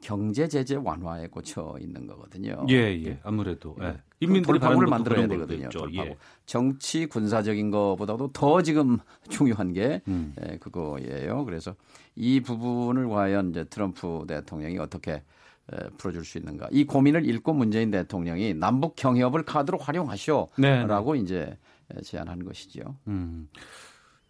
경제 0.00 0.48
제재 0.48 0.76
완화에 0.76 1.28
꽂혀 1.28 1.76
있는 1.80 2.06
거거든요. 2.06 2.64
예, 2.70 2.74
예. 3.04 3.18
아무래도 3.22 3.76
예. 3.82 3.98
인민들이 4.20 4.58
돌파구를 4.58 4.88
만들어야 4.88 5.26
되거든요. 5.28 5.68
예. 5.94 6.16
정치 6.46 7.06
군사적인 7.06 7.70
것보다도 7.70 8.32
더 8.32 8.62
지금 8.62 8.98
중요한 9.28 9.72
게 9.72 10.00
음. 10.08 10.34
예, 10.42 10.56
그거예요. 10.58 11.44
그래서 11.44 11.74
이 12.16 12.40
부분을 12.40 13.08
과연 13.08 13.50
이제 13.50 13.64
트럼프 13.64 14.24
대통령이 14.26 14.78
어떻게 14.78 15.12
에, 15.12 15.76
풀어줄 15.98 16.24
수 16.24 16.38
있는가. 16.38 16.68
이 16.70 16.84
고민을 16.84 17.28
읽고 17.28 17.52
문재인 17.52 17.90
대통령이 17.90 18.54
남북 18.54 18.96
경협을 18.96 19.44
카드로 19.44 19.78
활용하시오라고 19.78 20.52
네, 20.58 20.86
네. 20.86 21.22
이제 21.22 21.58
제안한 22.02 22.44
것이죠. 22.44 22.96
음. 23.08 23.48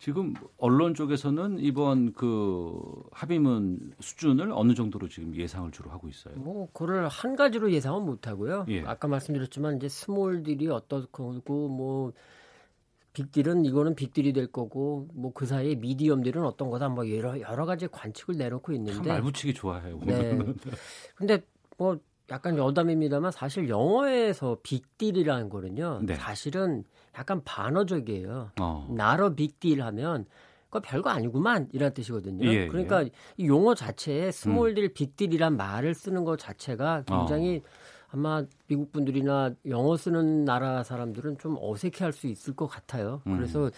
지금 0.00 0.32
언론 0.56 0.94
쪽에서는 0.94 1.58
이번 1.58 2.14
그 2.14 3.02
합의문 3.12 3.92
수준을 4.00 4.50
어느 4.50 4.72
정도로 4.72 5.08
지금 5.08 5.36
예상을 5.36 5.70
주로 5.72 5.90
하고 5.90 6.08
있어요? 6.08 6.34
뭐 6.36 6.68
그걸 6.72 7.06
한 7.06 7.36
가지로 7.36 7.70
예상은 7.70 8.06
못 8.06 8.26
하고요. 8.26 8.64
예. 8.70 8.82
아까 8.86 9.08
말씀드렸지만 9.08 9.76
이제 9.76 9.88
스몰딜이 9.90 10.68
어떻고 10.68 11.42
뭐 11.68 12.12
빅딜은 13.12 13.66
이거는 13.66 13.94
빅딜이 13.94 14.32
될 14.32 14.46
거고 14.46 15.06
뭐 15.12 15.32
그 15.34 15.44
사이에 15.44 15.74
medium 15.74 16.07
deal은 16.07 16.44
어떤 16.44 16.70
거다 16.70 16.88
뭐 16.88 17.08
여러 17.10 17.38
여러 17.38 17.66
가지 17.66 17.86
관측을 17.86 18.36
내놓고 18.36 18.72
있는데 18.72 19.06
말 19.10 19.20
붙이기 19.20 19.52
좋아해요. 19.52 20.00
네. 20.06 20.38
근데 21.14 21.42
뭐 21.76 21.98
약간 22.30 22.56
여담입니다만 22.56 23.32
사실 23.32 23.68
영어에서 23.68 24.58
big 24.62 24.81
deal이라는 24.81 25.48
거는요. 25.48 26.00
네. 26.02 26.14
사실은 26.14 26.84
약간 27.18 27.42
반어적이에요. 27.44 28.52
어. 28.60 28.88
not 28.90 29.34
a 29.34 29.40
big 29.40 29.58
deal 29.58 29.82
하면 29.82 30.26
그거 30.66 30.80
별거 30.80 31.10
아니구만 31.10 31.68
이런 31.72 31.92
뜻이거든요. 31.92 32.46
예, 32.46 32.68
그러니까 32.68 33.04
예. 33.04 33.10
이 33.36 33.48
용어 33.48 33.74
자체에 33.74 34.30
small 34.30 34.60
deal 34.60 34.84
음. 34.84 34.90
빅딜이란 34.94 35.56
말을 35.56 35.94
쓰는 35.94 36.24
것 36.24 36.38
자체가 36.38 37.02
굉장히 37.06 37.62
어. 37.64 37.90
아마 38.12 38.44
미국 38.66 38.92
분들이나 38.92 39.54
영어 39.66 39.96
쓰는 39.96 40.44
나라 40.44 40.82
사람들은 40.82 41.38
좀 41.38 41.56
어색해할 41.60 42.12
수 42.12 42.28
있을 42.28 42.54
것 42.54 42.66
같아요. 42.66 43.22
음. 43.26 43.36
그래서 43.36 43.70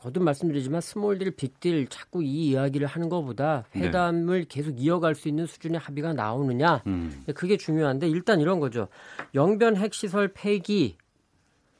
거듭 0.00 0.22
말씀드리지만 0.22 0.80
small 0.80 1.06
deal, 1.06 1.32
빅딜 1.32 1.88
자꾸 1.88 2.22
이 2.22 2.50
이야기를 2.50 2.86
하는 2.86 3.08
것보다 3.08 3.64
네. 3.74 3.82
회담을 3.82 4.40
네. 4.40 4.46
계속 4.48 4.80
이어갈 4.80 5.14
수 5.14 5.28
있는 5.28 5.46
수준의 5.46 5.78
합의가 5.78 6.12
나오느냐 6.12 6.82
음. 6.86 7.24
그게 7.34 7.56
중요한데 7.56 8.08
일단 8.08 8.40
이런 8.40 8.60
거죠. 8.60 8.88
영변 9.34 9.76
핵시설 9.76 10.32
폐기 10.32 10.96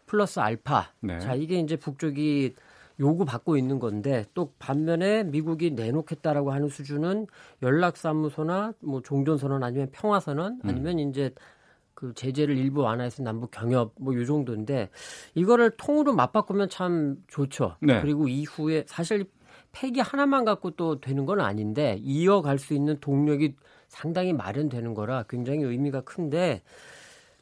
플러스 0.06 0.40
알파. 0.40 0.92
네. 1.00 1.18
자 1.20 1.34
이게 1.34 1.58
이제 1.58 1.76
북쪽이 1.76 2.54
요구 3.00 3.24
받고 3.24 3.56
있는 3.56 3.78
건데 3.78 4.26
또 4.34 4.52
반면에 4.58 5.24
미국이 5.24 5.70
내놓겠다라고 5.70 6.52
하는 6.52 6.68
수준은 6.68 7.26
연락사무소나 7.62 8.74
뭐 8.80 9.00
종전선언 9.00 9.62
아니면 9.62 9.88
평화선언 9.92 10.60
아니면 10.62 10.98
음. 10.98 11.08
이제 11.08 11.32
그 11.94 12.12
제재를 12.14 12.56
일부 12.56 12.80
완화해서 12.82 13.22
남북 13.22 13.50
경협 13.50 13.92
뭐 13.98 14.14
요 14.14 14.24
정도인데 14.24 14.88
이거를 15.34 15.70
통으로 15.76 16.14
맞바꾸면 16.14 16.68
참 16.70 17.16
좋죠. 17.28 17.76
네. 17.80 18.00
그리고 18.00 18.28
이후에 18.28 18.84
사실 18.86 19.26
폐기 19.72 20.00
하나만 20.00 20.44
갖고 20.44 20.70
또 20.72 21.00
되는 21.00 21.26
건 21.26 21.40
아닌데 21.40 21.98
이어갈 22.02 22.58
수 22.58 22.74
있는 22.74 22.98
동력이 23.00 23.54
상당히 23.88 24.32
마련되는 24.32 24.94
거라 24.94 25.24
굉장히 25.28 25.62
의미가 25.64 26.00
큰데 26.02 26.62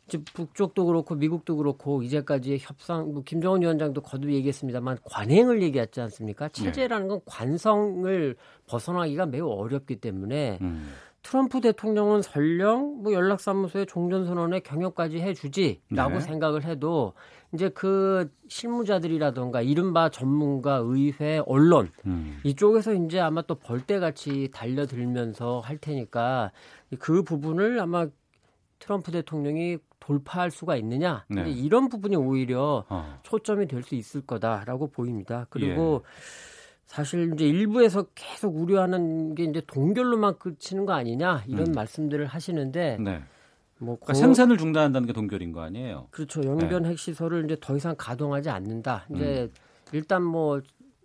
이제 0.07 0.19
북쪽도 0.35 0.87
그렇고 0.87 1.15
미국도 1.15 1.57
그렇고 1.57 2.03
이제까지의 2.03 2.59
협상 2.61 3.13
뭐 3.13 3.23
김정은 3.23 3.61
위원장도 3.61 4.01
거듭 4.01 4.31
얘기했습니다만 4.33 4.99
관행을 5.05 5.63
얘기했지 5.63 6.01
않습니까? 6.01 6.49
체제라는 6.49 7.09
건 7.09 7.21
관성을 7.27 8.35
벗어나기가 8.67 9.27
매우 9.27 9.49
어렵기 9.51 9.97
때문에 9.97 10.59
음. 10.63 10.89
트럼프 11.29 11.61
대통령은 11.61 12.23
설령 12.23 13.03
뭐 13.03 13.13
연락사무소에 13.13 13.85
종전선언에 13.85 14.61
경협까지 14.61 15.21
해주지라고 15.21 16.15
네. 16.15 16.21
생각을 16.21 16.65
해도 16.65 17.13
이제 17.53 17.69
그 17.69 18.31
실무자들이라던가 18.49 19.61
이른바 19.61 20.09
전문가, 20.09 20.77
의회, 20.77 21.43
언론 21.45 21.91
음. 22.07 22.41
이쪽에서 22.45 22.95
이제 22.95 23.21
아마 23.21 23.43
또 23.43 23.57
벌떼같이 23.57 24.49
달려들면서 24.55 25.61
할 25.61 25.77
테니까 25.77 26.51
그 26.99 27.23
부분을 27.23 27.79
아마 27.79 28.07
트럼프 28.79 29.13
대통령이 29.13 29.77
돌파할 30.01 30.51
수가 30.51 30.77
있느냐 30.77 31.27
네. 31.29 31.51
이런 31.51 31.91
부분이 31.91 32.17
오히려 32.17 32.87
어. 32.89 33.21
초점이 33.23 33.67
될 33.67 33.83
수 33.83 33.97
있을 33.97 34.23
거다라고 34.23 34.91
보입니다. 34.91 35.47
그리고 35.51 36.05
예. 36.05 36.09
사실 36.89 37.31
이제 37.35 37.47
일부에서 37.47 38.07
계속 38.15 38.57
우려하는 38.57 39.35
게 39.35 39.45
이제 39.45 39.63
동결로만 39.67 40.39
그치는 40.39 40.87
거 40.87 40.95
아니냐 40.95 41.45
이런 41.47 41.69
음. 41.69 41.73
말씀들을 41.73 42.27
하시는데 42.27 42.97
네. 42.99 43.23
뭐 43.79 43.97
그러니까 43.97 44.07
고... 44.07 44.15
생산을 44.15 44.57
중단한다는 44.57 45.07
게 45.07 45.13
동결인 45.13 45.53
거 45.53 45.61
아니에요? 45.61 46.09
그렇죠. 46.11 46.43
영변 46.43 46.85
네. 46.85 46.89
핵시설을 46.89 47.45
이제 47.45 47.59
더 47.61 47.77
이상 47.77 47.95
가동하지 47.97 48.49
않는다. 48.49 49.07
이제 49.15 49.43
음. 49.43 49.51
일단 49.93 50.25
뭐 50.25 50.63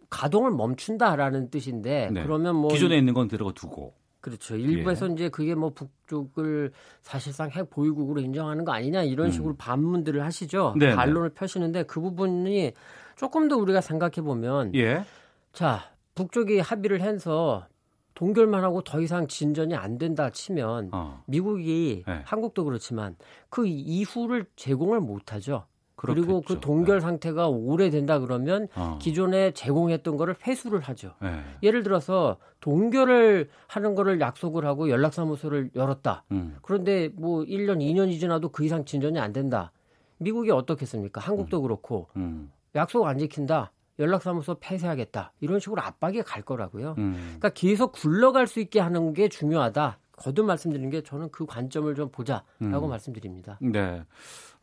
가동을 0.10 0.52
멈춘다라는 0.52 1.50
뜻인데 1.50 2.10
네. 2.14 2.24
그러면 2.24 2.56
뭐 2.56 2.70
기존에 2.72 2.98
있는 2.98 3.14
건 3.14 3.28
들어가 3.28 3.52
두고 3.52 3.94
그렇죠. 4.22 4.56
일부에서 4.56 5.10
예. 5.10 5.14
이제 5.14 5.30
그게 5.30 5.54
뭐 5.54 5.72
북쪽을 5.72 6.72
사실상 7.02 7.50
핵 7.50 7.70
보유국으로 7.70 8.22
인정하는 8.22 8.64
거 8.64 8.72
아니냐 8.72 9.04
이런 9.04 9.28
음. 9.28 9.32
식으로 9.32 9.56
반문들을 9.58 10.24
하시죠. 10.24 10.76
네네. 10.80 10.96
반론을 10.96 11.32
펴시는데 11.32 11.84
그 11.84 12.00
부분이 12.00 12.72
조금 13.18 13.50
더 13.50 13.58
우리가 13.58 13.82
생각해 13.82 14.22
보면 14.22 14.74
예. 14.76 15.04
자, 15.54 15.92
북쪽이 16.16 16.60
합의를 16.60 17.02
해서 17.02 17.68
동결만 18.16 18.64
하고 18.64 18.82
더 18.84 19.00
이상 19.00 19.28
진전이 19.28 19.76
안 19.76 19.98
된다 19.98 20.30
치면 20.30 20.90
어. 20.92 21.24
미국이 21.28 22.04
네. 22.08 22.22
한국도 22.26 22.66
그렇지만 22.66 23.16
그 23.50 23.66
이후를 23.66 24.46
제공을 24.56 25.00
못 25.00 25.34
하죠. 25.34 25.66
그리고 25.96 26.42
그 26.42 26.60
동결 26.60 26.98
네. 26.98 27.02
상태가 27.02 27.48
오래된다 27.48 28.20
그러면 28.20 28.68
어. 28.76 28.98
기존에 29.00 29.52
제공했던 29.52 30.18
거를 30.18 30.36
회수를 30.46 30.82
하죠. 30.82 31.14
네. 31.22 31.44
예를 31.62 31.84
들어서 31.84 32.38
동결을 32.60 33.50
하는 33.68 33.96
거를 33.96 34.20
약속을 34.20 34.66
하고 34.66 34.90
연락사무소를 34.90 35.72
열었다. 35.76 36.24
음. 36.32 36.58
그런데 36.62 37.10
뭐 37.14 37.44
1년, 37.44 37.80
2년이 37.80 38.20
지나도 38.20 38.50
그 38.50 38.66
이상 38.66 38.86
진전이 38.86 39.20
안 39.20 39.34
된다. 39.34 39.72
미국이 40.18 40.52
어떻겠습니까? 40.52 41.22
한국도 41.22 41.60
음. 41.60 41.64
그렇고 41.64 42.08
음. 42.16 42.52
약속 42.76 43.06
안 43.06 43.20
지킨다. 43.20 43.72
연락사무소 44.00 44.58
폐쇄하겠다 44.60 45.34
이런 45.40 45.60
식으로 45.60 45.82
압박이 45.82 46.24
갈 46.24 46.42
거라고요. 46.42 46.96
음. 46.98 47.14
그러니까 47.14 47.50
계속 47.50 47.92
굴러갈 47.94 48.48
수 48.48 48.60
있게 48.60 48.80
하는 48.80 49.14
게 49.14 49.30
중요하다. 49.30 50.00
거듭 50.16 50.46
말씀드리는 50.46 50.90
게 50.90 51.02
저는 51.02 51.30
그 51.32 51.46
관점을 51.46 51.94
좀 51.96 52.10
보자라고 52.10 52.46
음. 52.62 52.90
말씀드립니다. 52.90 53.58
네. 53.62 54.04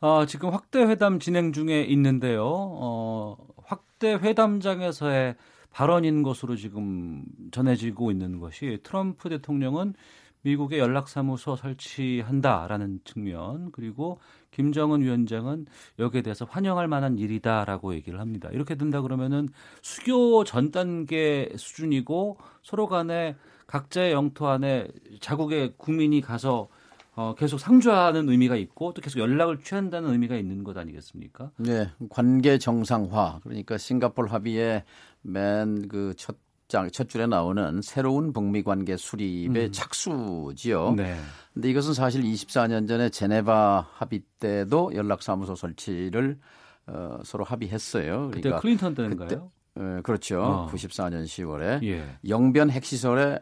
어, 0.01 0.25
지금 0.27 0.51
확대 0.51 0.81
회담 0.83 1.19
진행 1.19 1.53
중에 1.53 1.83
있는데요. 1.83 2.45
어, 2.47 3.37
확대 3.65 4.15
회담장에서의 4.15 5.37
발언인 5.71 6.23
것으로 6.23 6.57
지금 6.57 7.25
전해지고 7.53 8.11
있는 8.11 8.39
것이 8.39 8.79
트럼프 8.83 9.29
대통령은 9.29 9.95
미국의 10.43 10.79
연락사무소 10.79 11.57
설치한다라는 11.57 13.01
측면 13.05 13.71
그리고 13.73 14.19
김정은 14.51 15.03
위원장은 15.03 15.67
여기에 15.99 16.23
대해서 16.23 16.45
환영할 16.45 16.89
만한 16.89 17.19
일이다라고 17.19 17.95
얘기를 17.95 18.21
합니다. 18.21 18.49
이렇게 18.53 18.75
된다 18.75 19.01
그러면은 19.01 19.49
수교 19.83 20.45
전 20.45 20.71
단계 20.71 21.51
수준이고 21.57 22.39
서로 22.63 22.87
간에 22.89 23.37
각자의 23.67 24.13
영토 24.13 24.49
안에 24.49 24.89
자국의 25.21 25.75
국민이 25.77 26.21
가서 26.21 26.69
어, 27.15 27.35
계속 27.35 27.59
상주하는 27.59 28.29
의미가 28.29 28.57
있고 28.57 28.95
또 28.95 29.03
계속 29.03 29.19
연락을 29.19 29.59
취한다는 29.63 30.11
의미가 30.11 30.37
있는 30.37 30.65
것 30.65 30.77
아니겠습니까? 30.77 31.51
네, 31.59 31.91
관계 32.09 32.57
정상화 32.59 33.41
그러니까 33.43 33.77
싱가폴 33.79 34.29
합의의 34.29 34.85
맨 35.23 35.89
그 35.89 36.15
첫 36.17 36.37
장, 36.71 36.91
첫 36.91 37.09
줄에 37.09 37.27
나오는 37.27 37.83
새로운 37.83 38.33
북미 38.33 38.63
관계 38.63 38.97
수립의 38.97 39.67
음. 39.67 39.73
착수지요. 39.73 40.95
네. 40.97 41.17
근데 41.53 41.69
이것은 41.69 41.93
사실 41.93 42.23
24년 42.23 42.89
전에 42.89 43.11
제네바 43.11 43.89
합의 43.93 44.23
때도 44.39 44.93
연락사무소 44.95 45.57
설치를 45.57 46.39
어, 46.87 47.19
서로 47.25 47.45
합의했어요. 47.45 48.31
그러니까 48.31 48.41
그때 48.41 48.51
클린턴 48.61 48.95
때인가요? 48.95 49.51
에, 49.77 50.01
그렇죠. 50.03 50.43
어. 50.43 50.71
94년 50.73 51.25
10월에 51.25 51.83
예. 51.83 52.05
영변 52.29 52.71
핵시설의 52.71 53.35
에, 53.35 53.41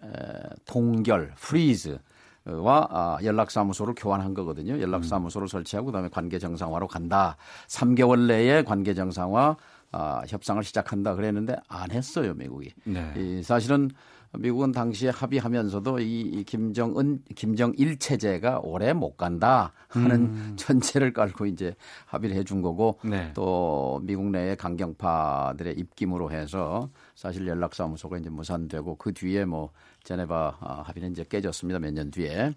동결, 0.64 1.34
freeze 1.36 1.98
와 2.44 2.88
아, 2.90 3.18
연락사무소를 3.22 3.94
교환한 3.94 4.32
거거든요. 4.32 4.80
연락사무소를 4.80 5.44
음. 5.44 5.48
설치하고 5.48 5.86
그다음에 5.86 6.08
관계 6.08 6.38
정상화로 6.38 6.88
간다. 6.88 7.36
3개월 7.68 8.26
내에 8.26 8.62
관계 8.62 8.94
정상화 8.94 9.56
아, 9.92 10.22
협상을 10.26 10.62
시작한다 10.62 11.14
그랬는데 11.14 11.56
안 11.68 11.90
했어요 11.90 12.34
미국이. 12.34 12.72
네. 12.84 13.12
이, 13.16 13.42
사실은 13.42 13.90
미국은 14.38 14.72
당시에 14.72 15.08
합의하면서도 15.08 16.00
이, 16.00 16.20
이 16.20 16.44
김정은 16.44 17.22
김정일 17.34 17.98
체제가 17.98 18.60
오래 18.62 18.92
못 18.92 19.16
간다 19.16 19.72
하는 19.88 20.20
음. 20.20 20.52
전체를 20.56 21.14
깔고 21.14 21.46
이제 21.46 21.74
합의를 22.04 22.36
해준 22.36 22.60
거고 22.60 22.98
네. 23.02 23.30
또 23.34 24.00
미국 24.04 24.26
내의 24.26 24.54
강경파들의 24.56 25.78
입김으로 25.78 26.30
해서 26.30 26.90
사실 27.14 27.46
연락사무소가 27.46 28.18
이제 28.18 28.28
무산되고 28.28 28.96
그 28.96 29.14
뒤에 29.14 29.46
뭐 29.46 29.70
제네바 30.04 30.58
아, 30.60 30.82
합의는 30.82 31.12
이제 31.12 31.24
깨졌습니다 31.28 31.78
몇 31.78 31.90
년 31.94 32.10
뒤에. 32.10 32.52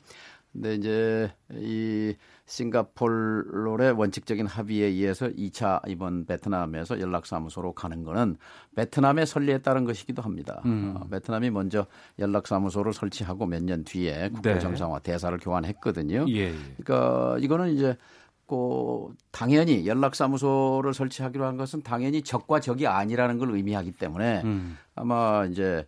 근데 0.52 0.76
이제 0.76 1.32
이 1.54 2.14
싱가폴의 2.46 3.92
원칙적인 3.94 4.46
합의에 4.46 4.88
의해서 4.88 5.28
2차 5.30 5.88
이번 5.88 6.26
베트남에서 6.26 7.00
연락사무소로 7.00 7.74
가는 7.74 8.04
거는 8.04 8.38
베트남의 8.76 9.26
선리에 9.26 9.60
따른 9.60 9.86
것이기도 9.86 10.22
합니다. 10.22 10.62
음. 10.66 10.96
어, 10.98 11.08
베트남이 11.08 11.50
먼저 11.50 11.86
연락사무소를 12.20 12.94
설치하고 12.94 13.46
몇 13.46 13.62
년 13.62 13.84
뒤에 13.84 14.30
국교정상화 14.30 15.00
네. 15.00 15.12
대사를 15.12 15.38
교환했거든요. 15.38 16.26
예, 16.30 16.50
예. 16.50 16.56
그러니까 16.84 17.38
이거는 17.40 17.74
이제 17.74 17.96
그 18.48 19.08
당연히 19.32 19.88
연락사무소를 19.88 20.94
설치하기로 20.94 21.46
한 21.46 21.58
것은 21.58 21.84
당연히 21.84 22.22
적과 22.22 22.60
적이 22.60 22.88
아니라는 22.88 23.38
걸 23.38 23.52
의미하기 23.52 23.94
때문에 23.94 24.42
음. 24.44 24.78
아마 24.96 25.46
이제 25.46 25.86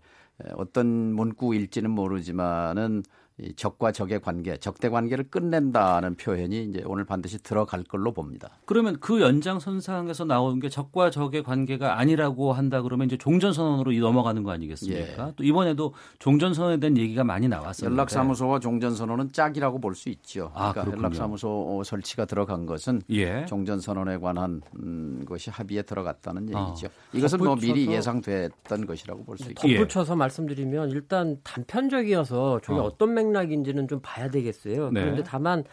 어떤 0.56 0.88
문구일지는 1.14 1.90
모르지만은 1.92 3.04
이 3.40 3.52
적과 3.56 3.92
적의 3.92 4.22
관계, 4.22 4.58
적대 4.58 4.90
관계를 4.90 5.26
끝낸다는 5.32 6.16
표현이 6.16 6.66
이제 6.66 6.84
오늘 6.86 7.04
반드시 7.04 7.42
들어갈 7.42 7.84
걸로 7.84 8.12
봅니다. 8.14 8.52
그러면 8.66 8.98
그 9.00 9.22
연장선상에서 9.22 10.26
나온 10.26 10.60
게 10.60 10.70
적과 10.70 11.10
적의 11.10 11.42
관계가 11.42 11.98
아니라고 11.98 12.54
한다 12.54 12.84
그러면 12.84 13.08
이제 13.08 13.18
종전선언으로 13.18 13.92
넘어가는 13.92 14.44
거 14.44 14.52
아니겠습니까? 14.52 15.28
예. 15.30 15.34
또 15.36 15.44
이번에도 15.44 15.96
종전선언에 16.20 16.80
대한 16.80 16.96
얘기가 16.96 17.24
많이 17.24 17.48
나왔습니다. 17.48 17.92
연락사무소와 17.92 18.60
종전선언은 18.60 19.32
짝이라고 19.32 19.80
볼 19.80 19.94
수 19.96 20.10
있죠. 20.10 20.52
아, 20.56 20.72
그러니까. 20.72 20.98
연락사무소 20.98 21.84
설치가 21.86 22.26
들어간 22.26 22.66
것은 22.68 23.02
예. 23.12 23.46
종전선언에 23.46 24.18
관한 24.18 24.62
음, 24.80 25.24
것이 25.28 25.50
합의에 25.50 25.84
들어갔다는 25.84 26.44
얘기죠. 26.50 26.88
어. 26.88 26.90
이것은 27.14 27.40
뭐 27.40 27.56
미리 27.56 27.88
예상됐던 27.88 28.86
것이라고 28.86 29.24
볼 29.24 29.38
수 29.38 29.50
있고. 29.52 29.68
덧붙여서 29.68 30.16
말씀드리면 30.16 30.90
일단 30.92 31.38
단편적이어서 31.44 32.62
저게 32.64 32.80
어. 32.80 32.84
어. 32.86 32.98
떤 32.98 33.14
맥 33.14 33.23
락인지는 33.32 33.88
좀 33.88 34.00
봐야 34.02 34.30
되겠어요. 34.30 34.92
네. 34.92 35.02
그런데 35.02 35.24
다만 35.24 35.64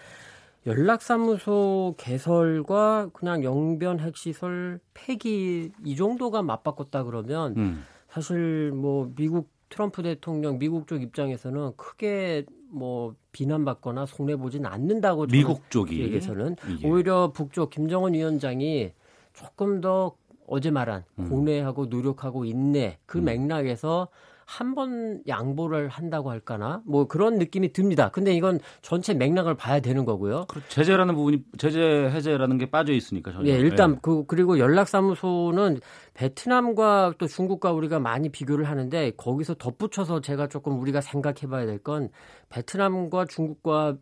연락사무소 0.67 1.95
개설과 1.97 3.11
그냥 3.13 3.43
영변 3.43 4.01
핵시설 4.01 4.79
폐기 4.95 5.73
이 5.85 5.97
정도가 5.97 6.43
맞바꿨다 6.43 7.05
그러면 7.05 7.55
음. 7.57 7.85
사실 8.09 8.71
뭐 8.73 9.11
미국 9.17 9.49
트럼프 9.71 10.03
대통령 10.03 10.59
미국 10.59 10.87
쪽 10.87 11.03
입장에서는 11.03 11.73
크게 11.77 12.45
뭐 12.69 13.15
비난받거나 13.33 14.07
손해 14.07 14.37
보진 14.37 14.67
않는다고 14.67 15.27
미국 15.27 15.71
쪽이. 15.71 16.01
얘기해서는 16.01 16.57
예. 16.83 16.89
오히려 16.89 17.33
북쪽 17.33 17.71
김정은 17.71 18.15
위원장이 18.15 18.93
조금 19.33 19.81
더 19.81 20.15
어제 20.47 20.71
말한 20.71 21.05
음. 21.21 21.29
고뇌하고 21.29 21.87
노력하고 21.87 22.45
인내 22.45 22.99
그 23.07 23.19
음. 23.19 23.25
맥락에서 23.25 24.09
한 24.51 24.75
번 24.75 25.23
양보를 25.29 25.89
한다고 25.89 26.31
할까나 26.31 26.83
뭐 26.85 27.07
그런 27.07 27.39
느낌이 27.39 27.73
듭니다. 27.73 28.11
근데 28.11 28.35
이건 28.35 28.59
전체 28.83 29.15
맥락을 29.15 29.55
봐야 29.55 29.79
되는 29.79 30.05
거고요. 30.05 30.47
제재라는 30.69 31.15
부분이 31.15 31.45
제재 31.57 31.81
해제라는 32.13 32.59
게 32.59 32.69
빠져 32.69 32.93
있으니까 32.93 33.31
전혀. 33.31 33.49
예, 33.53 33.59
일단 33.59 34.01
그 34.03 34.25
그리고 34.27 34.59
연락사무소는 34.59 35.79
베트남과 36.15 37.15
또 37.19 37.29
중국과 37.29 37.71
우리가 37.73 38.01
많이 38.01 38.29
비교를 38.29 38.69
하는데 38.69 39.13
거기서 39.17 39.55
덧붙여서 39.55 40.21
제가 40.21 40.49
조금 40.49 40.81
우리가 40.81 41.01
생각해봐야 41.01 41.67
될 41.67 41.81
건 41.81 42.11
베트남과 42.51 43.27
중국과 43.27 43.97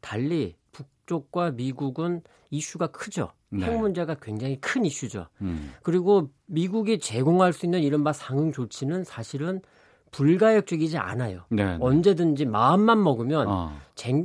달리 0.00 0.54
북쪽과 0.72 1.52
미국은 1.52 2.20
이슈가 2.50 2.88
크죠. 2.88 3.32
네. 3.48 3.66
핵 3.66 3.78
문제가 3.78 4.14
굉장히 4.20 4.60
큰 4.60 4.84
이슈죠. 4.84 5.26
음. 5.40 5.72
그리고 5.82 6.30
미국이 6.46 6.98
제공할 6.98 7.52
수 7.52 7.64
있는 7.66 7.80
이른바 7.80 8.12
상응 8.12 8.52
조치는 8.52 9.04
사실은 9.04 9.60
불가역적이지 10.14 10.96
않아요. 10.98 11.40
네. 11.48 11.76
언제든지 11.80 12.46
마음만 12.46 13.02
먹으면 13.02 13.46
어. 13.48 13.72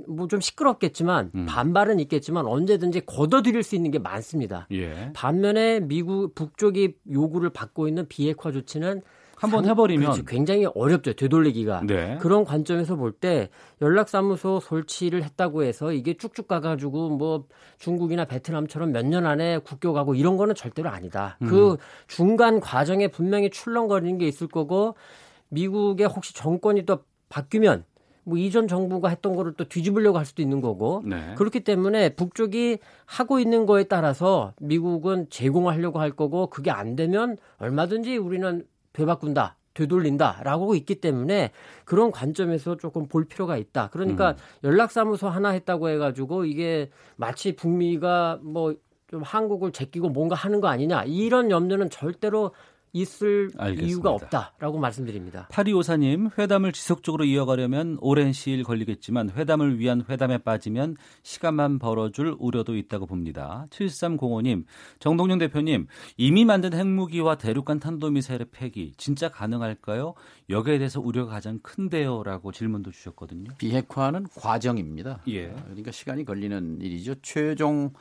뭐좀 0.07 0.39
시끄럽겠지만 0.39 1.31
음. 1.33 1.45
반발은 1.47 1.99
있겠지만 2.01 2.45
언제든지 2.45 3.01
걷어들일 3.07 3.63
수 3.63 3.75
있는 3.75 3.89
게 3.91 3.97
많습니다. 3.99 4.67
예. 4.71 5.11
반면에 5.13 5.79
미국 5.79 6.35
북쪽이 6.35 6.95
요구를 7.11 7.49
받고 7.49 7.87
있는 7.87 8.07
비핵화 8.07 8.51
조치는 8.51 9.01
한번 9.35 9.63
상- 9.63 9.71
해버리면 9.71 10.03
그렇지, 10.11 10.25
굉장히 10.25 10.65
어렵죠 10.75 11.13
되돌리기가 11.13 11.83
네. 11.87 12.17
그런 12.19 12.43
관점에서 12.43 12.95
볼 12.97 13.13
때 13.13 13.49
연락사무소 13.81 14.59
설치를 14.59 15.23
했다고 15.23 15.63
해서 15.63 15.93
이게 15.93 16.15
쭉쭉 16.17 16.47
가가지고 16.47 17.09
뭐 17.11 17.45
중국이나 17.79 18.25
베트남처럼 18.25 18.91
몇 18.91 19.05
년 19.05 19.25
안에 19.25 19.59
국교 19.59 19.93
가고 19.93 20.13
이런 20.13 20.35
거는 20.37 20.55
절대로 20.55 20.89
아니다. 20.89 21.37
음. 21.41 21.47
그 21.47 21.77
중간 22.07 22.59
과정에 22.59 23.07
분명히 23.07 23.49
출렁거리는 23.49 24.17
게 24.19 24.27
있을 24.27 24.47
거고 24.47 24.95
미국의 25.49 26.07
혹시 26.07 26.33
정권이 26.33 26.85
또 26.85 26.99
바뀌면 27.29 27.83
뭐 28.23 28.37
이전 28.37 28.67
정부가 28.67 29.09
했던 29.09 29.35
거를 29.35 29.53
또 29.53 29.67
뒤집으려고 29.67 30.17
할 30.17 30.25
수도 30.25 30.41
있는 30.41 30.61
거고 30.61 31.01
네. 31.05 31.33
그렇기 31.35 31.61
때문에 31.61 32.15
북쪽이 32.15 32.79
하고 33.05 33.39
있는 33.39 33.65
거에 33.65 33.85
따라서 33.85 34.53
미국은 34.59 35.27
제공하려고 35.29 35.99
할 35.99 36.11
거고 36.11 36.47
그게 36.47 36.69
안 36.71 36.95
되면 36.95 37.37
얼마든지 37.57 38.17
우리는 38.17 38.65
되바꾼다. 38.93 39.55
되돌린다라고 39.75 40.75
있기 40.75 40.95
때문에 40.95 41.51
그런 41.85 42.11
관점에서 42.11 42.75
조금 42.75 43.07
볼 43.07 43.25
필요가 43.25 43.55
있다. 43.55 43.89
그러니까 43.91 44.35
연락사무소 44.63 45.29
하나 45.29 45.49
했다고 45.49 45.87
해가지고 45.89 46.43
이게 46.45 46.89
마치 47.15 47.55
북미가 47.55 48.39
뭐 48.43 48.73
좀 49.09 49.23
한국을 49.23 49.71
제끼고 49.71 50.09
뭔가 50.09 50.35
하는 50.35 50.61
거 50.61 50.67
아니냐 50.67 51.03
이런 51.05 51.49
염려는 51.49 51.89
절대로 51.89 52.53
있을 52.93 53.49
알겠습니다. 53.57 53.87
이유가 53.87 54.11
없다라고 54.11 54.79
말씀드립니다. 54.79 55.47
파리오사님 55.51 56.29
회담을 56.37 56.71
지속적으로 56.71 57.25
이어가려면 57.25 57.97
오랜 58.01 58.33
시일 58.33 58.63
걸리겠지만 58.63 59.31
회담을 59.31 59.79
위한 59.79 60.03
회담에 60.09 60.39
빠지면 60.39 60.95
시간만 61.23 61.79
벌어줄 61.79 62.35
우려도 62.39 62.75
있다고 62.77 63.05
봅니다. 63.05 63.67
7305님 63.69 64.65
정동영 64.99 65.37
대표님 65.37 65.87
이미 66.17 66.45
만든 66.45 66.73
핵무기와 66.73 67.35
대륙간 67.35 67.79
탄도미사일의 67.79 68.47
폐기 68.51 68.93
진짜 68.97 69.29
가능할까요? 69.29 70.15
여기에 70.49 70.79
대해서 70.79 70.99
우려가 70.99 71.33
가장 71.33 71.59
큰데요라고 71.59 72.51
질문도 72.51 72.91
주셨거든요. 72.91 73.51
비핵화는 73.57 74.27
과정입니다. 74.35 75.21
예. 75.27 75.53
그러니까 75.65 75.91
시간이 75.91 76.25
걸리는 76.25 76.79
일이죠. 76.81 77.15
최종 77.21 77.93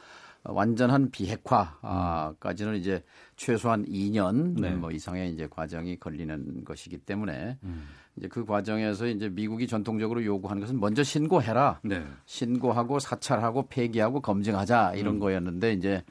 완전한 0.45 1.11
비핵화까지는 1.11 2.77
이제 2.77 3.03
최소한 3.37 3.85
2년 3.85 4.61
네. 4.61 4.71
뭐 4.71 4.91
이상의 4.91 5.33
이제 5.33 5.47
과정이 5.49 5.99
걸리는 5.99 6.65
것이기 6.65 6.99
때문에 6.99 7.59
음. 7.63 7.89
이제 8.17 8.29
그 8.29 8.45
과정에서 8.45 9.07
이제 9.07 9.29
미국이 9.29 9.67
전통적으로 9.67 10.25
요구하는 10.25 10.61
것은 10.61 10.81
먼저 10.81 11.03
신고해라. 11.03 11.81
네. 11.85 12.05
신고하고 12.27 12.99
사찰하고 12.99 13.69
폐기하고 13.69 14.21
검증하자 14.21 14.95
이런 14.95 15.17
음. 15.17 15.21
거였는데 15.21 15.73
이제 15.73 16.03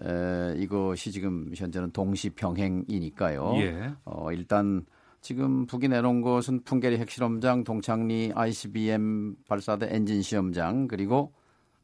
에, 0.00 0.54
이것이 0.56 1.12
지금 1.12 1.50
현재는 1.54 1.92
동시평행이니까요. 1.92 3.54
예. 3.56 3.92
어, 4.04 4.32
일단 4.32 4.84
지금 5.20 5.66
북이 5.66 5.88
내놓은 5.88 6.22
것은 6.22 6.64
풍계리 6.64 6.98
핵실험장, 6.98 7.64
동창리 7.64 8.32
ICBM 8.34 9.36
발사대 9.48 9.88
엔진 9.90 10.22
시험장 10.22 10.88
그리고 10.88 11.32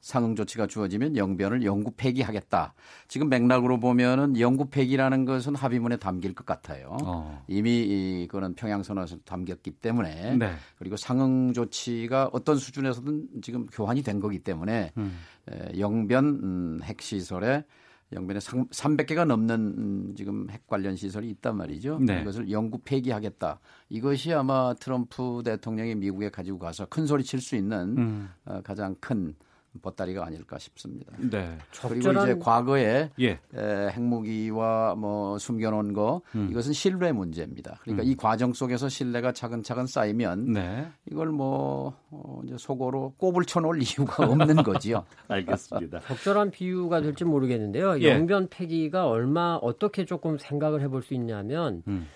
상응 0.01 0.37
조치가 0.37 0.67
주어지면 0.67 1.17
영변을 1.17 1.65
영구 1.65 1.93
폐기하겠다. 1.97 2.75
지금 3.09 3.29
맥락으로 3.29 3.81
보면은 3.81 4.39
영구 4.39 4.71
폐기라는 4.71 5.25
것은 5.25 5.55
합의문에 5.55 5.97
담길 5.97 6.35
것 6.35 6.47
같아요. 6.47 6.97
어. 7.03 7.45
이미 7.49 7.81
이, 7.81 8.29
그는 8.29 8.55
평양선언에서 8.55 9.19
담겼기 9.25 9.73
때문에 9.73 10.37
네. 10.37 10.53
그리고 10.79 10.97
상응 10.97 11.53
조치가 11.53 12.31
어떤 12.33 12.57
수준에서든 12.57 13.29
지금 13.43 13.67
교환이 13.67 14.03
된 14.03 14.21
거기 14.21 14.39
때문에 14.39 14.93
음. 14.97 15.19
에, 15.51 15.79
영변 15.79 16.25
음, 16.27 16.81
핵시설에 16.83 17.65
영변에 18.13 18.39
300개가 18.39 19.27
넘는 19.27 19.75
음, 19.77 20.15
지금 20.17 20.49
핵 20.51 20.67
관련 20.67 20.97
시설이 20.97 21.29
있단 21.31 21.57
말이죠. 21.57 21.99
네. 22.01 22.23
이것을 22.23 22.51
영구 22.51 22.79
폐기하겠다. 22.85 23.61
이것이 23.91 24.33
아마 24.33 24.75
트럼프 24.75 25.43
대통령이 25.45 25.95
미국에 25.95 26.31
가지고 26.31 26.59
가서 26.59 26.87
큰 26.87 27.07
소리 27.07 27.23
칠 27.23 27.41
수 27.41 27.55
있는 27.55 27.99
음. 27.99 28.29
어, 28.47 28.61
가장 28.63 28.95
큰 29.01 29.35
보따리가 29.79 30.25
아닐까 30.25 30.59
싶습니다. 30.59 31.13
네. 31.19 31.59
그리고 31.89 32.13
이제 32.13 32.37
과거에 32.39 33.11
예. 33.21 33.41
에, 33.55 33.89
핵무기와 33.91 34.95
뭐 34.97 35.39
숨겨놓은 35.39 35.93
거 35.93 36.23
음. 36.35 36.49
이것은 36.51 36.73
신뢰 36.73 37.13
문제입니다. 37.13 37.79
그러니까 37.83 38.05
음. 38.05 38.09
이 38.09 38.15
과정 38.17 38.53
속에서 38.53 38.89
신뢰가 38.89 39.33
차근차근 39.33 39.87
쌓이면 39.87 40.53
네. 40.53 40.89
이걸 41.11 41.29
뭐 41.29 41.97
어, 42.11 42.41
이제 42.45 42.57
속으로 42.59 43.15
꼽을 43.17 43.45
쳐놓을 43.45 43.79
이유가 43.83 44.27
없는 44.27 44.63
거지요. 44.63 45.05
알겠습니다. 45.29 46.01
적절한 46.01 46.51
비유가 46.51 47.01
될지 47.01 47.25
모르겠는데요. 47.25 48.01
예. 48.01 48.11
영변 48.11 48.49
폐기가 48.49 49.09
얼마 49.09 49.59
어떻게 49.61 50.05
조금 50.05 50.39
생각을 50.39 50.81
해볼 50.83 51.03
수 51.03 51.15
있냐면 51.15 51.83
음. 51.89 52.07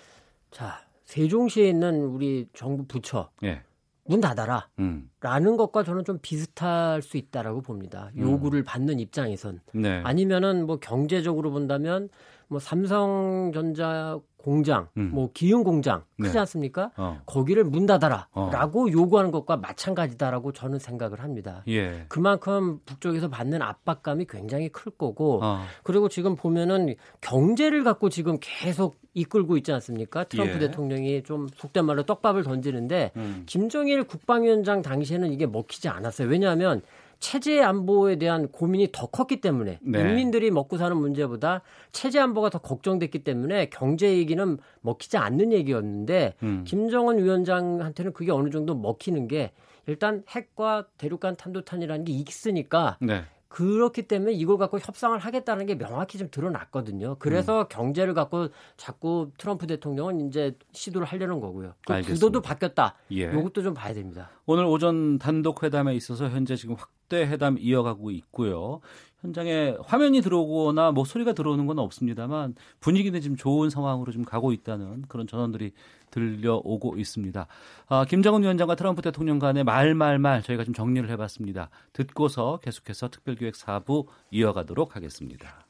자 0.51 0.85
세종시에 1.05 1.67
있는 1.69 2.05
우리 2.05 2.47
정부 2.53 2.85
부처 2.85 3.29
예. 3.43 3.61
문 4.05 4.19
닫아라. 4.19 4.69
음. 4.79 5.09
라는 5.21 5.55
것과 5.57 5.83
저는 5.83 6.03
좀 6.03 6.19
비슷할 6.21 7.01
수 7.01 7.17
있다라고 7.17 7.61
봅니다. 7.61 8.09
요구를 8.17 8.63
받는 8.63 8.99
입장에선. 8.99 9.61
네. 9.73 10.01
아니면은 10.03 10.65
뭐 10.65 10.77
경제적으로 10.77 11.51
본다면 11.51 12.09
뭐 12.47 12.59
삼성전자 12.59 14.19
공장, 14.43 14.89
음. 14.97 15.11
뭐 15.13 15.29
기흥 15.33 15.63
공장 15.63 16.03
크지 16.19 16.33
네. 16.33 16.39
않습니까? 16.39 16.91
어. 16.97 17.21
거기를 17.25 17.63
문 17.63 17.85
닫아라라고 17.85 18.87
어. 18.87 18.91
요구하는 18.91 19.31
것과 19.31 19.55
마찬가지다라고 19.55 20.51
저는 20.51 20.79
생각을 20.79 21.21
합니다. 21.21 21.63
예. 21.69 22.05
그만큼 22.09 22.79
북쪽에서 22.85 23.29
받는 23.29 23.61
압박감이 23.61 24.25
굉장히 24.27 24.67
클 24.67 24.91
거고 24.91 25.39
어. 25.41 25.61
그리고 25.83 26.09
지금 26.09 26.35
보면은 26.35 26.95
경제를 27.21 27.85
갖고 27.85 28.09
지금 28.09 28.37
계속 28.41 28.97
이끌고 29.13 29.55
있지 29.57 29.71
않습니까? 29.71 30.25
트럼프 30.25 30.55
예. 30.55 30.59
대통령이 30.59 31.23
좀 31.23 31.47
속된 31.55 31.85
말로 31.85 32.03
떡밥을 32.03 32.43
던지는데 32.43 33.11
음. 33.15 33.43
김정일 33.45 34.03
국방위원장 34.03 34.81
당시에는 34.81 35.31
이게 35.31 35.45
먹히지 35.45 35.87
않았어요. 35.87 36.27
왜냐하면 36.27 36.81
체제 37.23 37.61
안보에 37.61 38.17
대한 38.17 38.49
고민이 38.49 38.89
더 38.91 39.07
컸기 39.07 39.39
때문에 39.39 39.79
네. 39.81 39.99
인민들이 40.01 40.51
먹고 40.51 40.77
사는 40.77 40.95
문제보다 40.97 41.61
체제 41.93 42.19
안보가 42.19 42.49
더 42.49 42.57
걱정됐기 42.57 43.23
때문에 43.23 43.69
경제 43.69 44.17
얘기는 44.17 44.57
먹히지 44.81 45.15
않는 45.15 45.53
얘기였는데 45.53 46.33
음. 46.43 46.65
김정은 46.67 47.23
위원장한테는 47.23 48.11
그게 48.11 48.33
어느 48.33 48.49
정도 48.49 48.75
먹히는 48.75 49.29
게 49.29 49.53
일단 49.87 50.25
핵과 50.27 50.87
대륙간 50.97 51.37
탄도탄이라는 51.37 52.03
게 52.03 52.11
있으니까 52.11 52.97
네. 52.99 53.23
그렇기 53.47 54.01
때문에 54.01 54.33
이걸 54.33 54.57
갖고 54.57 54.79
협상을 54.79 55.17
하겠다는 55.17 55.65
게 55.65 55.77
명확히 55.77 56.17
좀 56.17 56.27
드러났거든요. 56.29 57.15
그래서 57.19 57.61
음. 57.61 57.65
경제를 57.69 58.15
갖고 58.15 58.49
자꾸 58.75 59.29
트럼프 59.37 59.65
대통령은 59.67 60.27
이제 60.27 60.57
시도를 60.73 61.07
하려는 61.07 61.39
거고요. 61.39 61.75
그 61.85 62.01
구도도 62.01 62.41
바뀌었다. 62.41 62.95
예. 63.13 63.25
이것도 63.25 63.61
좀 63.61 63.73
봐야 63.73 63.93
됩니다. 63.93 64.31
오늘 64.45 64.65
오전 64.65 65.19
단독 65.19 65.63
회담에 65.63 65.95
있어서 65.95 66.27
현재 66.29 66.55
지금 66.55 66.75
확 66.75 66.89
대 67.13 67.27
회담 67.27 67.57
이어가고 67.59 68.09
있고요. 68.09 68.81
현장에 69.21 69.77
화면이 69.85 70.21
들어오거나 70.21 70.91
목소리가 70.91 71.33
들어오는 71.33 71.67
건 71.67 71.77
없습니다만 71.77 72.55
분위기는 72.79 73.21
지금 73.21 73.37
좋은 73.37 73.69
상황으로 73.69 74.11
좀 74.11 74.25
가고 74.25 74.51
있다는 74.51 75.03
그런 75.07 75.27
전원들이 75.27 75.71
들려오고 76.09 76.97
있습니다. 76.97 77.47
아, 77.87 78.05
김정은 78.05 78.41
위원장과 78.41 78.75
트럼프 78.75 79.03
대통령 79.03 79.37
간의 79.37 79.63
말말말 79.63 80.41
저희가 80.41 80.63
좀 80.63 80.73
정리를 80.73 81.07
해봤습니다. 81.11 81.69
듣고서 81.93 82.59
계속해서 82.63 83.09
특별기획 83.09 83.53
4부 83.53 84.07
이어가도록 84.31 84.95
하겠습니다. 84.95 85.65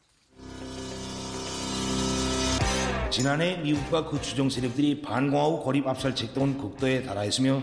지난해 3.10 3.58
미국과 3.58 4.06
그 4.06 4.20
추종 4.22 4.50
세력들이 4.50 5.02
반공하고 5.02 5.62
고립 5.62 5.86
압살 5.88 6.16
책동은 6.16 6.58
극도에 6.58 7.04
달하였으며 7.04 7.62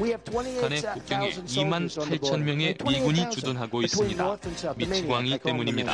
간의 0.00 0.82
국경에 0.82 1.30
2만 1.30 1.88
8천 1.88 2.38
명의 2.40 2.74
미군이 2.84 3.30
주둔하고 3.30 3.82
있습니다. 3.82 4.38
미치광이 4.76 5.38
때문입니다. 5.38 5.92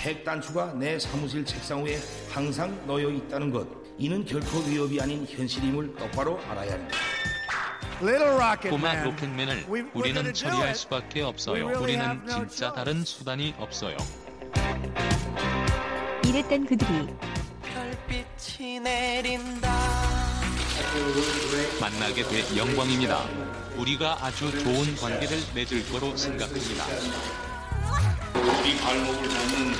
핵 0.00 0.24
단추가 0.24 0.72
내 0.74 0.98
사무실 0.98 1.44
책상 1.44 1.84
위에 1.84 1.98
항상 2.30 2.86
놓여 2.86 3.10
있다는 3.10 3.50
것. 3.50 3.66
이는 3.98 4.24
결코 4.24 4.58
위협이 4.60 5.00
아닌 5.00 5.26
현실임을 5.28 5.96
똑바로 5.96 6.38
알아야 6.48 6.72
합니다. 6.72 6.96
꼬마 8.68 9.02
로켓맨을 9.02 9.66
우리는 9.94 10.34
처리할 10.34 10.74
수밖에 10.74 11.22
없어요. 11.22 11.80
우리는 11.80 12.26
진짜 12.28 12.72
다른 12.72 13.04
수단이 13.04 13.54
없어요. 13.58 13.96
이랬던 16.26 16.66
그들이 16.66 17.06
별빛이 17.62 18.80
내린다. 18.80 20.15
만나게 21.80 22.22
돼 22.24 22.56
영광입니다. 22.56 23.24
우리가 23.76 24.18
아주 24.20 24.50
좋은 24.62 24.96
관계를 24.96 25.38
맺을 25.54 25.90
거로 25.90 26.16
생각합니다. 26.16 26.84
우리 28.34 28.76
발목을 28.78 29.28
잡는 29.28 29.74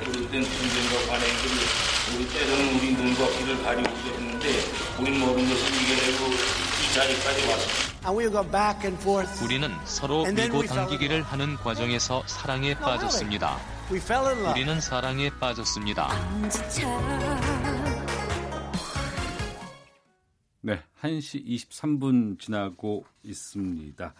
그릇된 0.00 0.42
전쟁과 0.42 1.06
관행들 1.08 1.50
우리 2.14 2.28
때로는 2.28 2.78
우리 2.78 2.92
눈과 2.94 3.28
귀를 3.38 3.62
가리고 3.62 3.90
있었는데 3.94 4.48
우리 4.98 5.10
모든 5.18 5.48
것을 5.48 5.66
이겨내고 5.68 6.32
이 6.32 6.94
자리까지 6.94 7.46
왔습니다. 7.48 7.94
우리는 9.44 9.74
서로 9.84 10.24
밀고 10.24 10.64
당기기를 10.64 11.22
하는 11.22 11.56
과정에서 11.56 12.22
사랑에 12.26 12.74
빠졌습니다. 12.74 13.58
우리는 13.90 14.80
사랑에 14.80 15.30
빠졌습니다. 15.40 16.08
1시 21.04 21.44
23분 21.46 22.38
지나고 22.38 23.04
있습니다. 23.22 24.14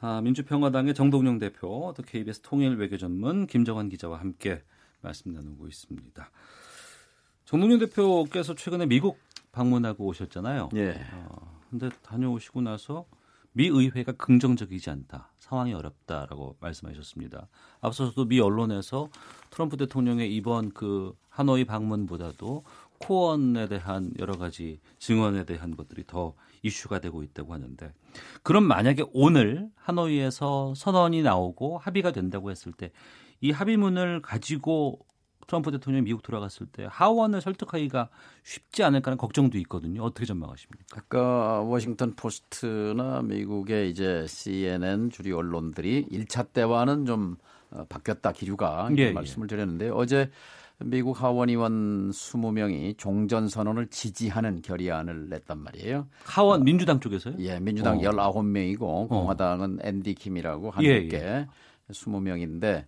아, 0.00 0.20
민주평화당의 0.22 0.94
정동영 0.94 1.38
대표, 1.38 1.94
또 1.96 2.02
KBS 2.02 2.40
통일 2.40 2.76
외교 2.76 2.96
전문 2.96 3.46
김정환 3.46 3.88
기자와 3.88 4.18
함께 4.18 4.62
말씀 5.00 5.32
나누고 5.32 5.68
있습니다. 5.68 6.30
정동영 7.44 7.78
대표께서 7.78 8.54
최근에 8.54 8.86
미국 8.86 9.18
방문하고 9.52 10.04
오셨잖아요. 10.06 10.70
예. 10.74 11.00
어, 11.12 11.60
근데 11.70 11.88
다녀오시고 12.02 12.60
나서 12.60 13.06
미 13.52 13.68
의회가 13.68 14.12
긍정적이지 14.12 14.90
않다. 14.90 15.30
상황이 15.38 15.72
어렵다라고 15.72 16.56
말씀하셨습니다. 16.60 17.48
앞서서도 17.80 18.26
미 18.26 18.40
언론에서 18.40 19.08
트럼프 19.50 19.76
대통령의 19.76 20.34
이번 20.34 20.72
그 20.72 21.16
하노이 21.30 21.64
방문보다도 21.64 22.64
코언에 22.98 23.68
대한 23.68 24.12
여러 24.18 24.36
가지 24.36 24.80
증언에 24.98 25.44
대한 25.44 25.76
것들이 25.76 26.04
더 26.06 26.34
이슈가 26.62 27.00
되고 27.00 27.22
있다고 27.22 27.52
하는데 27.54 27.92
그럼 28.42 28.64
만약에 28.64 29.04
오늘 29.12 29.68
하노이에서 29.76 30.74
선언이 30.74 31.22
나오고 31.22 31.78
합의가 31.78 32.12
된다고 32.12 32.50
했을 32.50 32.72
때 32.72 32.92
이 33.40 33.50
합의문을 33.50 34.22
가지고 34.22 35.00
트럼프 35.46 35.70
대통령이 35.70 36.04
미국 36.04 36.22
돌아갔을 36.22 36.66
때 36.66 36.88
하원을 36.90 37.40
설득하기가 37.40 38.08
쉽지 38.42 38.82
않을까라는 38.82 39.16
걱정도 39.16 39.58
있거든요. 39.58 40.02
어떻게 40.02 40.26
전망하십니까? 40.26 40.84
아까 40.96 41.60
워싱턴 41.60 42.14
포스트나 42.14 43.22
미국의 43.22 43.90
이제 43.90 44.26
CNN 44.26 45.10
주류 45.10 45.36
언론들이 45.36 46.06
1차 46.10 46.52
때와는 46.52 47.06
좀 47.06 47.36
어, 47.70 47.84
바뀌었다 47.88 48.32
기류가 48.32 48.90
예, 48.96 49.12
말씀을 49.12 49.46
예. 49.46 49.48
드렸는데 49.48 49.90
어제 49.90 50.30
미국 50.84 51.22
하원 51.22 51.48
의원 51.48 52.10
20명이 52.10 52.98
종전 52.98 53.48
선언을 53.48 53.86
지지하는 53.88 54.60
결의안을 54.60 55.28
냈단 55.30 55.58
말이에요. 55.58 56.06
하원 56.24 56.64
민주당 56.64 57.00
쪽에서요? 57.00 57.36
예, 57.38 57.58
민주당 57.58 57.98
어. 57.98 58.00
19명이고 58.00 59.08
공화당은 59.08 59.78
앤디 59.82 60.14
킴이라고 60.14 60.70
한국계 60.70 61.16
예, 61.16 61.20
예. 61.22 61.46
20명인데 61.90 62.84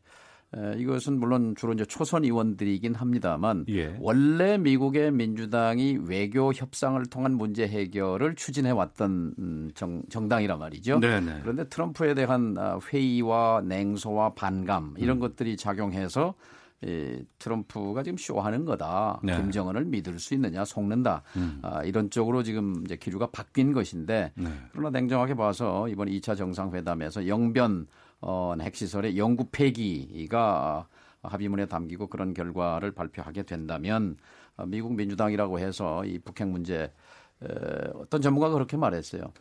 에, 0.54 0.78
이것은 0.78 1.18
물론 1.18 1.54
주로 1.56 1.72
이제 1.72 1.84
초선 1.86 2.24
의원들이긴 2.24 2.94
합니다만 2.94 3.64
예. 3.70 3.96
원래 4.00 4.58
미국의 4.58 5.10
민주당이 5.12 6.00
외교 6.06 6.52
협상을 6.52 7.02
통한 7.06 7.34
문제 7.36 7.66
해결을 7.66 8.34
추진해 8.34 8.70
왔던 8.70 9.34
음, 9.38 9.70
정, 9.74 10.02
정당이란 10.10 10.58
말이죠. 10.58 11.00
네네. 11.00 11.40
그런데 11.42 11.64
트럼프에 11.68 12.14
대한 12.14 12.54
아, 12.58 12.78
회의와 12.92 13.62
냉소와 13.64 14.34
반감 14.34 14.94
이런 14.98 15.16
음. 15.16 15.20
것들이 15.20 15.56
작용해서 15.56 16.34
이 16.82 17.24
트럼프가 17.38 18.04
지금 18.04 18.16
쇼하는 18.16 18.64
거다. 18.64 19.20
네. 19.22 19.36
김정은을 19.36 19.84
믿을 19.86 20.18
수 20.20 20.34
있느냐, 20.34 20.64
속는다. 20.64 21.22
음. 21.36 21.58
아, 21.62 21.82
이런 21.82 22.08
쪽으로 22.10 22.42
지금 22.44 22.82
이제 22.84 22.96
기류가 22.96 23.30
바뀐 23.30 23.72
것인데 23.72 24.32
네. 24.36 24.48
그러나 24.70 24.90
냉정하게 24.90 25.34
봐서 25.34 25.88
이번 25.88 26.08
2차 26.08 26.36
정상회담에서 26.36 27.26
영변 27.26 27.86
어, 28.20 28.54
핵시설의 28.60 29.18
영구 29.18 29.48
폐기가 29.50 30.86
합의문에 31.22 31.66
담기고 31.66 32.06
그런 32.06 32.32
결과를 32.32 32.92
발표하게 32.92 33.42
된다면 33.42 34.16
어, 34.56 34.64
미국 34.66 34.94
민주당이라고 34.94 35.58
해서 35.58 36.04
이 36.04 36.18
북핵 36.20 36.48
문제 36.48 36.92
에, 37.42 37.48
어떤 37.94 38.20
전문가가 38.20 38.54
그렇게 38.54 38.76
말했어요. 38.76 39.32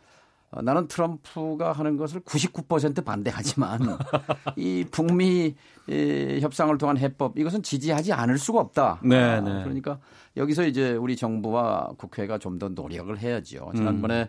어, 0.51 0.61
나는 0.61 0.87
트럼프가 0.87 1.73
하는 1.73 1.97
것을 1.97 2.21
99% 2.21 3.03
반대하지만 3.03 3.79
이 4.55 4.85
북미 4.89 5.55
이 5.87 6.39
협상을 6.41 6.77
통한 6.77 6.97
해법 6.97 7.37
이것은 7.37 7.63
지지하지 7.63 8.13
않을 8.13 8.37
수가 8.37 8.59
없다. 8.59 8.99
네, 9.03 9.17
아, 9.17 9.41
네. 9.41 9.63
그러니까 9.63 9.99
여기서 10.35 10.65
이제 10.65 10.93
우리 10.93 11.15
정부와 11.15 11.91
국회가 11.97 12.37
좀 12.37 12.57
더 12.57 12.69
노력을 12.69 13.15
해야죠. 13.17 13.71
지난번에 13.75 14.23
음. 14.23 14.27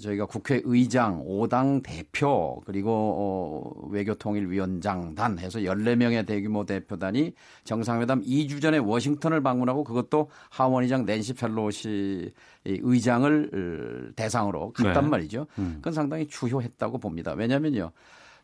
저희가 0.00 0.26
국회의장, 0.26 1.24
5당 1.24 1.82
대표 1.84 2.60
그리고 2.66 2.90
어, 2.92 3.88
외교통일위원장단 3.90 5.38
해서 5.38 5.60
14명의 5.60 6.26
대규모 6.26 6.64
대표단이 6.64 7.32
정상회담 7.62 8.22
2주 8.22 8.60
전에 8.60 8.78
워싱턴을 8.78 9.40
방문하고 9.40 9.84
그것도 9.84 10.30
하원의장 10.50 11.04
낸시 11.04 11.34
펠로시 11.34 12.32
의장을 12.64 14.12
대상으로 14.16 14.72
갔단 14.72 15.04
네. 15.04 15.10
말이죠. 15.10 15.46
음. 15.58 15.74
그건 15.76 15.92
상당히 15.92 16.26
주효했다고 16.26 16.98
봅니다. 16.98 17.32
왜냐면요. 17.34 17.92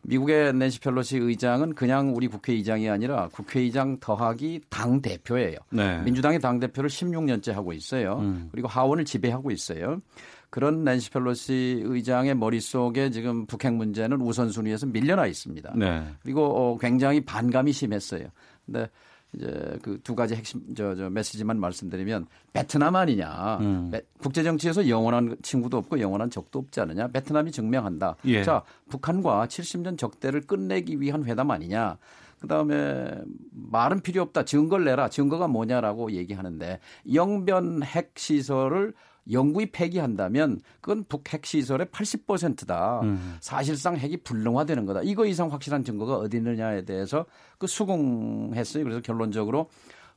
미국의 0.07 0.53
낸시 0.53 0.79
펠로시 0.79 1.17
의장은 1.17 1.73
그냥 1.73 2.15
우리 2.15 2.27
국회의장이 2.27 2.89
아니라 2.89 3.27
국회의장 3.29 3.99
더하기 3.99 4.61
당 4.69 5.01
대표예요. 5.01 5.57
네. 5.71 6.01
민주당의 6.03 6.39
당 6.39 6.59
대표를 6.59 6.89
16년째 6.89 7.51
하고 7.53 7.73
있어요. 7.73 8.19
음. 8.19 8.49
그리고 8.51 8.67
하원을 8.67 9.03
지배하고 9.03 9.51
있어요. 9.51 10.01
그런 10.55 10.85
낸시 10.85 11.09
펠로시 11.09 11.81
의장의 11.83 12.33
머릿속에 12.35 13.09
지금 13.09 13.45
북핵 13.45 13.73
문제는 13.73 14.21
우선순위에서 14.21 14.85
밀려나 14.85 15.25
있습니다. 15.25 15.73
네. 15.75 16.07
그리고 16.23 16.45
어, 16.45 16.77
굉장히 16.77 17.19
반감이 17.19 17.73
심했어요. 17.73 18.27
근데 18.65 18.89
이제 19.33 19.77
그 19.81 19.99
두 20.01 20.15
가지 20.15 20.33
핵심 20.33 20.73
저, 20.73 20.95
저 20.95 21.09
메시지만 21.09 21.59
말씀드리면 21.59 22.27
베트남 22.53 22.95
아니냐. 22.95 23.57
음. 23.59 23.91
국제 24.17 24.43
정치에서 24.43 24.87
영원한 24.87 25.35
친구도 25.41 25.75
없고 25.75 25.99
영원한 25.99 26.29
적도 26.29 26.59
없지 26.59 26.79
않느냐. 26.79 27.09
베트남이 27.09 27.51
증명한다. 27.51 28.15
예. 28.23 28.41
자, 28.41 28.63
북한과 28.87 29.47
70년 29.47 29.97
적대를 29.97 30.47
끝내기 30.47 31.01
위한 31.01 31.25
회담 31.25 31.51
아니냐. 31.51 31.97
그다음에 32.39 33.11
말은 33.51 33.99
필요 33.99 34.21
없다. 34.21 34.45
증거를 34.45 34.85
내라. 34.85 35.09
증거가 35.09 35.49
뭐냐라고 35.49 36.13
얘기하는데 36.13 36.79
영변 37.13 37.83
핵 37.83 38.13
시설을 38.15 38.93
영구히 39.31 39.67
폐기한다면 39.67 40.59
그건 40.81 41.03
북핵 41.07 41.45
시설의 41.45 41.87
80%다. 41.87 43.01
음. 43.03 43.37
사실상 43.39 43.97
핵이 43.97 44.17
불능화되는 44.17 44.85
거다. 44.85 45.01
이거 45.03 45.25
이상 45.25 45.51
확실한 45.51 45.83
증거가 45.83 46.17
어디 46.17 46.37
있느냐에 46.37 46.85
대해서 46.85 47.25
그 47.57 47.67
수긍했어요. 47.67 48.83
그래서 48.83 49.01
결론적으로 49.01 49.69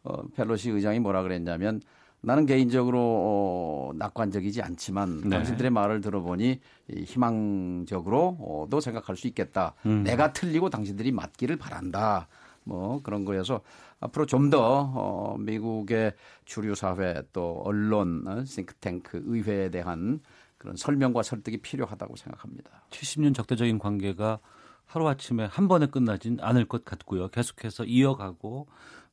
어, 0.05 0.23
펠로시 0.35 0.71
의장이 0.71 1.01
뭐라 1.01 1.23
그랬냐면 1.23 1.81
나는 2.21 2.47
개인적으로 2.47 2.99
어, 3.01 3.93
낙관적이지 3.95 4.63
않지만 4.63 5.23
네. 5.23 5.31
당신들의 5.31 5.71
말을 5.71 6.01
들어보니 6.01 6.61
희망적으로도 7.05 8.81
생각할 8.81 9.17
수 9.17 9.27
있겠다. 9.29 9.75
음. 9.87 10.03
내가 10.03 10.33
틀리고 10.33 10.69
당신들이 10.71 11.13
맞기를 11.13 11.57
바란다. 11.57 12.29
뭐 12.69 13.01
그런 13.03 13.25
거여서 13.25 13.63
앞으로 13.99 14.27
좀더 14.27 14.93
어, 14.95 15.37
미국의 15.39 16.13
주류 16.45 16.75
사회 16.75 17.23
또 17.33 17.63
언론, 17.65 18.27
어, 18.29 18.45
싱크탱크, 18.45 19.23
의회에 19.25 19.71
대한 19.71 20.21
그런 20.59 20.77
설명과 20.77 21.23
설득이 21.23 21.59
필요하다고 21.59 22.17
생각합니다. 22.17 22.85
70년 22.91 23.35
적대적인 23.35 23.79
관계가 23.79 24.39
하루아침에 24.85 25.45
한 25.45 25.69
번에 25.69 25.87
끝나진 25.87 26.39
않을 26.41 26.67
것 26.67 26.85
같고요. 26.85 27.29
계속해서 27.29 27.85
이어가고 27.85 28.67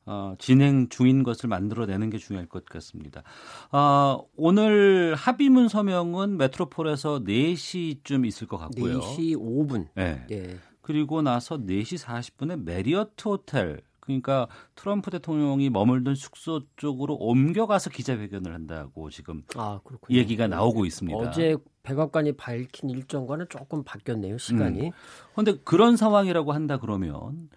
어, 0.06 0.34
진행 0.38 0.88
중인 0.88 1.24
것을 1.24 1.48
만들어내는 1.48 2.10
게 2.10 2.18
중요할 2.18 2.46
것 2.46 2.64
같습니다. 2.66 3.22
어, 3.72 4.24
오늘 4.36 5.14
합의문 5.16 5.68
서명은 5.68 6.36
메트로폴에서 6.36 7.24
4시쯤 7.24 8.26
있을 8.26 8.46
것 8.46 8.56
같고요. 8.56 9.00
4시 9.00 9.36
5분. 9.36 9.88
네. 9.94 10.24
네. 10.28 10.56
그리고 10.86 11.20
나서 11.20 11.58
4시 11.58 11.98
40분에 11.98 12.62
메리어트 12.62 13.26
호텔 13.26 13.82
그러니까 13.98 14.46
트럼프 14.76 15.10
대통령이 15.10 15.68
머물던 15.68 16.14
숙소 16.14 16.62
쪽으로 16.76 17.16
옮겨가서 17.16 17.90
기자회견을 17.90 18.54
한다고 18.54 19.10
지금 19.10 19.42
아, 19.56 19.80
얘기가 20.08 20.46
나오고 20.46 20.84
있습니다. 20.84 21.18
어제 21.18 21.56
백악관이 21.82 22.36
밝힌 22.36 22.88
일정과는 22.90 23.46
조금 23.48 23.82
바뀌었네요 23.82 24.38
시간이. 24.38 24.92
그런데 25.32 25.52
음. 25.54 25.58
그런 25.64 25.96
상황이라고 25.96 26.52
한다 26.52 26.78
그러면 26.78 27.50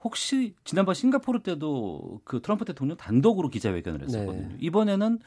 혹시 0.00 0.54
지난번 0.64 0.94
싱가포르 0.94 1.40
때도 1.40 2.22
그 2.24 2.40
트럼프 2.40 2.64
대통령 2.64 2.96
단독으로 2.96 3.50
기자회견을 3.50 4.04
했었거든요. 4.04 4.48
네. 4.48 4.56
이번에는 4.58 5.18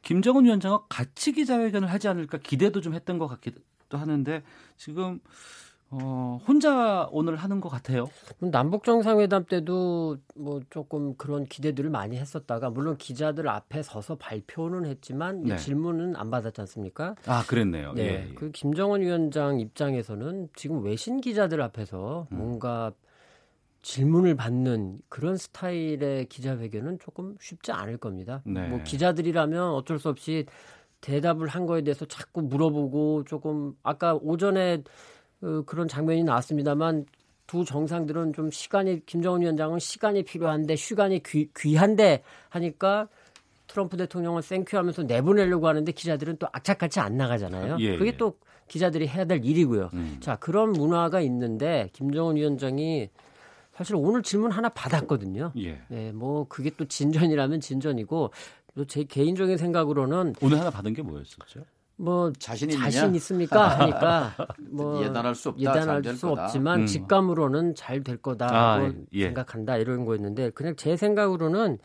김정은 0.00 0.46
위원장과 0.46 0.86
같이 0.88 1.32
기자회견을 1.32 1.92
하지 1.92 2.08
않을까 2.08 2.38
기대도 2.38 2.80
좀 2.80 2.94
했던 2.94 3.18
것 3.18 3.26
같기도 3.28 3.60
하는데 3.90 4.42
지금 4.78 5.20
어, 5.90 6.40
혼자 6.46 7.08
오늘 7.12 7.36
하는 7.36 7.60
것 7.60 7.68
같아요. 7.68 8.06
남북 8.40 8.84
정상회담 8.84 9.44
때도 9.44 10.16
뭐 10.34 10.60
조금 10.70 11.16
그런 11.16 11.44
기대들을 11.46 11.90
많이 11.90 12.16
했었다가 12.16 12.70
물론 12.70 12.96
기자들 12.96 13.48
앞에 13.48 13.82
서서 13.82 14.16
발표는 14.16 14.86
했지만 14.86 15.44
네. 15.44 15.56
질문은 15.56 16.16
안 16.16 16.30
받았지 16.30 16.60
않습니까? 16.62 17.14
아, 17.26 17.44
그랬네요. 17.46 17.92
네. 17.92 18.02
예, 18.02 18.28
예. 18.30 18.34
그 18.34 18.50
김정은 18.50 19.00
위원장 19.02 19.60
입장에서는 19.60 20.48
지금 20.56 20.82
외신 20.82 21.20
기자들 21.20 21.62
앞에서 21.62 22.26
음. 22.32 22.36
뭔가 22.36 22.92
질문을 23.82 24.34
받는 24.34 24.98
그런 25.08 25.36
스타일의 25.36 26.26
기자회견은 26.26 26.98
조금 26.98 27.36
쉽지 27.40 27.70
않을 27.70 27.98
겁니다. 27.98 28.42
네. 28.44 28.66
뭐 28.66 28.82
기자들이라면 28.82 29.70
어쩔 29.70 30.00
수 30.00 30.08
없이 30.08 30.46
대답을 31.00 31.46
한 31.46 31.66
거에 31.66 31.82
대해서 31.82 32.04
자꾸 32.06 32.42
물어보고 32.42 33.24
조금 33.26 33.74
아까 33.84 34.16
오전에 34.16 34.82
어, 35.42 35.62
그런 35.66 35.88
장면이 35.88 36.24
나왔습니다만 36.24 37.06
두 37.46 37.64
정상들은 37.64 38.32
좀 38.32 38.50
시간이 38.50 39.06
김정은 39.06 39.40
위원장은 39.40 39.78
시간이 39.78 40.24
필요한데 40.24 40.76
시간이 40.76 41.22
귀, 41.22 41.48
귀한데 41.56 42.22
하니까 42.48 43.08
트럼프 43.66 43.96
대통령은 43.96 44.42
땡큐하면서 44.42 45.04
내보내려고 45.04 45.68
하는데 45.68 45.90
기자들은 45.90 46.38
또 46.38 46.48
악착같이 46.52 47.00
안 47.00 47.16
나가잖아요. 47.16 47.76
예, 47.80 47.96
그게 47.96 48.10
예. 48.10 48.16
또 48.16 48.38
기자들이 48.68 49.06
해야 49.06 49.24
될 49.24 49.44
일이고요. 49.44 49.90
음. 49.92 50.16
자 50.20 50.36
그런 50.36 50.72
문화가 50.72 51.20
있는데 51.20 51.88
김정은 51.92 52.36
위원장이 52.36 53.10
사실 53.74 53.94
오늘 53.96 54.22
질문 54.22 54.50
하나 54.50 54.68
받았거든요. 54.68 55.52
예. 55.58 55.80
네, 55.88 56.10
뭐 56.12 56.46
그게 56.48 56.70
또 56.76 56.86
진전이라면 56.86 57.60
진전이고 57.60 58.30
제 58.88 59.04
개인적인 59.04 59.56
생각으로는 59.56 60.34
오늘 60.40 60.58
하나 60.58 60.70
받은 60.70 60.94
게 60.94 61.02
뭐였었죠? 61.02 61.64
뭐 61.96 62.32
자신, 62.38 62.68
자신 62.70 63.14
있습니까 63.14 63.68
하니까 63.68 64.32
뭐 64.70 65.02
예단할 65.02 65.34
수 65.34 65.48
없다 65.50 65.60
예단할 65.60 66.04
수 66.04 66.28
거다. 66.28 66.44
없지만 66.44 66.80
음. 66.80 66.86
직감으로는 66.86 67.74
잘 67.74 68.02
될 68.04 68.18
거다고 68.18 68.54
아, 68.54 68.92
예. 69.14 69.24
생각한다 69.24 69.78
이런 69.78 70.04
거였는데 70.04 70.50
그냥 70.50 70.76
제 70.76 70.96
생각으로는 70.96 71.78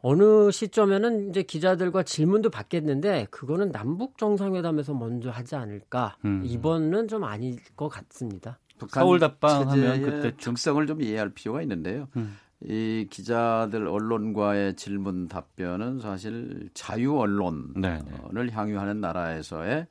어느 0.00 0.50
시점에는 0.50 1.30
이제 1.30 1.42
기자들과 1.42 2.02
질문도 2.04 2.50
받겠는데 2.50 3.26
그거는 3.30 3.72
남북 3.72 4.18
정상회담에서 4.18 4.92
먼저 4.94 5.30
하지 5.30 5.56
않을까 5.56 6.16
음. 6.24 6.42
이번은 6.44 7.08
좀 7.08 7.24
아닐 7.24 7.56
것 7.74 7.88
같습니다. 7.88 8.58
서울 8.90 9.18
답방하면 9.18 10.02
그때 10.02 10.36
특성을 10.36 10.86
좀 10.86 11.02
이해할 11.02 11.30
필요가 11.30 11.62
있는데요. 11.62 12.06
음. 12.16 12.36
이 12.60 13.06
기자들 13.08 13.86
언론과의 13.86 14.74
질문 14.74 15.28
답변은 15.28 16.00
사실 16.00 16.68
자유 16.74 17.16
언론을 17.16 17.74
네, 17.76 17.98
네. 18.04 18.50
향유하는 18.50 19.00
나라에서의 19.00 19.86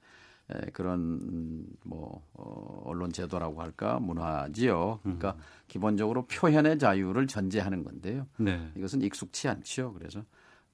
그런 0.73 1.65
뭐 1.83 2.23
어, 2.33 2.81
언론 2.85 3.11
제도라고 3.11 3.61
할까 3.61 3.99
문화지요. 3.99 4.99
그러니까 5.03 5.31
음. 5.31 5.41
기본적으로 5.67 6.25
표현의 6.27 6.79
자유를 6.79 7.27
전제하는 7.27 7.83
건데요. 7.83 8.27
네. 8.37 8.69
이것은 8.75 9.01
익숙치 9.01 9.47
않죠. 9.47 9.93
그래서 9.93 10.23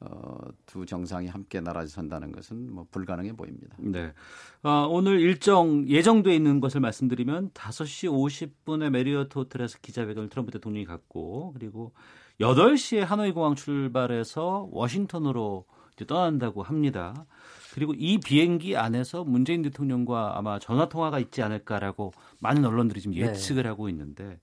어, 0.06 0.38
두 0.66 0.86
정상이 0.86 1.28
함께 1.28 1.62
나란히 1.62 1.88
선다는 1.88 2.32
것은 2.32 2.74
뭐 2.74 2.86
불가능해 2.92 3.34
보입니다. 3.34 3.76
네. 3.80 4.14
어, 4.64 4.88
오늘 4.90 5.20
일정 5.20 5.88
예정돼 5.88 6.36
있는 6.36 6.60
것을 6.60 6.82
말씀드리면 6.82 7.52
5시 7.52 8.10
50분에 8.66 8.90
메리어트 8.90 9.38
호텔에서 9.38 9.78
기자회견을 9.82 10.30
트럼프 10.30 10.52
대통령이 10.52 10.86
갖고 10.86 11.54
그리고 11.54 11.94
8시에 12.42 13.00
하노이 13.00 13.32
공항 13.32 13.56
출발해서 13.56 14.68
워싱턴으로 14.72 15.66
이제 15.94 16.06
떠난다고 16.06 16.64
합니다. 16.64 17.26
그리고 17.74 17.94
이 17.96 18.20
비행기 18.20 18.76
안에서 18.76 19.24
문재인 19.24 19.62
대통령과 19.62 20.38
아마 20.38 20.60
전화 20.60 20.90
통화가 20.90 21.20
있지 21.20 21.42
않을까라고 21.42 22.14
많은 22.40 22.66
언론들이 22.66 23.00
지금 23.00 23.16
네. 23.16 23.22
예측을 23.22 23.64
네. 23.64 23.70
하고 23.70 23.90
있는데 23.90 24.40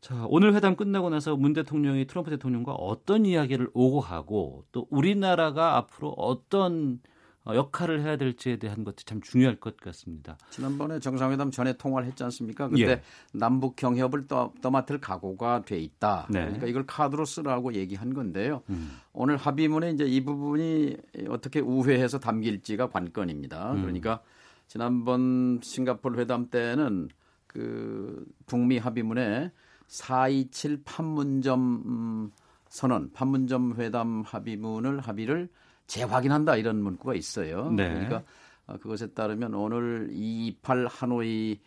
자, 0.00 0.24
오늘 0.28 0.54
회담 0.54 0.76
끝나고 0.76 1.10
나서 1.10 1.36
문 1.36 1.52
대통령이 1.52 2.06
트럼프 2.06 2.30
대통령과 2.30 2.72
어떤 2.72 3.26
이야기를 3.26 3.70
오고 3.74 4.00
가고 4.00 4.64
또 4.72 4.86
우리나라가 4.90 5.76
앞으로 5.76 6.10
어떤 6.10 7.00
어, 7.46 7.54
역할을 7.54 8.02
해야 8.02 8.16
될지에 8.16 8.56
대한 8.56 8.82
것도 8.82 8.96
참 9.04 9.20
중요할 9.20 9.60
것 9.60 9.76
같습니다. 9.76 10.36
지난번에 10.50 10.98
정상회담 10.98 11.52
전에 11.52 11.74
통화를 11.74 12.08
했지 12.08 12.24
않습니까? 12.24 12.68
그때 12.68 12.82
예. 12.82 13.02
남북 13.32 13.76
경협을 13.76 14.26
떠, 14.26 14.52
떠맡을 14.60 15.00
각오가 15.00 15.62
돼 15.64 15.78
있다. 15.78 16.26
네. 16.28 16.40
그러니까 16.40 16.66
이걸 16.66 16.86
카드로 16.86 17.24
쓰라고 17.24 17.74
얘기한 17.74 18.14
건데요. 18.14 18.62
음. 18.70 18.98
오늘 19.12 19.36
합의문에 19.36 19.92
이제 19.92 20.04
이 20.04 20.24
부분이 20.24 20.96
어떻게 21.28 21.60
우회해서 21.60 22.18
담길지가 22.18 22.88
관건입니다. 22.88 23.74
음. 23.74 23.82
그러니까 23.82 24.20
지난번 24.66 25.60
싱가포르 25.62 26.18
회담 26.18 26.50
때는 26.50 27.08
그 27.46 28.26
북미 28.46 28.78
합의문에 28.78 29.52
427 29.86 30.82
판문점 30.84 32.32
선언, 32.68 33.10
판문점 33.12 33.74
회담 33.76 34.22
합의문을 34.22 35.00
합의를 35.00 35.48
재확인한다 35.86 36.56
이런 36.56 36.82
문구가 36.82 37.14
있어요. 37.14 37.70
네. 37.70 37.88
그러니까 37.88 38.22
어, 38.66 38.76
그것에 38.78 39.08
따르면 39.08 39.54
오늘 39.54 40.08
228 40.12 40.86
하노이 40.88 41.60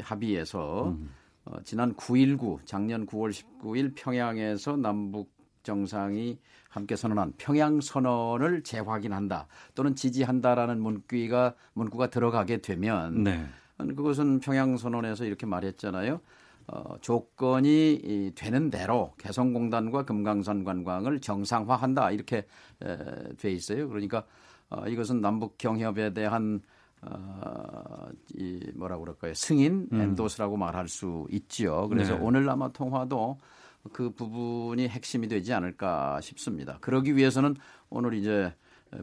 합의에서 0.00 0.88
음. 0.88 1.10
어, 1.44 1.56
지난 1.64 1.94
9.19 1.94 2.64
작년 2.64 3.06
9월 3.06 3.30
19일 3.30 3.92
평양에서 3.94 4.76
남북 4.76 5.34
정상이 5.62 6.38
함께 6.68 6.96
선언한 6.96 7.34
평양 7.38 7.80
선언을 7.80 8.62
재확인한다 8.62 9.46
또는 9.74 9.94
지지한다라는 9.94 10.80
문구가 10.80 11.54
문구가 11.72 12.08
들어가게 12.08 12.58
되면 12.58 13.24
네. 13.24 13.46
그것은 13.78 14.40
평양 14.40 14.76
선언에서 14.76 15.24
이렇게 15.24 15.46
말했잖아요. 15.46 16.20
어, 16.66 16.96
조건이 17.00 17.92
이, 17.94 18.32
되는 18.34 18.70
대로 18.70 19.12
개성공단과 19.18 20.04
금강산 20.04 20.64
관광을 20.64 21.20
정상화한다 21.20 22.10
이렇게 22.12 22.46
에, 22.82 22.96
돼 23.36 23.52
있어요. 23.52 23.88
그러니까 23.88 24.24
어, 24.70 24.86
이것은 24.86 25.20
남북 25.20 25.58
경협에 25.58 26.14
대한 26.14 26.62
어, 27.02 28.08
이 28.34 28.60
뭐라 28.74 28.98
그럴까요 28.98 29.34
승인 29.34 29.88
음. 29.92 30.00
엔도스라고 30.00 30.56
말할 30.56 30.88
수 30.88 31.26
있지요. 31.30 31.88
그래서 31.88 32.14
네. 32.14 32.20
오늘 32.22 32.48
아마 32.48 32.68
통화도 32.72 33.38
그 33.92 34.10
부분이 34.10 34.88
핵심이 34.88 35.28
되지 35.28 35.52
않을까 35.52 36.20
싶습니다. 36.22 36.78
그러기 36.80 37.16
위해서는 37.16 37.56
오늘 37.90 38.14
이제 38.14 38.54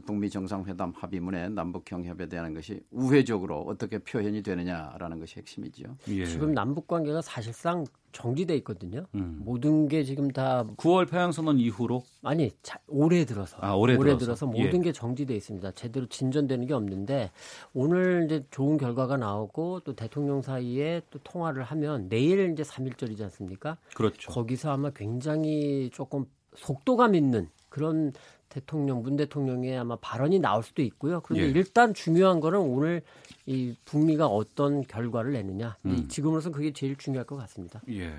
북미 0.06 0.30
정상회담 0.30 0.94
합의문에 0.96 1.50
남북 1.50 1.86
경협에 1.86 2.28
대한 2.28 2.54
것이 2.54 2.82
우회적으로 2.92 3.62
어떻게 3.62 4.00
표현이 4.00 4.44
되느냐라는 4.44 5.20
것이 5.20 5.38
핵심이죠. 5.38 5.98
예. 6.10 6.26
지금 6.26 6.54
남북 6.54 6.88
관계가 6.88 7.22
사실상 7.22 7.86
정지돼 8.12 8.56
있거든요. 8.58 9.06
음. 9.16 9.42
모든 9.44 9.88
게 9.88 10.04
지금 10.04 10.32
다 10.32 10.66
9월 10.78 11.10
평양 11.10 11.32
선언 11.32 11.58
이후로 11.58 12.04
아니 12.24 12.52
자, 12.62 12.80
올해 12.88 13.26
들어서 13.26 13.58
아, 13.62 13.74
올해, 13.74 13.96
올해 13.96 14.12
들어서, 14.18 14.26
들어서 14.26 14.46
모든 14.46 14.80
예. 14.80 14.86
게 14.86 14.92
정지돼 14.92 15.36
있습니다. 15.36 15.72
제대로 15.72 16.06
진전되는 16.08 16.68
게 16.68 16.74
없는데 16.74 17.32
오늘 17.74 18.26
이제 18.26 18.46
좋은 18.52 18.78
결과가 18.78 19.18
나오고 19.18 19.82
또 19.82 19.96
대통령 19.96 20.42
사이에 20.42 21.02
또 21.10 21.20
통화를 21.24 21.64
하면 21.64 22.10
내일 22.10 22.52
이제 22.52 22.64
3일절이지 22.64 23.22
않습니까? 23.24 23.78
그렇죠. 23.96 24.32
거기서 24.32 24.72
아마 24.72 24.90
굉장히 24.92 25.90
조금 25.94 26.26
속도감 26.56 27.16
있는 27.16 27.50
그런 27.70 28.12
대통령 28.52 29.02
문 29.02 29.16
대통령의 29.16 29.78
아마 29.78 29.96
발언이 29.96 30.40
나올 30.40 30.62
수도 30.62 30.82
있고요. 30.84 31.22
그런데 31.22 31.48
예. 31.48 31.50
일단 31.50 31.94
중요한 31.94 32.40
거는 32.40 32.60
오늘 32.60 33.02
이 33.46 33.74
북미가 33.86 34.28
어떤 34.28 34.86
결과를 34.86 35.32
내느냐. 35.34 35.78
음. 35.86 36.08
지금으로선 36.10 36.52
그게 36.52 36.72
제일 36.74 36.96
중요할 36.98 37.26
것 37.26 37.38
같습니다. 37.38 37.82
예. 37.90 38.14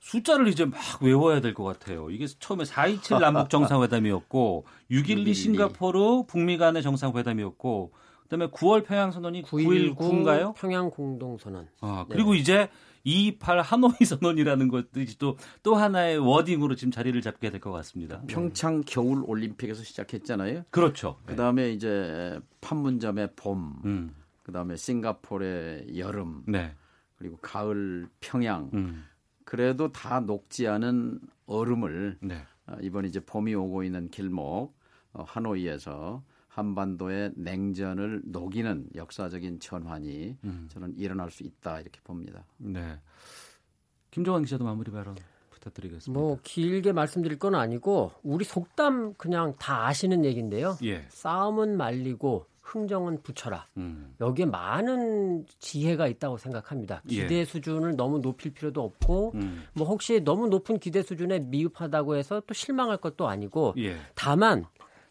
숫자를 0.00 0.48
이제 0.48 0.66
막 0.66 0.78
외워야 1.00 1.40
될 1.40 1.54
것 1.54 1.64
같아요. 1.64 2.10
이게 2.10 2.26
처음에 2.26 2.64
4.27 2.64 3.20
남북 3.20 3.48
정상회담이었고 3.48 4.66
6.12 4.90 5.34
싱가포르 5.34 6.24
북미 6.26 6.58
간의 6.58 6.82
정상회담이었고 6.82 7.92
그다음에 8.24 8.46
9월 8.48 8.84
평양 8.84 9.10
선언이 9.12 9.42
9.19인가요? 9.42 10.54
평양 10.56 10.90
공동 10.90 11.38
선언. 11.38 11.68
아, 11.80 12.04
그리고 12.10 12.32
네. 12.32 12.38
이제 12.38 12.68
2.28 13.06 13.62
하노이 13.62 14.04
선언이라는 14.04 14.68
것들이 14.68 15.06
또, 15.18 15.36
또 15.62 15.74
하나의 15.74 16.18
워딩으로 16.18 16.74
지금 16.74 16.90
자리를 16.90 17.20
잡게 17.22 17.50
될 17.50 17.60
것 17.60 17.70
같습니다. 17.72 18.22
평창 18.26 18.82
겨울 18.86 19.22
올림픽에서 19.26 19.82
시작했잖아요. 19.82 20.64
그렇죠. 20.70 21.18
그 21.26 21.36
다음에 21.36 21.70
이제 21.70 22.40
판문점의 22.60 23.30
봄, 23.36 23.80
음. 23.84 24.14
그 24.42 24.52
다음에 24.52 24.76
싱가포르의 24.76 25.98
여름, 25.98 26.42
네. 26.46 26.74
그리고 27.16 27.36
가을 27.38 28.08
평양. 28.20 28.70
음. 28.74 29.04
그래도 29.44 29.92
다 29.92 30.20
녹지 30.20 30.66
않은 30.66 31.20
얼음을 31.46 32.18
네. 32.20 32.42
어, 32.66 32.76
이번 32.80 33.04
이제 33.04 33.20
봄이 33.20 33.54
오고 33.54 33.82
있는 33.84 34.08
길목 34.08 34.74
어, 35.12 35.24
하노이에서 35.26 36.22
한반도의 36.54 37.32
냉전을 37.34 38.22
녹이는 38.26 38.90
역사적인 38.94 39.58
전환이 39.58 40.36
음. 40.44 40.68
저는 40.70 40.94
일어날 40.96 41.32
수 41.32 41.42
있다 41.42 41.80
이렇게 41.80 42.00
봅니다. 42.04 42.44
네. 42.58 43.00
김정환 44.12 44.44
기자도 44.44 44.62
마무리 44.62 44.92
발언 44.92 45.16
부탁드리겠습니다. 45.50 46.12
뭐 46.18 46.38
길게 46.44 46.92
말씀드릴 46.92 47.40
건 47.40 47.56
아니고 47.56 48.12
우리 48.22 48.44
속담 48.44 49.14
그냥 49.14 49.54
다 49.58 49.86
아시는 49.86 50.24
얘기인데요. 50.24 50.78
예. 50.84 51.04
싸움은 51.08 51.76
말리고 51.76 52.46
흥정은 52.60 53.22
붙여라. 53.22 53.66
음. 53.76 54.14
여기에 54.20 54.46
많은 54.46 55.46
지혜가 55.58 56.06
있다고 56.06 56.38
생각합니다. 56.38 57.02
예. 57.10 57.22
기대 57.22 57.40
예. 57.40 57.44
수준을 57.44 57.96
너무 57.96 58.20
높일 58.20 58.54
필요도 58.54 58.80
없고, 58.80 59.32
음. 59.34 59.64
뭐 59.74 59.86
혹시 59.86 60.20
너무 60.20 60.48
높은 60.48 60.78
기대 60.78 61.02
수준에 61.02 61.40
미흡하다고 61.40 62.14
해서 62.16 62.40
또 62.46 62.54
실망할 62.54 62.96
것도 62.96 63.28
아니고, 63.28 63.74
예. 63.78 63.96
다만 64.14 64.64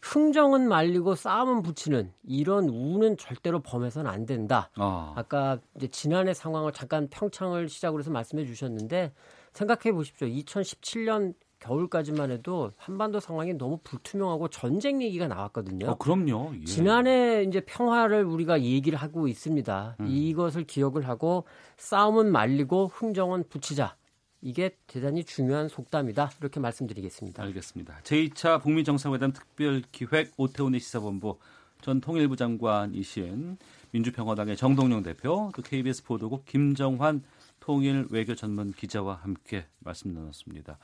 흥정은 0.04 0.68
말리고 0.68 1.14
싸움은 1.14 1.62
붙이는 1.62 2.12
이런 2.24 2.68
우는 2.68 3.16
절대로 3.16 3.60
범해서는 3.60 4.10
안 4.10 4.26
된다. 4.26 4.70
어. 4.76 5.14
아까 5.16 5.58
이제 5.76 5.86
지난해 5.88 6.34
상황을 6.34 6.72
잠깐 6.72 7.08
평창을 7.08 7.70
시작으로 7.70 8.02
해서 8.02 8.10
말씀해 8.10 8.44
주셨는데 8.44 9.14
생각해 9.54 9.92
보십시오. 9.92 10.28
2017년 10.28 11.32
겨울까지만 11.58 12.30
해도 12.30 12.72
한반도 12.76 13.18
상황이 13.18 13.54
너무 13.54 13.78
불투명하고 13.82 14.48
전쟁 14.48 15.00
얘기가 15.00 15.26
나왔거든요. 15.26 15.86
어, 15.86 15.94
그럼요. 15.96 16.52
예. 16.60 16.64
지난해 16.66 17.42
이제 17.42 17.60
평화를 17.60 18.24
우리가 18.24 18.60
얘기를 18.60 18.98
하고 18.98 19.26
있습니다. 19.26 19.96
음. 20.00 20.06
이것을 20.06 20.64
기억을 20.64 21.08
하고 21.08 21.44
싸움은 21.78 22.30
말리고 22.30 22.88
흥정은 22.88 23.44
붙이자. 23.48 23.96
이게 24.44 24.76
대단히 24.86 25.24
중요한 25.24 25.68
속담이다. 25.68 26.32
이렇게 26.38 26.60
말씀드리겠습니다. 26.60 27.42
알겠습니다. 27.42 28.00
제2차 28.02 28.62
북미 28.62 28.84
정상회담 28.84 29.32
특별 29.32 29.82
기획 29.90 30.34
오태훈의 30.36 30.80
시사본부 30.80 31.38
전 31.80 32.02
통일부 32.02 32.36
장관이신 32.36 33.56
민주평화당의 33.92 34.58
정동영 34.58 35.02
대표 35.02 35.50
또 35.56 35.62
KBS 35.62 36.04
보도국 36.04 36.44
김정환 36.44 37.22
통일 37.58 38.06
외교 38.10 38.34
전문 38.34 38.74
기자와 38.74 39.14
함께 39.14 39.64
말씀 39.78 40.12
나눴습니다. 40.12 40.76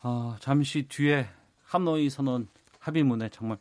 아, 0.00 0.38
잠시 0.40 0.88
뒤에 0.88 1.26
하노이 1.64 2.08
선언 2.08 2.48
합의문에 2.78 3.28
정말 3.28 3.58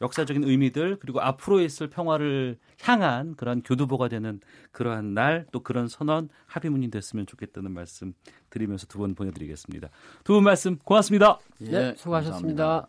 역사적인 0.00 0.44
의미들 0.44 0.98
그리고 1.00 1.20
앞으로 1.20 1.60
있을 1.60 1.88
평화를 1.88 2.58
향한 2.82 3.34
그런 3.36 3.62
교두보가 3.62 4.08
되는 4.08 4.40
그러한 4.72 5.14
날 5.14 5.46
또 5.52 5.60
그런 5.62 5.88
선언 5.88 6.28
합의문이 6.46 6.90
됐으면 6.90 7.26
좋겠다는 7.26 7.70
말씀 7.72 8.12
드리면서 8.50 8.86
두 8.86 8.98
분 8.98 9.14
보내드리겠습니다. 9.14 9.88
두 10.24 10.34
분 10.34 10.44
말씀 10.44 10.76
고맙습니다. 10.78 11.38
예, 11.62 11.70
네, 11.70 11.94
수고하셨습니다. 11.96 12.88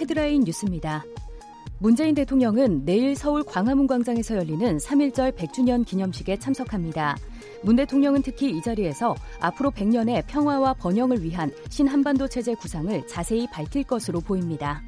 헤드라인 0.00 0.42
뉴스입니다. 0.44 1.04
문재인 1.78 2.14
대통령은 2.14 2.84
내일 2.84 3.14
서울 3.16 3.42
광화문 3.42 3.86
광장에서 3.86 4.36
열리는 4.36 4.76
3.1절 4.78 5.32
100주년 5.36 5.84
기념식에 5.86 6.38
참석합니다. 6.38 7.16
문 7.64 7.76
대통령은 7.76 8.22
특히 8.22 8.50
이 8.50 8.60
자리에서 8.60 9.14
앞으로 9.40 9.70
100년의 9.70 10.26
평화와 10.26 10.74
번영을 10.74 11.22
위한 11.22 11.50
신한반도 11.70 12.28
체제 12.28 12.54
구상을 12.54 13.06
자세히 13.06 13.46
밝힐 13.50 13.84
것으로 13.84 14.20
보입니다. 14.20 14.82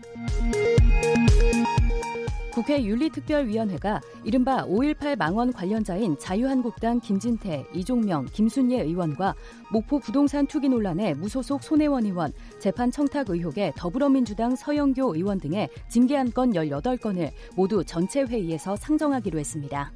국회 2.52 2.82
윤리특별위원회가 2.82 4.00
이른바 4.24 4.64
5.18 4.66 5.18
망원 5.18 5.52
관련자인 5.52 6.16
자유한국당 6.18 7.00
김진태, 7.00 7.66
이종명, 7.74 8.24
김순예 8.32 8.80
의원과 8.80 9.34
목포 9.70 9.98
부동산 9.98 10.46
투기 10.46 10.70
논란의 10.70 11.16
무소속 11.16 11.62
손혜원 11.62 12.06
의원, 12.06 12.32
재판 12.58 12.90
청탁 12.90 13.28
의혹의 13.28 13.74
더불어민주당 13.76 14.56
서영교 14.56 15.16
의원 15.16 15.38
등의 15.38 15.68
징계안 15.88 16.32
건 16.32 16.52
18건을 16.52 17.30
모두 17.54 17.84
전체 17.84 18.22
회의에서 18.22 18.74
상정하기로 18.74 19.38
했습니다. 19.38 19.92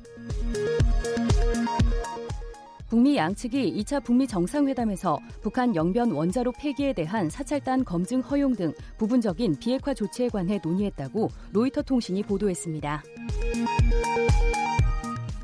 북미 2.91 3.17
양측이 3.17 3.73
2차 3.85 4.03
북미 4.03 4.27
정상회담에서 4.27 5.21
북한 5.41 5.77
영변 5.77 6.11
원자로 6.11 6.51
폐기에 6.59 6.93
대한 6.93 7.31
사찰단 7.31 7.85
검증 7.85 8.21
허용 8.21 8.57
등 8.57 8.75
부분적인 8.99 9.61
비핵화 9.61 9.95
조치에 9.95 10.29
관해 10.29 10.59
논의했다고 10.63 11.29
로이터 11.53 11.83
통신이 11.83 12.25
보도했습니다. 12.25 13.05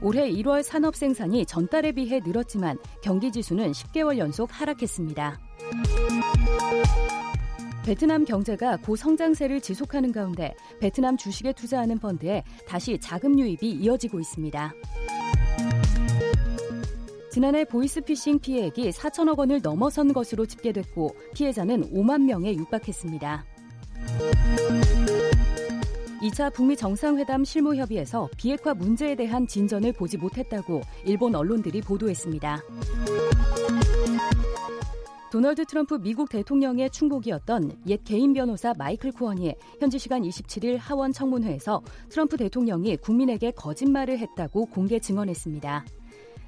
올해 0.02 0.28
1월 0.28 0.64
산업 0.64 0.96
생산이 0.96 1.46
전달에 1.46 1.92
비해 1.92 2.18
늘었지만 2.18 2.78
경기 3.00 3.30
지수는 3.30 3.70
10개월 3.70 4.18
연속 4.18 4.48
하락했습니다. 4.50 5.38
베트남 7.84 8.24
경제가 8.24 8.78
고성장세를 8.78 9.60
지속하는 9.60 10.10
가운데 10.10 10.52
베트남 10.80 11.16
주식에 11.16 11.52
투자하는 11.52 12.00
펀드에 12.00 12.42
다시 12.66 12.98
자금 12.98 13.38
유입이 13.38 13.70
이어지고 13.70 14.18
있습니다. 14.18 14.72
지난해 17.36 17.66
보이스피싱 17.66 18.38
피해액이 18.38 18.92
4천억 18.92 19.38
원을 19.38 19.60
넘어선 19.62 20.14
것으로 20.14 20.46
집계됐고 20.46 21.14
피해자는 21.34 21.92
5만 21.92 22.22
명에 22.22 22.54
육박했습니다. 22.54 23.44
2차 26.22 26.50
북미 26.54 26.74
정상회담 26.74 27.44
실무협의에서 27.44 28.30
비핵화 28.38 28.72
문제에 28.72 29.14
대한 29.14 29.46
진전을 29.46 29.92
보지 29.92 30.16
못했다고 30.16 30.80
일본 31.04 31.34
언론들이 31.34 31.82
보도했습니다. 31.82 32.62
도널드 35.30 35.66
트럼프 35.66 35.98
미국 36.00 36.30
대통령의 36.30 36.88
충복이었던 36.88 37.82
옛 37.88 38.02
개인 38.02 38.32
변호사 38.32 38.72
마이클 38.78 39.12
쿠언이 39.12 39.54
현지 39.78 39.98
시간 39.98 40.22
27일 40.22 40.78
하원 40.78 41.12
청문회에서 41.12 41.82
트럼프 42.08 42.38
대통령이 42.38 42.96
국민에게 42.96 43.50
거짓말을 43.50 44.20
했다고 44.20 44.64
공개 44.70 44.98
증언했습니다. 44.98 45.84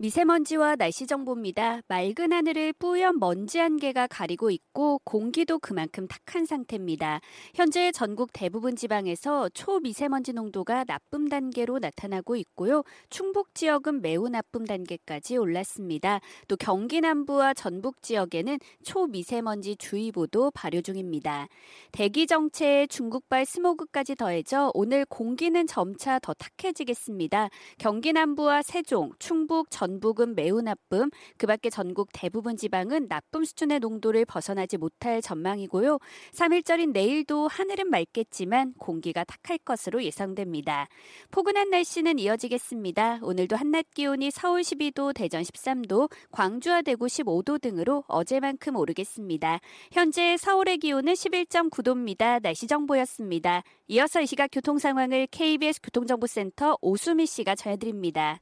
미세먼지와 0.00 0.76
날씨 0.76 1.06
정보입니다. 1.06 1.82
맑은 1.86 2.32
하늘을 2.32 2.72
뿌연 2.72 3.18
먼지 3.18 3.60
안개가 3.60 4.06
가리고 4.06 4.50
있고 4.50 4.98
공기도 5.04 5.58
그만큼 5.58 6.08
탁한 6.08 6.46
상태입니다. 6.46 7.20
현재 7.54 7.92
전국 7.92 8.30
대부분 8.32 8.76
지방에서 8.76 9.50
초미세먼지 9.50 10.32
농도가 10.32 10.84
나쁨 10.84 11.28
단계로 11.28 11.80
나타나고 11.80 12.36
있고요. 12.36 12.82
충북 13.10 13.54
지역은 13.54 14.00
매우 14.00 14.30
나쁨 14.30 14.64
단계까지 14.64 15.36
올랐습니다. 15.36 16.20
또 16.48 16.56
경기 16.56 17.02
남부와 17.02 17.52
전북 17.52 18.00
지역에는 18.00 18.58
초미세먼지 18.82 19.76
주의보도 19.76 20.50
발효 20.52 20.80
중입니다. 20.80 21.46
대기 21.92 22.26
정체에 22.26 22.86
중국발 22.86 23.44
스모그까지 23.44 24.14
더해져 24.14 24.70
오늘 24.72 25.04
공기는 25.04 25.66
점차 25.66 26.18
더 26.20 26.32
탁해지겠습니다. 26.32 27.50
경기 27.76 28.14
남부와 28.14 28.62
세종, 28.62 29.12
충북, 29.18 29.66
전 29.68 29.89
전북은 29.90 30.36
매우 30.36 30.60
나쁨, 30.62 31.10
그 31.36 31.46
밖에 31.46 31.68
전국 31.68 32.10
대부분 32.12 32.56
지방은 32.56 33.08
나쁨 33.08 33.44
수준의 33.44 33.80
농도를 33.80 34.24
벗어나지 34.24 34.76
못할 34.76 35.20
전망이고요. 35.20 35.98
3일절인 36.32 36.92
내일도 36.92 37.48
하늘은 37.48 37.90
맑겠지만 37.90 38.74
공기가 38.78 39.24
탁할 39.24 39.58
것으로 39.58 40.04
예상됩니다. 40.04 40.88
포근한 41.32 41.70
날씨는 41.70 42.20
이어지겠습니다. 42.20 43.20
오늘도 43.22 43.56
한낮 43.56 43.86
기온이 43.92 44.30
서울 44.30 44.60
12도, 44.60 45.12
대전 45.12 45.42
13도, 45.42 46.08
광주와 46.30 46.82
대구 46.82 47.06
15도 47.06 47.60
등으로 47.60 48.04
어제만큼 48.06 48.76
오르겠습니다. 48.76 49.58
현재 49.90 50.36
서울의 50.36 50.78
기온은 50.78 51.14
11.9도입니다. 51.14 52.40
날씨 52.42 52.68
정보였습니다. 52.68 53.64
이어서 53.88 54.20
이 54.20 54.26
시각 54.26 54.50
교통 54.52 54.78
상황을 54.78 55.26
KBS 55.32 55.80
교통정보센터 55.82 56.78
오수미 56.80 57.26
씨가 57.26 57.56
전해드립니다. 57.56 58.40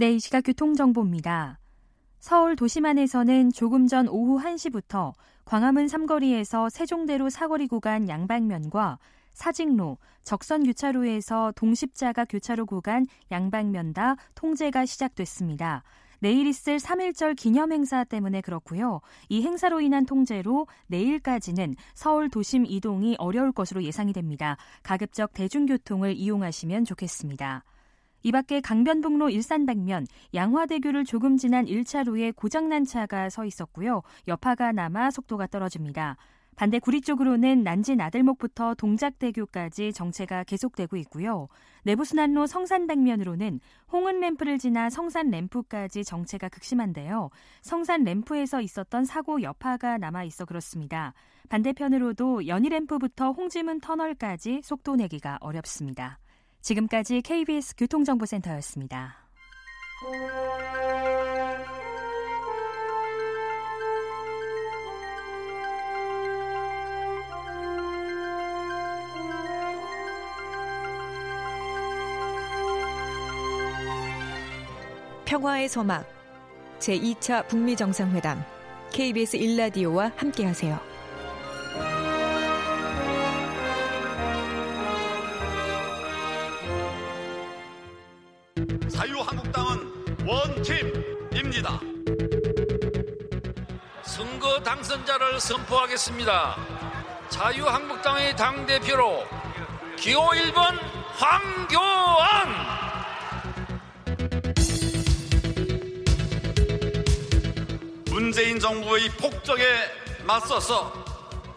네, 0.00 0.12
이 0.14 0.18
시각 0.18 0.44
교통정보입니다. 0.44 1.58
서울 2.20 2.56
도심 2.56 2.86
안에서는 2.86 3.52
조금 3.52 3.86
전 3.86 4.08
오후 4.08 4.42
1시부터 4.42 5.12
광화문 5.44 5.88
삼거리에서 5.88 6.70
세종대로 6.70 7.28
사거리 7.28 7.66
구간 7.66 8.08
양방면과 8.08 8.98
사직로, 9.34 9.98
적선 10.22 10.64
교차로에서 10.64 11.52
동십자가 11.54 12.24
교차로 12.24 12.64
구간 12.64 13.08
양방면 13.30 13.92
다 13.92 14.16
통제가 14.36 14.86
시작됐습니다. 14.86 15.82
내일 16.20 16.46
있을 16.46 16.78
3.1절 16.78 17.36
기념 17.36 17.70
행사 17.70 18.02
때문에 18.02 18.40
그렇고요. 18.40 19.02
이 19.28 19.42
행사로 19.42 19.82
인한 19.82 20.06
통제로 20.06 20.66
내일까지는 20.86 21.76
서울 21.92 22.30
도심 22.30 22.64
이동이 22.64 23.16
어려울 23.18 23.52
것으로 23.52 23.82
예상이 23.82 24.14
됩니다. 24.14 24.56
가급적 24.82 25.34
대중교통을 25.34 26.16
이용하시면 26.16 26.86
좋겠습니다. 26.86 27.64
이 28.22 28.32
밖에 28.32 28.60
강변북로 28.60 29.30
일산 29.30 29.66
방면 29.66 30.06
양화대교를 30.34 31.04
조금 31.04 31.36
지난 31.36 31.64
1차로에 31.66 32.34
고장난 32.34 32.84
차가 32.84 33.30
서 33.30 33.44
있었고요. 33.44 34.02
여파가 34.28 34.72
남아 34.72 35.10
속도가 35.10 35.46
떨어집니다. 35.46 36.16
반대 36.56 36.78
구리 36.78 37.00
쪽으로는 37.00 37.62
난지 37.62 37.96
나들목부터 37.96 38.74
동작대교까지 38.74 39.94
정체가 39.94 40.44
계속되고 40.44 40.96
있고요. 40.98 41.48
내부순환로 41.84 42.46
성산 42.46 42.86
방면으로는 42.86 43.60
홍은 43.90 44.20
램프를 44.20 44.58
지나 44.58 44.90
성산 44.90 45.30
램프까지 45.30 46.04
정체가 46.04 46.50
극심한데요. 46.50 47.30
성산 47.62 48.04
램프에서 48.04 48.60
있었던 48.60 49.06
사고 49.06 49.40
여파가 49.40 49.96
남아 49.96 50.24
있어 50.24 50.44
그렇습니다. 50.44 51.14
반대편으로도 51.48 52.46
연희 52.46 52.68
램프부터 52.68 53.32
홍지문 53.32 53.80
터널까지 53.80 54.60
속도 54.62 54.96
내기가 54.96 55.38
어렵습니다. 55.40 56.18
지금까지 56.60 57.22
KBS 57.22 57.74
교통정보센터였습니다. 57.76 59.16
평화의 75.24 75.68
서막 75.68 76.04
제2차 76.80 77.46
북미 77.46 77.76
정상회담 77.76 78.42
KBS 78.92 79.36
일라디오와 79.36 80.12
함께하세요. 80.16 80.89
자유한국당은 89.00 90.26
원팀입니다. 90.26 91.80
선거 94.02 94.60
당선자를 94.60 95.40
선포하겠습니다. 95.40 96.56
자유한국당의 97.30 98.36
당대표로 98.36 99.26
기호 99.96 100.28
1번 100.28 100.78
황교안 101.16 102.54
문재인 108.10 108.60
정부의 108.60 109.08
폭정에 109.12 109.64
맞서서 110.24 110.92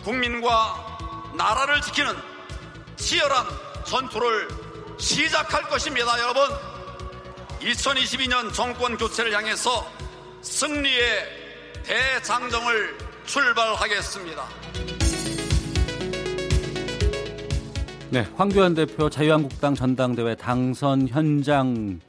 국민과 0.06 1.34
나라를 1.36 1.82
지키는 1.82 2.16
치열한 2.96 3.46
전투를 3.84 4.48
시작할 4.98 5.64
것입니다, 5.64 6.18
여러분. 6.22 6.73
2022년 7.64 8.54
정권 8.54 8.98
교체를 8.98 9.34
향해서 9.34 9.70
승리의 10.42 11.44
대장정을 11.84 12.98
출발하겠습니다. 13.26 14.44
네, 18.12 18.22
황교안 18.36 18.74
대표 18.74 19.10
자유한국당 19.10 19.76
전당대회 19.76 20.36
당선 20.36 21.08
현장 21.08 22.00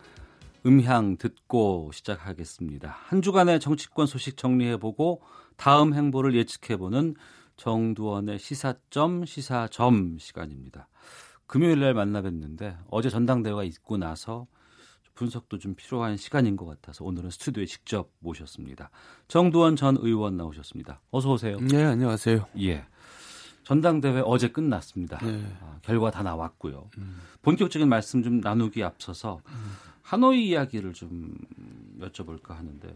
음향 0.67 1.17
듣고 1.19 1.91
시작하겠습니다. 1.95 2.97
한 3.07 3.23
주간의 3.23 3.61
정치권 3.61 4.07
소식 4.07 4.37
정리해보고 4.37 5.23
다음 5.57 5.95
행보를 5.95 6.35
예측해보는 6.35 7.15
정두원의 7.57 8.41
시사점 8.41 9.25
시사점 9.25 10.19
시간입니다. 10.19 10.89
금요일 11.47 11.81
날 11.81 11.95
만나 11.95 12.23
뵀는데 12.23 12.77
어제 12.91 13.09
전당대회가 13.09 13.63
있고 13.63 13.97
나서 13.97 14.47
분석도 15.15 15.59
좀 15.59 15.75
필요한 15.75 16.17
시간인 16.17 16.57
것 16.57 16.67
같아서 16.67 17.05
오늘은 17.05 17.31
스튜디오에 17.31 17.67
직접 17.67 18.11
모셨습니다. 18.19 18.91
정두원 19.29 19.77
전 19.77 19.97
의원 20.01 20.37
나오셨습니다. 20.37 21.01
어서 21.11 21.33
오세요. 21.33 21.59
네, 21.59 21.85
안녕하세요. 21.85 22.47
예. 22.61 22.85
전당대회 23.63 24.23
어제 24.25 24.49
끝났습니다. 24.49 25.19
네. 25.19 25.43
아, 25.61 25.79
결과 25.83 26.11
다 26.11 26.23
나왔고요. 26.23 26.91
음. 26.99 27.17
본격적인 27.43 27.89
말씀 27.89 28.23
좀 28.23 28.41
나누기 28.41 28.83
앞서서 28.83 29.41
음. 29.49 29.73
하노이 30.03 30.49
이야기를 30.49 30.93
좀 30.93 31.35
여쭤볼까 32.01 32.49
하는데 32.49 32.95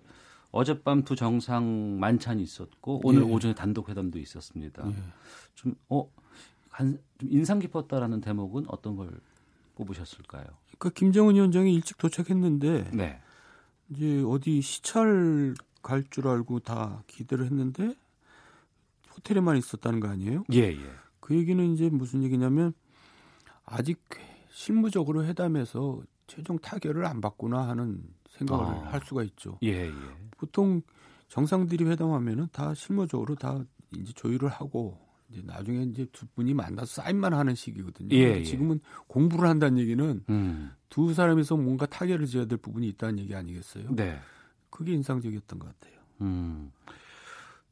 어젯밤 0.51 1.05
두 1.05 1.17
정상 1.17 1.99
만찬이 1.99 2.43
있었고 2.43 3.01
오늘 3.05 3.23
예. 3.23 3.27
오전에 3.27 3.55
단독 3.55 3.89
회담도 3.89 4.19
있었습니다. 4.19 4.87
예. 4.91 4.95
좀 5.55 5.75
어, 5.89 6.11
한, 6.69 6.99
좀 7.19 7.29
인상 7.33 7.61
깊었다라는 7.61 8.21
대목은 8.21 8.65
어떤 8.69 8.97
걸 8.97 9.21
꼽으셨을까요? 9.75 10.45
그 10.79 10.91
김정은 10.91 11.35
위원장이 11.35 11.75
일찍 11.75 11.99
도착했는데 11.99 12.91
네. 12.93 13.21
이제 13.91 14.23
어디 14.27 14.61
시찰 14.63 15.55
갈 15.83 16.05
줄 16.11 16.29
알고 16.29 16.61
다 16.61 17.03
기대를 17.07 17.47
했는데 17.47 17.95
호텔에만 19.15 19.57
있었다는 19.57 20.01
거 20.01 20.09
아니에요? 20.09 20.45
예, 20.53 20.59
예. 20.73 20.91
그 21.21 21.35
얘기는 21.35 21.65
이제 21.73 21.89
무슨 21.89 22.23
얘기냐면 22.23 22.75
아직 23.65 24.01
실무적으로 24.51 25.25
회담에서 25.25 26.01
최종 26.27 26.59
타결을 26.59 27.07
안 27.07 27.21
받구나 27.21 27.69
하는 27.69 28.03
생각을 28.31 28.65
아. 28.67 28.93
할 28.93 29.01
수가 29.05 29.23
있죠. 29.25 29.59
예, 29.63 29.87
예. 29.87 29.93
보통 30.37 30.83
정상들이 31.29 31.85
회담하면은 31.85 32.49
다 32.53 32.75
실무적으로 32.75 33.35
다 33.35 33.65
이제 33.97 34.13
조율을 34.13 34.49
하고 34.49 34.99
이제 35.31 35.43
나중에 35.45 35.85
이제 35.85 36.07
두 36.13 36.27
분이 36.27 36.55
만나서 36.55 37.03
사인만 37.03 37.35
하는 37.35 37.55
시기거든요. 37.55 38.15
예, 38.15 38.39
예. 38.39 38.43
지금은 38.43 38.81
공부를 39.07 39.49
한다는 39.49 39.79
얘기는 39.79 40.25
음. 40.29 40.71
두 40.89 41.13
사람이서 41.13 41.57
뭔가 41.57 41.87
타결을 41.87 42.27
지어야 42.27 42.47
될 42.47 42.59
부분이 42.59 42.89
있다는 42.89 43.19
얘기 43.19 43.35
아니겠어요? 43.35 43.95
네. 43.95 44.19
그게 44.71 44.93
인상적이었던 44.93 45.59
것 45.59 45.67
같아요. 45.67 45.99
음. 46.23 46.73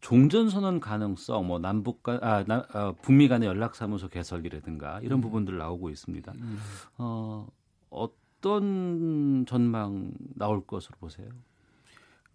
종전 0.01 0.51
선언 0.51 0.79
가능성, 0.79 1.47
뭐 1.47 1.59
남북 1.59 2.03
간, 2.03 2.23
아, 2.23 2.45
나, 2.45 2.67
아, 2.73 2.93
북미 3.03 3.29
간의 3.29 3.49
연락사무소 3.49 4.09
개설이라든가 4.09 5.01
이런 5.01 5.19
음. 5.19 5.23
부분들 5.23 5.57
나오고 5.57 5.91
있습니다. 5.91 6.33
음. 6.33 6.59
어, 6.99 7.49
어 7.91 8.09
어떤 8.47 9.45
전망 9.47 10.13
나올 10.35 10.65
것으로 10.65 10.97
보세요? 11.01 11.29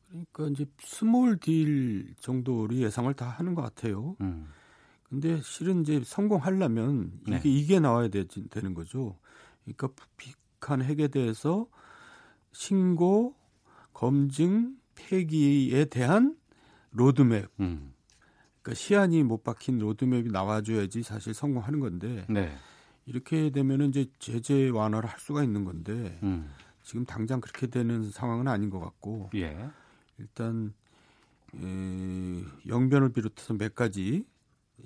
그러니까 0.09 0.47
이제 0.49 0.65
small 0.79 1.37
deal 1.37 2.13
정도로 2.19 2.75
예상을 2.75 3.13
다 3.13 3.27
하는 3.29 3.55
것 3.55 3.61
같아요. 3.61 4.17
음. 4.19 4.47
근데 5.11 5.41
실은 5.41 5.81
이제 5.81 6.01
성공하려면 6.05 7.11
이게 7.27 7.31
네. 7.31 7.41
이게 7.43 7.79
나와야 7.81 8.07
되, 8.07 8.25
는 8.61 8.73
거죠. 8.73 9.19
그러니까 9.65 9.89
북한 10.15 10.81
핵에 10.81 11.09
대해서 11.09 11.67
신고, 12.53 13.35
검증, 13.91 14.77
폐기에 14.95 15.85
대한 15.85 16.37
로드맵. 16.91 17.51
음. 17.59 17.93
그러니까 18.61 18.73
시한이 18.73 19.23
못 19.23 19.43
박힌 19.43 19.79
로드맵이 19.79 20.31
나와줘야지 20.31 21.03
사실 21.03 21.33
성공하는 21.33 21.81
건데. 21.81 22.25
네. 22.29 22.55
이렇게 23.05 23.49
되면은 23.49 23.89
이제 23.89 24.05
제재 24.17 24.69
완화를 24.69 25.09
할 25.09 25.19
수가 25.19 25.43
있는 25.43 25.65
건데 25.65 26.17
음. 26.23 26.49
지금 26.83 27.03
당장 27.05 27.41
그렇게 27.41 27.67
되는 27.67 28.09
상황은 28.09 28.47
아닌 28.47 28.69
것 28.69 28.79
같고 28.79 29.31
예. 29.35 29.69
일단 30.17 30.73
에, 31.55 32.43
영변을 32.67 33.11
비롯해서 33.11 33.55
몇 33.55 33.75
가지 33.75 34.25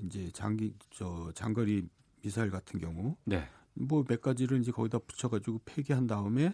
이제 0.04 0.30
장기 0.32 0.74
저 0.92 1.32
장거리 1.34 1.88
미사일 2.22 2.50
같은 2.52 2.80
경우 2.80 3.16
네. 3.26 3.48
뭐몇 3.76 4.22
가지를 4.22 4.60
이제 4.62 4.72
거기다 4.72 5.00
붙여가지고 5.00 5.62
폐기한 5.66 6.08
다음에 6.08 6.54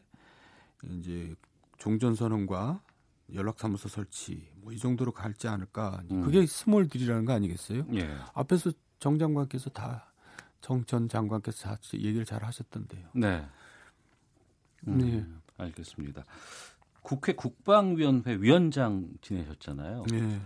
이제 0.84 1.36
종전 1.78 2.16
선언과 2.16 2.84
연락사무소 3.34 3.88
설치 3.90 4.50
뭐 4.56 4.74
이 4.74 4.78
정도로 4.78 5.12
갈지 5.12 5.48
않을까 5.48 6.04
음. 6.12 6.22
그게 6.22 6.46
small 6.46 6.88
deal이라는 6.90 7.26
거 7.26 7.34
아니겠어요? 7.34 7.86
예. 7.94 8.18
앞에서 8.34 8.72
정 9.00 9.18
장관께서 9.20 9.70
다 9.70 10.08
정 10.62 10.86
전 10.86 11.10
장관께서 11.10 11.76
얘기를 11.96 12.24
잘 12.24 12.44
하셨던데요. 12.44 13.08
네. 13.16 13.44
음, 14.88 14.98
네. 15.00 15.26
알겠습니다. 15.58 16.24
국회 17.02 17.34
국방위원회 17.34 18.36
위원장 18.36 19.08
지내셨잖아요. 19.22 20.04
네. 20.12 20.40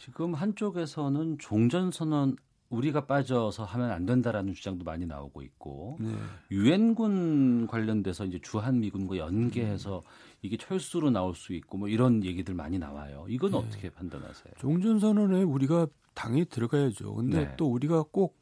지금 0.00 0.32
한쪽에서는 0.34 1.36
종전 1.38 1.90
선언 1.90 2.36
우리가 2.70 3.04
빠져서 3.06 3.64
하면 3.64 3.90
안 3.90 4.06
된다라는 4.06 4.54
주장도 4.54 4.84
많이 4.84 5.04
나오고 5.04 5.42
있고 5.42 5.98
네. 6.00 6.10
유엔군 6.50 7.66
관련돼서 7.66 8.24
이제 8.24 8.38
주한 8.40 8.80
미군과 8.80 9.18
연계해서 9.18 9.98
음. 9.98 10.02
이게 10.40 10.56
철수로 10.56 11.10
나올 11.10 11.34
수 11.34 11.52
있고 11.52 11.76
뭐 11.78 11.88
이런 11.88 12.24
얘기들 12.24 12.54
많이 12.54 12.78
나와요. 12.78 13.26
이건 13.28 13.50
네. 13.50 13.58
어떻게 13.58 13.90
판단하세요? 13.90 14.54
종전 14.58 15.00
선언에 15.00 15.42
우리가 15.42 15.86
당연히 16.14 16.44
들어가야죠. 16.46 17.14
근데 17.16 17.44
네. 17.44 17.54
또 17.56 17.66
우리가 17.66 18.04
꼭 18.10 18.38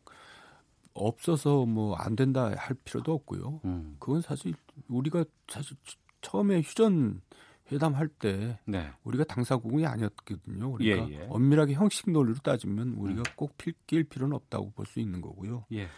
없어서 0.94 1.64
뭐 1.64 1.96
안 1.96 2.14
된다 2.14 2.52
할 2.56 2.76
필요도 2.84 3.12
없고요. 3.12 3.60
음. 3.64 3.96
그건 3.98 4.20
사실 4.20 4.54
우리가 4.88 5.24
사실 5.48 5.76
처음에 6.20 6.60
휴전 6.60 7.20
회담할 7.70 8.08
때 8.08 8.58
네. 8.64 8.90
우리가 9.04 9.24
당사국이 9.24 9.84
아니었거든요. 9.86 10.72
그러니까 10.72 11.10
예, 11.10 11.14
예. 11.20 11.26
엄밀하게 11.28 11.74
형식 11.74 12.10
논리로 12.10 12.38
따지면 12.42 12.94
우리가 12.94 13.20
음. 13.20 13.24
꼭낄 13.36 14.04
필요는 14.04 14.34
없다고 14.34 14.70
볼 14.72 14.86
수 14.86 15.00
있는 15.00 15.20
거고요. 15.20 15.64
예. 15.72 15.88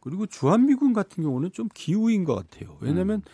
그리고 0.00 0.26
주한미군 0.26 0.92
같은 0.92 1.22
경우는 1.22 1.52
좀 1.52 1.68
기우인 1.72 2.24
것 2.24 2.34
같아요. 2.34 2.76
왜냐하면 2.80 3.18
음. 3.18 3.30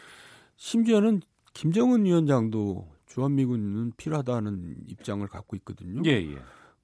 심지어는 0.56 1.20
김정은 1.54 2.04
위원장도 2.04 2.86
주한미군은 3.06 3.92
필요하다는 3.96 4.84
입장을 4.86 5.26
갖고 5.26 5.56
있거든요. 5.56 6.02
예, 6.04 6.10
예. 6.10 6.38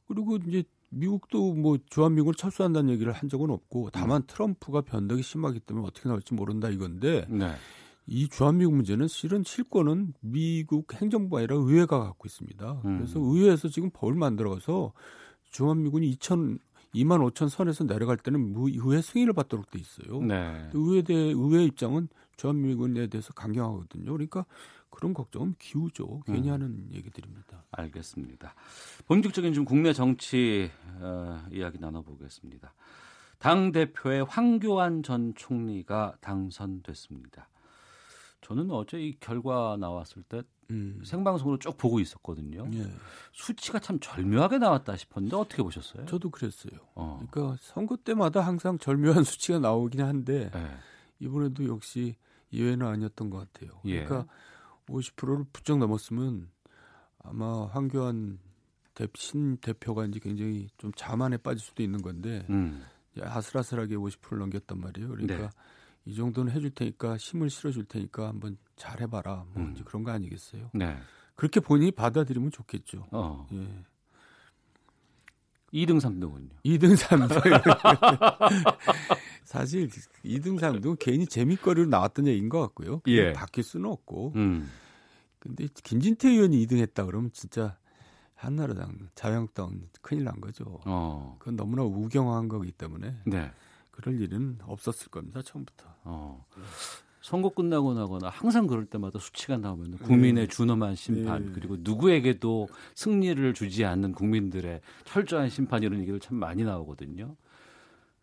그리고 0.08 0.36
이제 0.36 0.64
미국도 0.90 1.54
뭐 1.54 1.78
주한미군을 1.90 2.34
철수한다는 2.34 2.90
얘기를 2.94 3.12
한 3.12 3.28
적은 3.28 3.50
없고 3.50 3.90
다만 3.92 4.22
음. 4.22 4.26
트럼프가 4.26 4.80
변덕이 4.80 5.22
심하기 5.22 5.60
때문에 5.60 5.86
어떻게 5.86 6.08
나올지 6.08 6.34
모른다 6.34 6.68
이건데 6.68 7.26
네. 7.28 7.52
이 8.06 8.28
주한미국 8.28 8.74
문제는 8.74 9.08
실은 9.08 9.42
실권은 9.42 10.14
미국 10.20 10.92
행정부가 10.94 11.38
아니라 11.38 11.56
의회가 11.56 11.98
갖고 11.98 12.26
있습니다. 12.26 12.82
음. 12.84 12.98
그래서 12.98 13.18
의회에서 13.18 13.68
지금 13.68 13.90
법을 13.90 14.14
만들어서 14.14 14.92
주한미군이 15.50 16.16
2천 16.16 16.58
2만 16.94 17.30
5천 17.30 17.48
선에서 17.48 17.84
내려갈 17.84 18.16
때는 18.16 18.54
의회 18.56 19.02
승인을 19.02 19.32
받도록 19.32 19.70
돼 19.70 19.78
있어요. 19.78 20.22
네. 20.22 20.70
의회 20.72 21.02
대 21.02 21.14
의회 21.14 21.64
입장은 21.64 22.08
주한미군에 22.36 23.08
대해서 23.08 23.32
강경하거든요. 23.34 24.12
그러니까 24.12 24.46
그런 24.88 25.12
걱정은 25.12 25.56
기우죠. 25.58 26.22
괜히 26.26 26.48
음. 26.48 26.54
하는 26.54 26.88
얘기들입니다. 26.92 27.64
알겠습니다. 27.70 28.54
본격적인 29.06 29.52
좀 29.52 29.64
국내 29.64 29.92
정치 29.92 30.70
어, 31.00 31.44
이야기 31.50 31.78
나눠보겠습니다. 31.78 32.72
당 33.38 33.72
대표의 33.72 34.24
황교안 34.24 35.02
전 35.02 35.34
총리가 35.34 36.16
당선됐습니다. 36.20 37.48
저는 38.46 38.70
어제 38.70 39.00
이 39.00 39.18
결과 39.18 39.76
나왔을 39.76 40.22
때 40.22 40.40
음. 40.70 41.02
생방송으로 41.04 41.58
쭉 41.58 41.76
보고 41.76 41.98
있었거든요. 41.98 42.68
예. 42.74 42.86
수치가 43.32 43.80
참 43.80 43.98
절묘하게 43.98 44.58
나왔다 44.58 44.96
싶었는데 44.96 45.34
어떻게 45.34 45.64
보셨어요? 45.64 46.06
저도 46.06 46.30
그랬어요. 46.30 46.78
어. 46.94 47.20
그러니까 47.28 47.56
선거 47.60 47.96
때마다 47.96 48.42
항상 48.42 48.78
절묘한 48.78 49.24
수치가 49.24 49.58
나오긴 49.58 50.00
한데 50.02 50.52
예. 50.54 50.76
이번에도 51.18 51.66
역시 51.66 52.14
예외는 52.52 52.86
아니었던 52.86 53.30
것 53.30 53.52
같아요. 53.52 53.80
예. 53.86 54.04
그러니까 54.04 54.32
50%를 54.86 55.44
부쩍 55.52 55.78
넘었으면 55.78 56.48
아마 57.24 57.66
황교안 57.66 58.38
대, 58.94 59.08
신 59.16 59.56
대표가 59.56 60.06
이제 60.06 60.20
굉장히 60.20 60.68
좀 60.78 60.92
자만에 60.94 61.36
빠질 61.38 61.58
수도 61.58 61.82
있는 61.82 62.00
건데 62.00 62.46
음. 62.48 62.84
아슬아슬하게 63.20 63.96
50%를 63.96 64.38
넘겼단 64.38 64.78
말이에요. 64.78 65.08
그러니까 65.08 65.36
네. 65.36 65.48
이 66.06 66.14
정도는 66.14 66.52
해줄 66.52 66.70
테니까 66.70 67.16
힘을 67.16 67.50
실어줄 67.50 67.84
테니까 67.84 68.28
한번 68.28 68.56
잘 68.76 69.00
해봐라. 69.00 69.44
뭐 69.52 69.64
음. 69.64 69.74
그런 69.84 70.04
거 70.04 70.12
아니겠어요? 70.12 70.70
네. 70.72 70.96
그렇게 71.34 71.60
본인이 71.60 71.90
받아들이면 71.90 72.52
좋겠죠. 72.52 73.08
어. 73.10 73.46
예. 73.52 73.84
2등, 75.74 76.00
3등은요? 76.00 76.50
2등, 76.64 76.96
3등. 76.96 78.76
사실 79.44 79.88
2등, 80.24 80.58
3등 80.58 80.96
괜히 80.98 81.26
재밌거리로 81.26 81.88
나왔던 81.88 82.28
얘기인 82.28 82.48
것 82.48 82.60
같고요. 82.60 83.02
예. 83.08 83.32
바뀔 83.32 83.64
수는 83.64 83.90
없고. 83.90 84.32
음. 84.36 84.70
근데 85.40 85.66
김진태 85.82 86.30
의원이 86.30 86.64
2등 86.66 86.78
했다 86.78 87.04
그러면 87.04 87.30
진짜 87.32 87.76
한나라당, 88.34 89.08
자유한국당 89.14 89.80
큰일 90.02 90.24
난 90.24 90.40
거죠. 90.40 90.80
어. 90.84 91.36
그건 91.40 91.56
너무나 91.56 91.82
우경화한 91.82 92.48
거기 92.48 92.70
때문에. 92.70 93.16
네. 93.26 93.50
그럴 93.96 94.20
일은 94.20 94.58
없었을 94.62 95.08
겁니다 95.08 95.42
처음부터. 95.42 95.86
어. 96.04 96.46
선거 97.26 97.48
끝나고 97.48 97.94
나거나 97.94 98.28
항상 98.28 98.68
그럴 98.68 98.86
때마다 98.86 99.18
수치가 99.18 99.56
나오면 99.56 99.98
국민의 99.98 100.46
네. 100.46 100.46
준엄한 100.46 100.94
심판 100.94 101.46
네. 101.46 101.52
그리고 101.52 101.76
누구에게도 101.80 102.68
승리를 102.94 103.52
주지 103.52 103.84
않는 103.84 104.12
국민들의 104.12 104.80
철저한 105.04 105.48
심판 105.48 105.82
이런 105.82 105.98
얘기를 105.98 106.20
참 106.20 106.36
많이 106.36 106.62
나오거든요. 106.62 107.34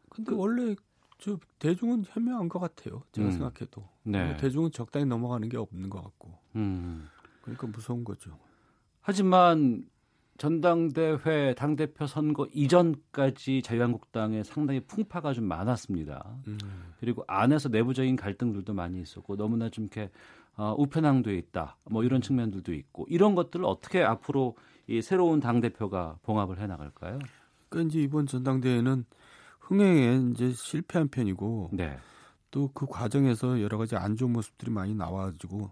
근데 0.09 0.31
그, 0.31 0.37
원래 0.37 0.75
저 1.17 1.37
대중은 1.59 2.05
현명한 2.07 2.47
것 2.47 2.59
같아요. 2.59 3.03
제가 3.11 3.27
음. 3.27 3.31
생각해도 3.31 3.89
네. 4.03 4.37
대중은 4.37 4.71
적당히 4.71 5.05
넘어가는 5.05 5.49
게 5.49 5.57
없는 5.57 5.89
것 5.89 6.01
같고. 6.01 6.39
음. 6.55 7.09
그러니까 7.41 7.67
무서운 7.67 8.05
거죠. 8.05 8.39
하지만 9.01 9.85
전당대회 10.37 11.53
당대표 11.55 12.07
선거 12.07 12.47
이전까지 12.53 13.61
자유한국당에 13.61 14.43
상당히 14.43 14.79
풍파가 14.81 15.33
좀 15.33 15.45
많았습니다. 15.45 16.35
음. 16.47 16.57
그리고 16.99 17.23
안에서 17.27 17.69
내부적인 17.69 18.15
갈등들도 18.15 18.73
많이 18.73 19.01
있었고 19.01 19.35
너무나 19.35 19.69
좀 19.69 19.85
이렇게 19.85 20.09
어, 20.55 20.75
우편향돼 20.77 21.35
있다. 21.35 21.77
뭐 21.89 22.03
이런 22.03 22.21
측면들도 22.21 22.73
있고 22.73 23.05
이런 23.09 23.35
것들을 23.35 23.65
어떻게 23.65 24.03
앞으로 24.03 24.55
이 24.87 25.01
새로운 25.01 25.39
당 25.39 25.61
대표가 25.61 26.17
봉합을 26.23 26.59
해 26.59 26.67
나갈까요? 26.67 27.19
그러니까 27.69 27.89
이제 27.89 28.01
이번 28.01 28.27
전당대회는 28.27 29.05
흥행에 29.59 30.31
이제 30.31 30.51
실패한 30.51 31.07
편이고 31.07 31.69
네. 31.73 31.97
또그 32.51 32.85
과정에서 32.87 33.61
여러 33.61 33.77
가지 33.77 33.95
안 33.95 34.15
좋은 34.15 34.31
모습들이 34.31 34.69
많이 34.71 34.93
나와가지고 34.93 35.71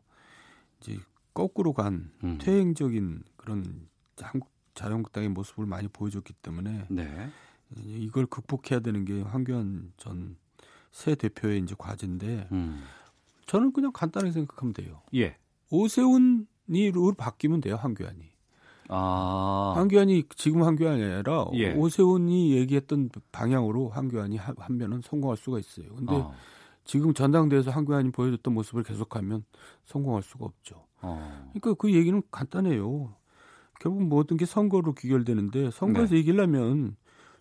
이제 0.79 0.97
거꾸로 1.33 1.73
간 1.73 2.11
음. 2.23 2.37
퇴행적인 2.39 3.23
그런 3.37 3.87
한국 4.19 4.50
자유한국당의 4.73 5.29
모습을 5.29 5.65
많이 5.65 5.87
보여줬기 5.87 6.33
때문에 6.41 6.85
네. 6.89 7.29
이걸 7.75 8.25
극복해야 8.25 8.79
되는 8.81 9.05
게 9.05 9.21
황교안 9.21 9.93
전 9.97 10.35
새 10.91 11.15
대표의 11.15 11.59
이제 11.61 11.75
과제인데 11.77 12.49
음. 12.51 12.83
저는 13.47 13.73
그냥 13.73 13.91
간단하게 13.93 14.31
생각하면 14.31 14.73
돼요. 14.73 15.01
예. 15.15 15.37
오세훈이 15.69 16.91
룰 16.93 17.13
바뀌면 17.15 17.61
돼요, 17.61 17.75
황교안이. 17.75 18.29
아. 18.89 19.73
황교안이 19.75 20.25
지금 20.35 20.63
황교안이 20.63 21.01
아니라 21.01 21.47
예. 21.53 21.73
오세훈이 21.73 22.51
얘기했던 22.57 23.09
방향으로 23.31 23.89
황교안이 23.89 24.37
하면은 24.37 25.01
성공할 25.01 25.37
수가 25.37 25.59
있어요. 25.59 25.95
근데 25.95 26.13
아. 26.15 26.31
지금 26.83 27.13
전당대회에서 27.13 27.71
황교안이 27.71 28.11
보여줬던 28.11 28.53
모습을 28.53 28.83
계속하면 28.83 29.45
성공할 29.85 30.23
수가 30.23 30.45
없죠. 30.45 30.85
아. 30.99 31.49
그러니까 31.53 31.73
그 31.75 31.93
얘기는 31.93 32.21
간단해요. 32.31 33.15
결국 33.81 34.03
모든 34.03 34.37
게 34.37 34.45
선거로 34.45 34.93
귀결되는데 34.93 35.71
선거에서 35.71 36.13
네. 36.13 36.19
이기려면 36.19 36.95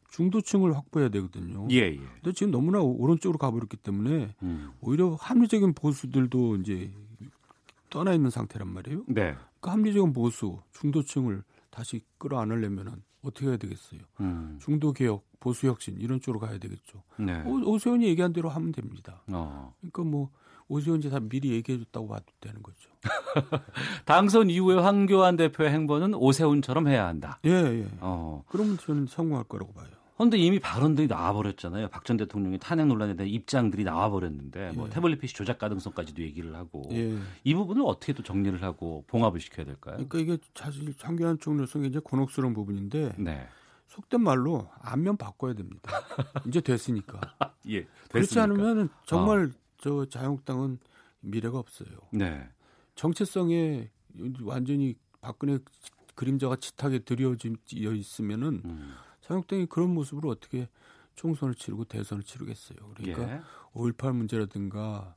중도층을 0.08 0.74
확보해야 0.74 1.10
되거든요. 1.10 1.68
예, 1.70 1.76
예. 1.76 1.96
근데 1.96 2.32
지금 2.32 2.50
너무나 2.50 2.80
오른쪽으로 2.80 3.36
가버렸기 3.38 3.76
때문에 3.76 4.34
음. 4.42 4.72
오히려 4.80 5.16
합리적인 5.20 5.74
보수들도 5.74 6.56
이제 6.56 6.90
떠나 7.90 8.14
있는 8.14 8.30
상태란 8.30 8.72
말이에요. 8.72 9.04
네. 9.08 9.36
그 9.60 9.68
합리적인 9.68 10.14
보수, 10.14 10.58
중도층을 10.72 11.42
다시 11.68 12.00
끌어안으려면은 12.16 13.02
어떻게 13.22 13.46
해야 13.46 13.58
되겠어요? 13.58 14.00
음. 14.20 14.58
중도 14.62 14.94
개혁, 14.94 15.26
보수 15.40 15.66
혁신 15.66 16.00
이런 16.00 16.20
쪽으로 16.22 16.40
가야 16.40 16.56
되겠죠. 16.56 17.02
네. 17.18 17.42
오, 17.44 17.78
세훈이 17.78 18.06
얘기한 18.06 18.32
대로 18.32 18.48
하면 18.48 18.72
됩니다. 18.72 19.22
어. 19.28 19.74
그러니까 19.80 20.04
뭐 20.04 20.30
오세훈 20.70 21.00
다 21.00 21.18
미리 21.20 21.50
얘기해줬다고 21.50 22.08
봐도 22.08 22.24
되는 22.40 22.62
거죠. 22.62 22.88
당선 24.06 24.48
이후에 24.50 24.76
황교안 24.76 25.36
대표의 25.36 25.70
행보는 25.70 26.14
오세훈처럼 26.14 26.86
해야 26.88 27.06
한다. 27.06 27.40
예, 27.44 27.50
예. 27.50 27.86
어. 28.00 28.44
그러면 28.48 28.78
저는 28.78 29.06
성공할 29.06 29.44
거라고 29.44 29.72
봐요. 29.72 29.88
그런데 30.16 30.36
이미 30.38 30.60
발언들이 30.60 31.06
나와버렸잖아요. 31.08 31.88
박 31.88 32.04
전 32.04 32.18
대통령의 32.18 32.58
탄핵 32.58 32.86
논란에 32.86 33.16
대한 33.16 33.28
입장들이 33.30 33.84
나와버렸는데 33.84 34.72
뭐 34.74 34.86
예. 34.86 34.90
태블릿 34.90 35.18
PC 35.20 35.34
조작 35.34 35.58
가능성까지도 35.58 36.22
얘기를 36.22 36.54
하고 36.54 36.82
예. 36.92 37.16
이 37.42 37.54
부분을 37.54 37.82
어떻게 37.86 38.12
또 38.12 38.22
정리를 38.22 38.62
하고 38.62 39.04
봉합을 39.08 39.40
시켜야 39.40 39.64
될까요? 39.66 39.96
그러니까 40.08 40.18
이게 40.18 40.38
사실 40.54 40.94
황교안 41.00 41.38
총리로서 41.40 41.80
이제 41.80 41.98
곤혹스러운 41.98 42.52
부분인데 42.54 43.14
네. 43.18 43.48
속된 43.88 44.20
말로 44.22 44.68
안면 44.82 45.16
바꿔야 45.16 45.52
됩니다. 45.54 45.90
이제 46.46 46.60
됐으니까. 46.60 47.20
예, 47.70 47.80
됐으니까. 47.80 48.08
그렇지 48.12 48.38
않으면 48.38 48.88
정말 49.06 49.46
어. 49.46 49.59
저 49.80 50.04
자유한국당은 50.04 50.78
미래가 51.20 51.58
없어요. 51.58 51.88
네. 52.12 52.48
정체성에 52.94 53.90
완전히 54.42 54.94
박근혜 55.20 55.58
그림자가 56.14 56.56
짙하게 56.56 57.00
드리워져 57.00 57.48
있으면은 57.66 58.62
음. 58.64 58.94
자유한국당이 59.22 59.66
그런 59.66 59.94
모습으로 59.94 60.28
어떻게 60.28 60.68
총선을 61.16 61.54
치르고 61.54 61.84
대선을 61.84 62.22
치르겠어요. 62.22 62.78
그러니까 62.94 63.36
예. 63.36 63.40
5.18 63.72 64.14
문제라든가 64.14 65.16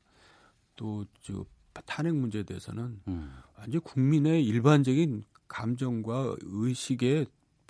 또저 0.75 1.45
탄핵 1.85 2.15
문제에 2.15 2.43
대해서는 2.43 3.01
음. 3.07 3.33
완전 3.57 3.81
국민의 3.81 4.45
일반적인 4.45 5.23
감정과 5.47 6.35
의식에 6.41 7.25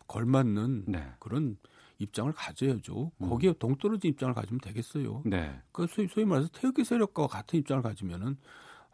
걸맞는 0.07 0.86
네. 0.88 1.14
그런 1.20 1.57
입장을 2.03 2.31
가져야죠. 2.34 3.11
음. 3.17 3.30
거기에 3.30 3.53
동떨어진 3.59 4.11
입장을 4.11 4.34
가지면 4.34 4.59
되겠어요. 4.61 5.21
네. 5.25 5.59
그 5.71 5.88
소위, 5.88 6.07
소위 6.07 6.25
말해서 6.25 6.49
태극기 6.53 6.84
세력과 6.84 7.27
같은 7.27 7.59
입장을 7.59 7.81
가지면은 7.81 8.38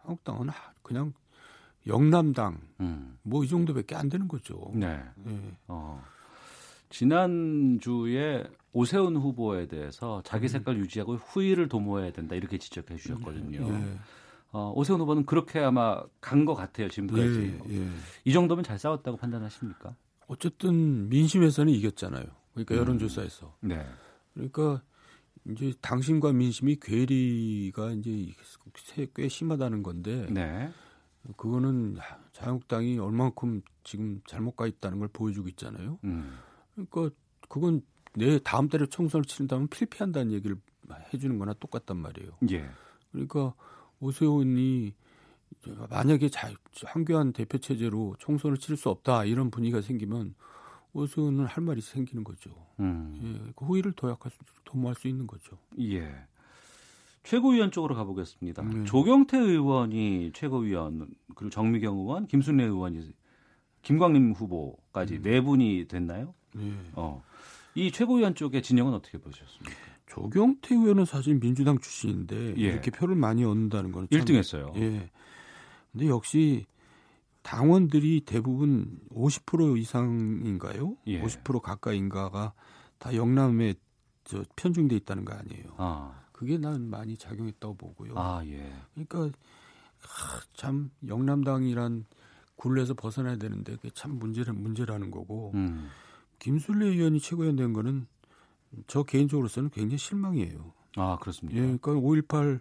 한국당은 0.04 0.50
그냥 0.82 1.14
영남당 1.88 2.60
음. 2.82 3.18
뭐이 3.24 3.48
정도밖에 3.48 3.96
안 3.96 4.10
되는 4.10 4.28
거죠. 4.28 4.72
네. 4.74 5.02
네. 5.24 5.58
어. 5.68 6.02
지난주에 6.90 8.44
오세훈 8.74 9.16
후보에 9.16 9.68
대해서 9.68 10.22
자기 10.24 10.46
음. 10.46 10.48
색깔 10.48 10.76
음. 10.76 10.82
유지하고 10.82 11.16
후위를 11.16 11.68
도모해야 11.68 12.12
된다 12.12 12.36
이렇게 12.36 12.58
지적해 12.58 12.96
주셨거든요. 12.98 13.68
예. 13.68 13.98
어, 14.52 14.72
오세훈 14.76 15.00
후보는 15.02 15.26
그렇게 15.26 15.60
아마 15.60 16.02
간 16.22 16.46
것 16.46 16.56
같아요 16.56 16.90
지금까지. 16.90 17.60
예, 17.70 17.76
예. 17.82 17.88
이 18.26 18.34
정도면 18.34 18.64
잘 18.64 18.80
싸웠다고 18.80 19.18
판단하십니까? 19.18 19.96
어쨌든 20.28 21.10
민심에서는 21.10 21.72
이겼잖아요. 21.74 22.26
그러니까 22.66 22.76
음. 22.76 22.80
여론조사에서. 22.80 23.56
네. 23.62 23.86
그러니까 24.34 24.82
이제 25.46 25.74
당신과 25.82 26.34
민심이 26.34 26.78
괴리가 26.80 27.92
이제 27.92 28.34
꽤 29.16 29.28
심하다는 29.28 29.84
건데. 29.84 30.28
네. 30.30 30.72
그거는 31.38 31.98
자유한국당이 32.34 32.98
얼만큼 32.98 33.62
지금 33.84 34.22
잘못 34.26 34.56
가 34.56 34.68
있다는 34.68 35.00
걸 35.00 35.08
보여주고 35.10 35.50
있잖아요. 35.50 36.00
음. 36.04 36.38
그러니까 36.74 37.16
그건 37.48 37.82
내 38.16 38.40
다음 38.40 38.70
달에 38.70 38.86
총선을 38.86 39.26
치른다면 39.26 39.68
필피한다는 39.68 40.32
얘기를 40.32 40.58
해주는 41.14 41.38
거나 41.38 41.54
똑같단 41.54 41.98
말이에요. 41.98 42.32
예. 42.52 42.70
그러니까 43.12 43.54
오세훈이 44.00 44.94
만약에 45.90 46.30
자, 46.30 46.52
황교안 46.86 47.34
대표 47.34 47.58
체제로 47.58 48.16
총선을 48.20 48.58
치를 48.58 48.78
수 48.78 48.90
없다 48.90 49.26
이런 49.26 49.52
분위기가 49.52 49.82
생기면 49.82 50.36
오세훈은 50.94 51.46
할 51.46 51.64
말이 51.64 51.82
생기는 51.82 52.24
거죠. 52.24 52.52
음. 52.80 53.20
예, 53.24 53.52
그 53.56 53.66
호의를 53.66 53.92
도약할 53.94 54.32
수, 54.32 54.40
도모할 54.64 54.96
수 54.96 55.08
있는 55.08 55.28
거죠. 55.28 55.58
예. 55.80 56.12
최고위원 57.24 57.72
쪽으로 57.72 57.96
가보겠습니다. 57.96 58.64
네. 58.64 58.84
조경태 58.86 59.38
의원이 59.38 60.32
최고위원 60.34 61.08
그리고 61.36 61.50
정미경 61.50 61.98
의원, 61.98 62.28
김순례 62.28 62.64
의원이 62.64 63.14
김광림 63.82 64.32
후보까지 64.32 65.18
음. 65.18 65.22
네 65.22 65.42
분이 65.42 65.88
됐나요? 65.88 66.34
네. 66.56 66.74
어. 66.94 67.24
이 67.76 67.92
최고위원 67.92 68.36
쪽의 68.36 68.62
진영은 68.64 68.94
어떻게 68.94 69.18
보셨습니까? 69.18 69.78
조경태 70.08 70.76
의원은 70.76 71.06
사실 71.06 71.40
민주당 71.40 71.78
출신인데 71.78 72.56
예. 72.58 72.62
이렇게 72.62 72.90
표를 72.90 73.16
많이 73.16 73.44
얻는다는 73.46 73.92
거는 73.92 74.08
1등 74.08 74.36
했어요. 74.36 74.74
예. 74.78 75.10
근데 75.92 76.08
역시 76.08 76.66
당원들이 77.42 78.22
대부분 78.26 79.00
50% 79.12 79.78
이상인가요? 79.80 80.98
예. 81.08 81.22
50% 81.22 81.62
가까이인가가 81.62 82.54
다 82.98 83.16
영남에 83.16 83.76
저 84.24 84.44
편중돼 84.56 84.96
있다는 84.98 85.26
거 85.26 85.34
아니에요. 85.34 85.74
아. 85.78 86.22
그게 86.32 86.58
난 86.58 86.90
많이 86.90 87.18
작용했다고 87.18 87.76
보고요. 87.76 88.14
아, 88.16 88.42
예. 88.46 88.72
그러니까 88.94 89.38
하, 90.00 90.42
참 90.54 90.92
영남당이란 91.08 92.06
굴레에서 92.56 92.94
벗어나야 92.94 93.38
되는데 93.38 93.76
그게 93.78 93.90
참 93.94 94.12
문제는 94.20 94.62
문제라는 94.62 95.12
거고. 95.12 95.52
음. 95.56 95.90
김순례 96.40 96.88
의원이 96.88 97.20
최고위원 97.20 97.56
된 97.58 97.74
거는 97.74 98.08
저 98.88 99.04
개인적으로서는 99.04 99.70
굉장히 99.72 99.98
실망이에요. 99.98 100.74
아, 100.96 101.18
그렇습니까? 101.20 101.58
예, 101.58 101.78
그러니까 101.78 101.92
5.18 101.94 102.60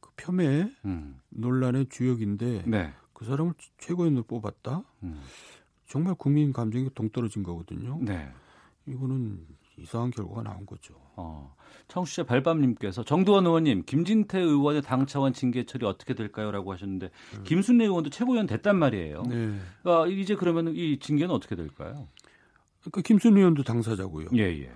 그 0.00 0.10
폄훼 0.16 0.70
음. 0.84 1.20
논란의 1.30 1.86
주역인데 1.88 2.64
네. 2.66 2.94
그 3.16 3.24
사람을 3.24 3.54
최고위원으로 3.78 4.24
뽑았다? 4.24 4.82
음. 5.04 5.22
정말 5.86 6.14
국민 6.16 6.52
감정이 6.52 6.90
동떨어진 6.94 7.42
거거든요. 7.42 7.98
네. 8.02 8.28
이거는 8.86 9.40
이상한 9.78 10.10
결과가 10.10 10.42
나온 10.42 10.66
거죠. 10.66 10.94
어. 11.16 11.54
청취자 11.88 12.24
발밤님께서 12.24 13.04
정두원 13.04 13.46
의원님, 13.46 13.84
김진태 13.86 14.38
의원의 14.38 14.82
당 14.82 15.06
차원 15.06 15.32
징계 15.32 15.64
처리 15.64 15.86
어떻게 15.86 16.12
될까요?라고 16.12 16.74
하셨는데 16.74 17.10
음. 17.38 17.44
김순례 17.44 17.86
의원도 17.86 18.10
최고위원 18.10 18.46
됐단 18.46 18.78
말이에요. 18.78 19.22
네. 19.22 19.58
아, 19.84 20.06
이제 20.06 20.34
그러면 20.34 20.74
이 20.76 20.98
징계는 20.98 21.34
어떻게 21.34 21.56
될까요? 21.56 22.08
그러니까 22.80 23.00
김순례 23.00 23.40
의원도 23.40 23.62
당사자고요. 23.62 24.28
예, 24.34 24.42
예. 24.42 24.70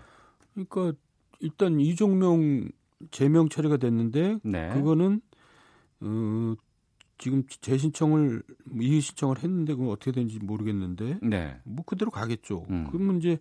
그러니까 0.55 0.99
일단 1.41 1.79
이종명 1.79 2.71
제명 3.11 3.51
처리가 3.51 3.77
됐는데 3.77 4.39
네. 4.45 4.71
그거는 4.73 5.21
어, 6.01 6.55
지금 7.21 7.45
재신청을 7.47 8.43
이의 8.81 9.03
신청을 9.03 9.43
했는데 9.43 9.75
그건 9.75 9.91
어떻게 9.91 10.11
되는지 10.11 10.39
모르겠는데 10.39 11.19
네. 11.23 11.61
뭐 11.65 11.85
그대로 11.85 12.11
가겠죠. 12.11 12.65
음. 12.71 12.87
그러면 12.91 13.19
이제 13.19 13.39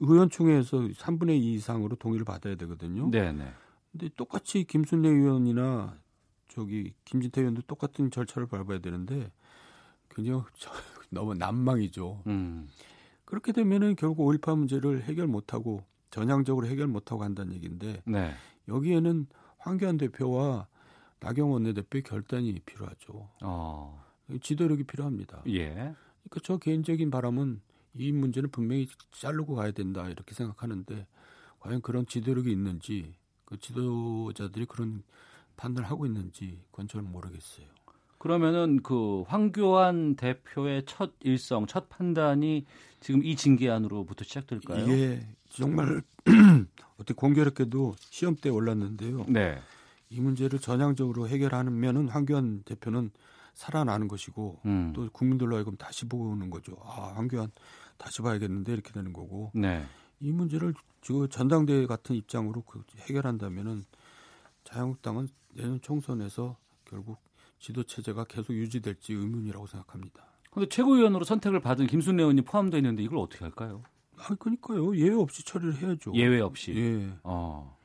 의원총회에서 0.00 0.78
3분의 0.78 1.38
2 1.38 1.54
이상으로 1.54 1.96
동의를 1.96 2.24
받아야 2.24 2.54
되거든요. 2.56 3.10
네, 3.10 3.30
네. 3.32 3.52
근데 3.92 4.08
똑같이 4.16 4.64
김순례 4.64 5.10
의원이나 5.10 5.98
저기 6.48 6.94
김진태 7.04 7.42
의원도 7.42 7.62
똑같은 7.66 8.10
절차를 8.10 8.48
밟아야 8.48 8.78
되는데 8.78 9.30
굉장히 10.08 10.40
너무 11.10 11.34
난망이죠. 11.34 12.22
음. 12.26 12.66
그렇게 13.26 13.52
되면은 13.52 13.96
결국 13.96 14.26
5.18 14.26 14.56
문제를 14.56 15.02
해결 15.02 15.26
못하고 15.26 15.84
전향적으로 16.10 16.66
해결 16.66 16.86
못하고 16.86 17.24
한다는 17.24 17.52
얘기인데 17.52 18.02
네. 18.06 18.32
여기에는 18.68 19.26
황교안 19.58 19.98
대표와 19.98 20.66
나경원 21.22 21.64
원내대표의 21.64 22.02
결단이 22.02 22.58
필요하죠. 22.60 23.28
어. 23.42 24.04
지도력이 24.40 24.84
필요합니다. 24.84 25.42
예. 25.48 25.70
그러니까 25.72 26.40
저 26.42 26.56
개인적인 26.58 27.10
바람은 27.10 27.60
이 27.94 28.12
문제는 28.12 28.50
분명히 28.50 28.88
자르고 29.12 29.54
가야 29.54 29.72
된다 29.72 30.08
이렇게 30.08 30.34
생각하는데 30.34 31.06
과연 31.60 31.82
그런 31.82 32.06
지도력이 32.06 32.50
있는지 32.50 33.14
그 33.44 33.58
지도자들이 33.58 34.66
그런 34.66 35.02
판단을 35.56 35.88
하고 35.90 36.06
있는지 36.06 36.58
그건 36.70 36.88
잘 36.88 37.02
모르겠어요. 37.02 37.66
그러면은 38.18 38.82
그 38.82 39.22
황교안 39.22 40.14
대표의 40.14 40.84
첫 40.86 41.12
일성, 41.20 41.66
첫 41.66 41.88
판단이 41.88 42.64
지금 43.00 43.24
이 43.24 43.34
징계안으로부터 43.34 44.24
시작될까요? 44.24 44.84
이게 44.84 45.26
정말 45.50 46.02
어떻게 46.96 47.14
공교롭게도 47.14 47.96
시험 47.98 48.36
때 48.36 48.48
올랐는데요. 48.48 49.26
네. 49.28 49.60
이 50.12 50.20
문제를 50.20 50.58
전향적으로 50.58 51.26
해결하면은 51.26 52.08
황교안 52.08 52.62
대표는 52.64 53.10
살아나는 53.54 54.08
것이고 54.08 54.60
음. 54.66 54.92
또 54.94 55.08
국민들로 55.10 55.56
하여금 55.56 55.76
다시 55.76 56.06
보는 56.06 56.50
거죠. 56.50 56.76
아 56.84 57.12
황교안 57.16 57.50
다시 57.96 58.20
봐야겠는데 58.20 58.72
이렇게 58.74 58.92
되는 58.92 59.12
거고. 59.12 59.50
네. 59.54 59.84
이 60.20 60.30
문제를 60.30 60.74
저 61.00 61.26
전당대회 61.26 61.86
같은 61.86 62.14
입장으로 62.14 62.62
그 62.62 62.84
해결한다면은 62.98 63.84
자유한국당은 64.64 65.28
내년 65.54 65.80
총선에서 65.80 66.56
결국 66.84 67.18
지도 67.58 67.82
체제가 67.82 68.24
계속 68.24 68.52
유지될지 68.52 69.14
의문이라고 69.14 69.66
생각합니다. 69.66 70.24
그런데 70.50 70.68
최고위원으로 70.68 71.24
선택을 71.24 71.60
받은 71.60 71.86
김순례 71.86 72.22
의원이 72.22 72.42
포함되어 72.42 72.78
있는데 72.78 73.02
이걸 73.02 73.18
어떻게 73.18 73.44
할까요? 73.44 73.82
아, 74.18 74.34
그러니까요. 74.34 74.94
예외 74.96 75.14
없이 75.14 75.44
처리를 75.44 75.80
해야죠. 75.80 76.12
예외 76.14 76.40
없이. 76.40 76.72
예. 76.76 77.18
어. 77.22 77.76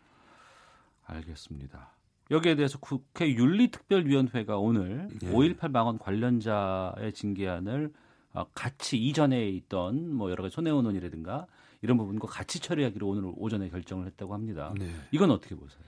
알겠습니다. 1.05 1.97
여기에 2.31 2.55
대해서 2.55 2.77
국회 2.79 3.33
윤리특별위원회가 3.33 4.57
오늘 4.57 5.09
예. 5.23 5.31
5.18 5.31 5.71
망원 5.71 5.97
관련자의 5.97 7.13
징계안을 7.13 7.91
어, 8.33 8.45
같이 8.53 8.97
이전에 8.97 9.49
있던 9.49 10.13
뭐 10.13 10.29
여러 10.29 10.43
가지 10.43 10.53
손해원 10.55 10.85
원이라든가 10.85 11.47
이런 11.81 11.97
부분과 11.97 12.27
같이 12.27 12.59
처리하기로 12.59 13.07
오늘 13.07 13.31
오전에 13.35 13.69
결정을 13.69 14.05
했다고 14.07 14.33
합니다. 14.33 14.73
네. 14.77 14.91
이건 15.11 15.31
어떻게 15.31 15.55
보세요? 15.55 15.81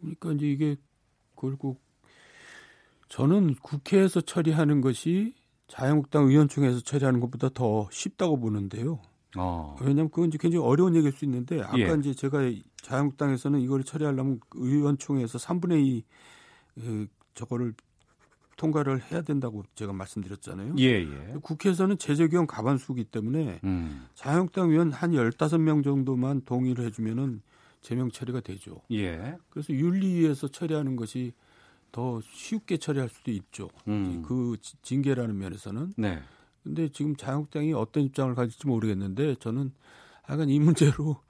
그러니까 0.00 0.32
이제 0.32 0.46
이게 0.46 0.76
결국 1.36 1.82
저는 3.08 3.54
국회에서 3.56 4.20
처리하는 4.20 4.80
것이 4.80 5.34
자유한국당 5.66 6.26
의원총회에서 6.28 6.80
처리하는 6.80 7.20
것보다 7.20 7.48
더 7.50 7.88
쉽다고 7.90 8.38
보는데요. 8.38 9.00
어. 9.36 9.76
왜냐하면 9.80 10.10
그건 10.10 10.28
이제 10.28 10.38
굉장히 10.38 10.64
어려운 10.64 10.94
얘기일 10.96 11.12
수 11.12 11.24
있는데 11.24 11.60
아까 11.60 11.78
예. 11.78 11.94
이제 11.98 12.14
제가 12.14 12.38
자유한국당에서는 12.82 13.60
이걸 13.60 13.84
처리하려면 13.84 14.40
의원총회에서 14.54 15.38
3분의 15.38 15.84
2 15.84 16.04
에, 16.80 17.06
저거를 17.34 17.74
통과를 18.56 19.00
해야 19.10 19.22
된다고 19.22 19.62
제가 19.74 19.92
말씀드렸잖아요. 19.92 20.74
예, 20.78 21.00
예. 21.00 21.34
국회에서는 21.42 21.96
제재규형 21.96 22.46
가반수기 22.46 23.04
때문에 23.04 23.60
음. 23.62 24.06
자유한국당 24.14 24.70
의원 24.70 24.90
한 24.92 25.12
15명 25.12 25.84
정도만 25.84 26.42
동의를 26.44 26.84
해주면은 26.86 27.40
제명 27.80 28.10
처리가 28.10 28.40
되죠. 28.40 28.82
예. 28.90 29.36
그래서 29.50 29.72
윤리위에서 29.72 30.48
처리하는 30.48 30.96
것이 30.96 31.32
더 31.92 32.20
쉽게 32.20 32.76
처리할 32.76 33.08
수도 33.08 33.30
있죠. 33.30 33.70
음. 33.86 34.22
그 34.26 34.56
징계라는 34.82 35.38
면에서는. 35.38 35.94
네. 35.96 36.20
근데 36.64 36.88
지금 36.88 37.16
자유한국당이 37.16 37.72
어떤 37.72 38.02
입장을 38.02 38.34
가질지 38.34 38.66
모르겠는데 38.66 39.36
저는 39.36 39.72
하여간 40.22 40.50
이 40.50 40.58
문제로 40.58 41.22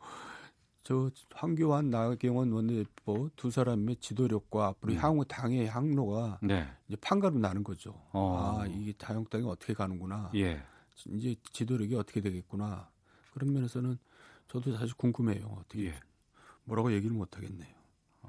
저 0.89 1.11
황교안 1.35 1.91
나경원 1.91 2.51
원내대표 2.51 3.29
두 3.37 3.51
사람의 3.51 3.97
지도력과 3.97 4.69
앞으로 4.69 4.95
음. 4.95 4.99
향후 4.99 5.25
당의 5.27 5.67
항로가 5.67 6.39
네. 6.41 6.67
이제 6.89 6.97
판가름 6.97 7.43
나는 7.43 7.63
거죠. 7.63 7.91
어. 8.11 8.59
아 8.63 8.67
이게 8.67 8.95
자유한국당이 8.97 9.45
어떻게 9.45 9.75
가는구나. 9.75 10.31
예. 10.35 10.63
이제 11.09 11.37
지도력이 11.53 11.95
어떻게 11.95 12.23
되겠구나. 12.23 12.89
그런 13.35 13.53
면에서는 13.53 13.99
저도 14.49 14.79
사실 14.79 14.95
궁금해요. 14.97 15.59
어떻게 15.61 15.89
예. 15.89 16.01
뭐라고 16.65 16.91
얘기를 16.95 17.15
못 17.15 17.37
하겠네요. 17.37 17.78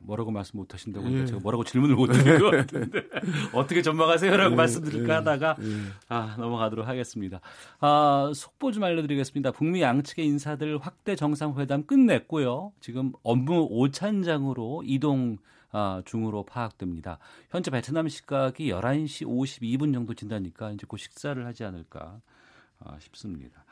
뭐라고 0.03 0.31
말씀 0.31 0.57
못 0.57 0.73
하신다고 0.73 1.11
예. 1.11 1.25
제가 1.25 1.39
뭐라고 1.39 1.63
질문을 1.63 1.95
못 1.95 2.07
드릴 2.07 2.39
것 2.39 2.51
같은데 2.51 3.03
어떻게 3.53 3.81
전망하세요라고 3.81 4.51
예. 4.51 4.55
말씀드릴까 4.55 5.09
예. 5.09 5.15
하다가 5.17 5.55
예. 5.61 5.65
아, 6.09 6.35
넘어가도록 6.37 6.87
하겠습니다. 6.87 7.41
아, 7.79 8.31
속보 8.33 8.71
좀 8.71 8.83
알려드리겠습니다. 8.83 9.51
북미 9.51 9.81
양측의 9.81 10.25
인사들 10.25 10.77
확대 10.79 11.15
정상회담 11.15 11.85
끝냈고요. 11.85 12.71
지금 12.79 13.13
업무 13.23 13.67
오찬장으로 13.69 14.83
이동 14.85 15.37
아, 15.71 16.01
중으로 16.05 16.43
파악됩니다. 16.43 17.19
현재 17.51 17.69
베트남 17.69 18.07
시각이 18.07 18.71
11시 18.71 19.25
52분 19.27 19.93
정도 19.93 20.13
진다니까 20.13 20.71
이제 20.71 20.85
곧 20.87 20.97
식사를 20.97 21.45
하지 21.45 21.63
않을까 21.63 22.19
아, 22.79 22.97
싶습니다. 22.99 23.63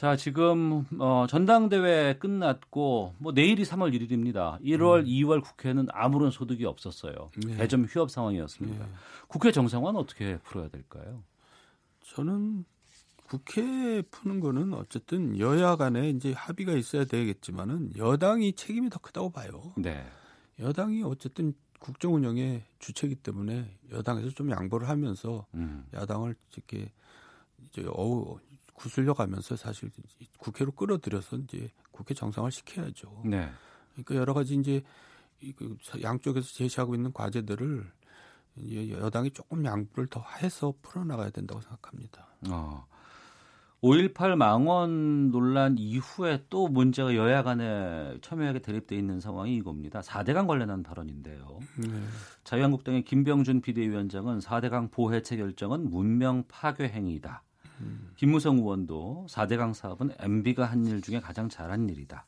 자, 0.00 0.16
지금 0.16 0.86
어, 0.98 1.26
전당대회 1.28 2.16
끝났고 2.16 3.12
뭐 3.18 3.32
내일이 3.32 3.64
3월 3.64 3.92
1일입니다. 3.94 4.58
1월, 4.62 5.00
음. 5.00 5.04
2월 5.04 5.42
국회는 5.42 5.88
아무런 5.92 6.30
소득이 6.30 6.64
없었어요. 6.64 7.28
네. 7.46 7.58
대점 7.58 7.84
휴업 7.84 8.10
상황이었습니다. 8.10 8.82
네. 8.82 8.90
국회 9.28 9.52
정상화는 9.52 10.00
어떻게 10.00 10.38
풀어야 10.38 10.68
될까요? 10.68 11.22
저는 12.00 12.64
국회 13.26 14.00
푸는 14.10 14.40
거는 14.40 14.72
어쨌든 14.72 15.38
여야 15.38 15.76
간에 15.76 16.08
이제 16.08 16.32
합의가 16.32 16.72
있어야 16.72 17.04
되겠지만은 17.04 17.90
여당이 17.98 18.54
책임이 18.54 18.88
더 18.88 19.00
크다고 19.00 19.28
봐요. 19.28 19.74
네. 19.76 20.02
여당이 20.60 21.02
어쨌든 21.02 21.52
국정 21.78 22.14
운영의 22.14 22.62
주체이기 22.78 23.16
때문에 23.16 23.70
여당에서 23.92 24.30
좀 24.30 24.50
양보를 24.50 24.88
하면서 24.88 25.44
음. 25.52 25.84
야당을 25.92 26.36
이렇게 26.54 26.90
이제 27.68 27.84
어우 27.86 28.38
구슬려 28.80 29.12
가면서 29.12 29.56
사실 29.56 29.90
국회로 30.38 30.72
끌어들여서 30.72 31.36
이제 31.36 31.68
국회 31.90 32.14
정상을 32.14 32.50
시켜야죠. 32.50 33.22
네. 33.26 33.50
그러니까 33.92 34.14
여러 34.14 34.32
가지 34.32 34.54
이제 34.54 34.82
그 35.56 35.76
양쪽에서 36.00 36.48
제시하고 36.48 36.94
있는 36.94 37.12
과제들을 37.12 37.90
여당이 38.90 39.32
조금 39.32 39.64
양보를 39.66 40.08
더 40.08 40.24
해서 40.42 40.72
풀어나가야 40.80 41.28
된다고 41.30 41.60
생각합니다. 41.60 42.26
어. 42.48 42.86
5.18 43.82 44.36
망원 44.36 45.30
논란 45.30 45.76
이후에 45.78 46.44
또 46.48 46.68
문제가 46.68 47.14
여야 47.16 47.42
간에 47.42 48.18
첨예하게 48.20 48.60
대립돼 48.60 48.96
있는 48.96 49.20
상황이 49.20 49.56
이겁니다. 49.56 50.00
4대강 50.00 50.46
관련한 50.46 50.82
발언인데요. 50.82 51.60
네. 51.78 51.88
자유한국당의 52.44 53.04
김병준 53.04 53.60
비대위원장은 53.60 54.38
4대강 54.38 54.90
보해체 54.90 55.36
결정은 55.36 55.88
문명 55.90 56.44
파괴 56.48 56.88
행위다. 56.88 57.42
김무성 58.16 58.58
의원도 58.58 59.26
4대강 59.28 59.74
사업은 59.74 60.10
MB가 60.18 60.66
한 60.66 60.86
일 60.86 61.00
중에 61.02 61.20
가장 61.20 61.48
잘한 61.48 61.88
일이다. 61.88 62.26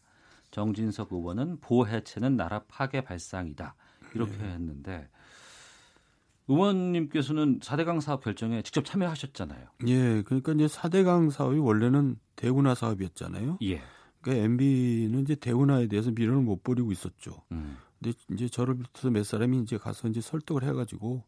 정진석 0.51 1.13
의원은 1.13 1.61
보해체는 1.61 2.37
나라 2.37 2.63
파괴 2.69 3.01
발상이다. 3.03 3.75
이렇게 4.15 4.37
네. 4.37 4.53
했는데 4.53 5.09
의원님께서는 6.49 7.61
4대강 7.61 8.01
사업 8.01 8.23
결정에 8.23 8.63
직접 8.63 8.85
참여하셨잖아요. 8.85 9.67
예, 9.87 10.23
그러니까 10.23 10.53
이제 10.53 10.67
4대강 10.67 11.31
사업이 11.31 11.59
원래는 11.59 12.17
대운하 12.37 12.75
사업이었잖아요. 12.75 13.59
예. 13.63 13.81
그러니까 14.21 14.45
MB는 14.45 15.21
이제 15.23 15.35
대운하에 15.35 15.87
대해서 15.87 16.11
미련을 16.11 16.43
못 16.43 16.63
버리고 16.63 16.93
있었죠. 16.93 17.43
음. 17.53 17.77
근데 18.01 18.17
이제 18.33 18.49
저를 18.49 18.75
비롯해서 18.77 19.11
몇 19.11 19.25
사람이 19.25 19.59
이제 19.61 19.79
가서 19.79 20.09
이제 20.09 20.21
설득을 20.21 20.65
해가지고 20.65 21.25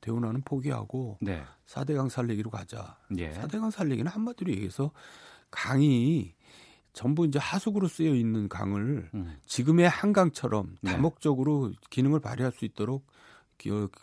대운하는 0.00 0.42
포기하고 0.42 1.18
네. 1.20 1.42
4대강 1.66 2.08
살리기로 2.08 2.50
가자. 2.50 2.98
예. 3.16 3.32
4대강 3.32 3.70
살리기는 3.70 4.10
한마디로 4.10 4.52
얘기해서 4.52 4.92
강이 5.50 6.34
전부 6.92 7.26
이제 7.26 7.38
하수구로 7.38 7.86
쓰여 7.86 8.14
있는 8.14 8.48
강을 8.48 9.10
음. 9.14 9.38
지금의 9.46 9.88
한강처럼 9.88 10.76
네. 10.80 10.92
다목적으로 10.92 11.72
기능을 11.90 12.20
발휘할 12.20 12.52
수 12.52 12.64
있도록 12.64 13.06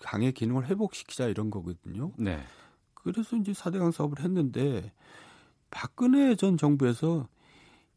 강의 0.01 0.31
기능을 0.31 0.67
회복시키자 0.67 1.27
이런 1.27 1.49
거거든요. 1.49 2.11
네. 2.17 2.43
그래서 2.93 3.35
이제 3.37 3.51
4대강 3.51 3.91
사업을 3.91 4.23
했는데 4.23 4.91
박근혜 5.71 6.35
전 6.35 6.57
정부에서 6.57 7.27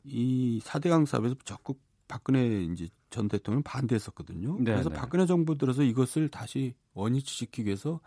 이 0.04 0.60
4대강 0.64 1.06
사업에서 1.06 1.34
적극 1.44 1.80
박근혜 2.08 2.62
이제 2.64 2.88
전 3.10 3.28
대통령 3.28 3.62
반대했었거든요. 3.62 4.56
네, 4.58 4.72
그래서 4.72 4.88
네. 4.90 4.96
박근혜 4.96 5.26
정부 5.26 5.56
들어서 5.56 5.82
이것을 5.82 6.28
다시 6.28 6.74
원위치시키기 6.94 7.66
위해서 7.66 8.00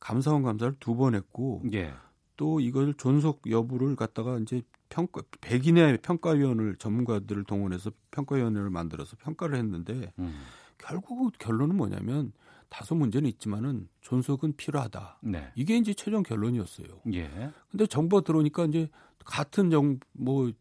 감사원 0.00 0.42
감사를 0.42 0.74
두 0.80 0.94
번 0.96 1.14
했고 1.14 1.62
예. 1.72 1.94
또 2.36 2.60
이걸 2.60 2.94
존속 2.94 3.48
여부를 3.48 3.96
갖다가 3.96 4.38
이제 4.38 4.62
평가 4.88 5.22
백인의 5.40 5.98
평가위원을 6.02 6.76
전문가들을 6.76 7.44
동원해서 7.44 7.90
평가위원회를 8.10 8.70
만들어서 8.70 9.16
평가를 9.16 9.56
했는데 9.58 10.12
음. 10.18 10.34
결국 10.78 11.32
결론은 11.38 11.76
뭐냐면 11.76 12.32
다소 12.68 12.94
문제는 12.96 13.28
있지만은 13.30 13.88
존속은 14.00 14.56
필요하다. 14.56 15.18
네. 15.22 15.52
이게 15.54 15.76
이제 15.76 15.94
최종 15.94 16.22
결론이었어요. 16.24 16.88
예. 17.14 17.50
근데 17.70 17.86
정부가 17.86 18.22
들어오니까 18.22 18.64
이제 18.66 18.88
같은 19.24 19.70
정뭐 19.70 20.52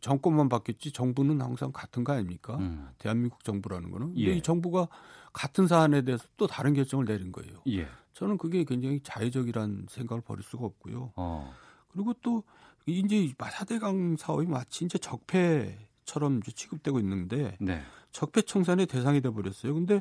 정권만 0.00 0.48
바뀌었지 0.48 0.92
정부는 0.92 1.40
항상 1.40 1.72
같은 1.72 2.04
거 2.04 2.12
아닙니까? 2.12 2.56
음. 2.56 2.88
대한민국 2.98 3.42
정부라는 3.44 3.90
거는. 3.90 4.18
예. 4.18 4.34
이 4.34 4.42
정부가 4.42 4.88
같은 5.32 5.66
사안에 5.66 6.02
대해서 6.02 6.24
또 6.36 6.46
다른 6.46 6.74
결정을 6.74 7.06
내린 7.06 7.32
거예요. 7.32 7.62
예. 7.68 7.88
저는 8.12 8.38
그게 8.38 8.64
굉장히 8.64 9.00
자의적이라는 9.02 9.86
생각을 9.88 10.20
버릴 10.22 10.42
수가 10.42 10.64
없고요. 10.66 11.12
어. 11.16 11.52
그리고 11.88 12.14
또 12.22 12.44
이제 12.86 13.32
사대강 13.38 14.16
사업이 14.16 14.46
마치 14.46 14.84
이제 14.84 14.98
적폐처럼 14.98 16.38
이제 16.38 16.52
취급되고 16.52 16.98
있는데 17.00 17.56
네. 17.60 17.82
적폐 18.12 18.42
청산의 18.42 18.86
대상이 18.86 19.20
돼 19.20 19.30
버렸어요. 19.30 19.74
근데 19.74 20.00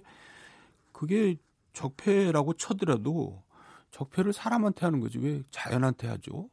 그게 0.92 1.38
적폐라고 1.74 2.54
쳐더라도 2.54 3.44
적폐를 3.92 4.34
사람한테 4.34 4.86
하는 4.86 5.00
거지 5.00 5.18
왜 5.18 5.42
자연한테 5.52 6.08
하죠? 6.08 6.50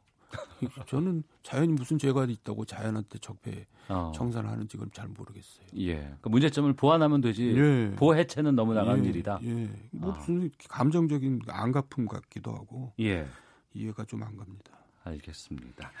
저는 0.87 1.23
자연이 1.43 1.73
무슨 1.73 1.97
죄가 1.97 2.25
있다고 2.25 2.65
자연한테 2.65 3.19
적폐 3.19 3.65
어. 3.89 4.11
청산을 4.15 4.49
하는지 4.49 4.75
그건 4.77 4.91
잘 4.91 5.07
모르겠어요. 5.07 5.67
예. 5.77 6.15
그 6.21 6.29
문제점을 6.29 6.71
보완하면 6.73 7.21
되지. 7.21 7.55
예. 7.55 7.95
보해체는 7.95 8.55
너무 8.55 8.73
나간 8.73 9.05
예. 9.05 9.09
일이다. 9.09 9.39
예. 9.43 9.69
뭐 9.91 10.11
아. 10.13 10.17
무슨 10.17 10.49
감정적인 10.69 11.41
안 11.47 11.71
갚음 11.71 12.07
같기도 12.07 12.51
하고. 12.51 12.93
예. 12.99 13.27
이해가 13.73 14.05
좀 14.05 14.23
안 14.23 14.35
갑니다. 14.35 14.71
알겠습니다. 15.03 15.91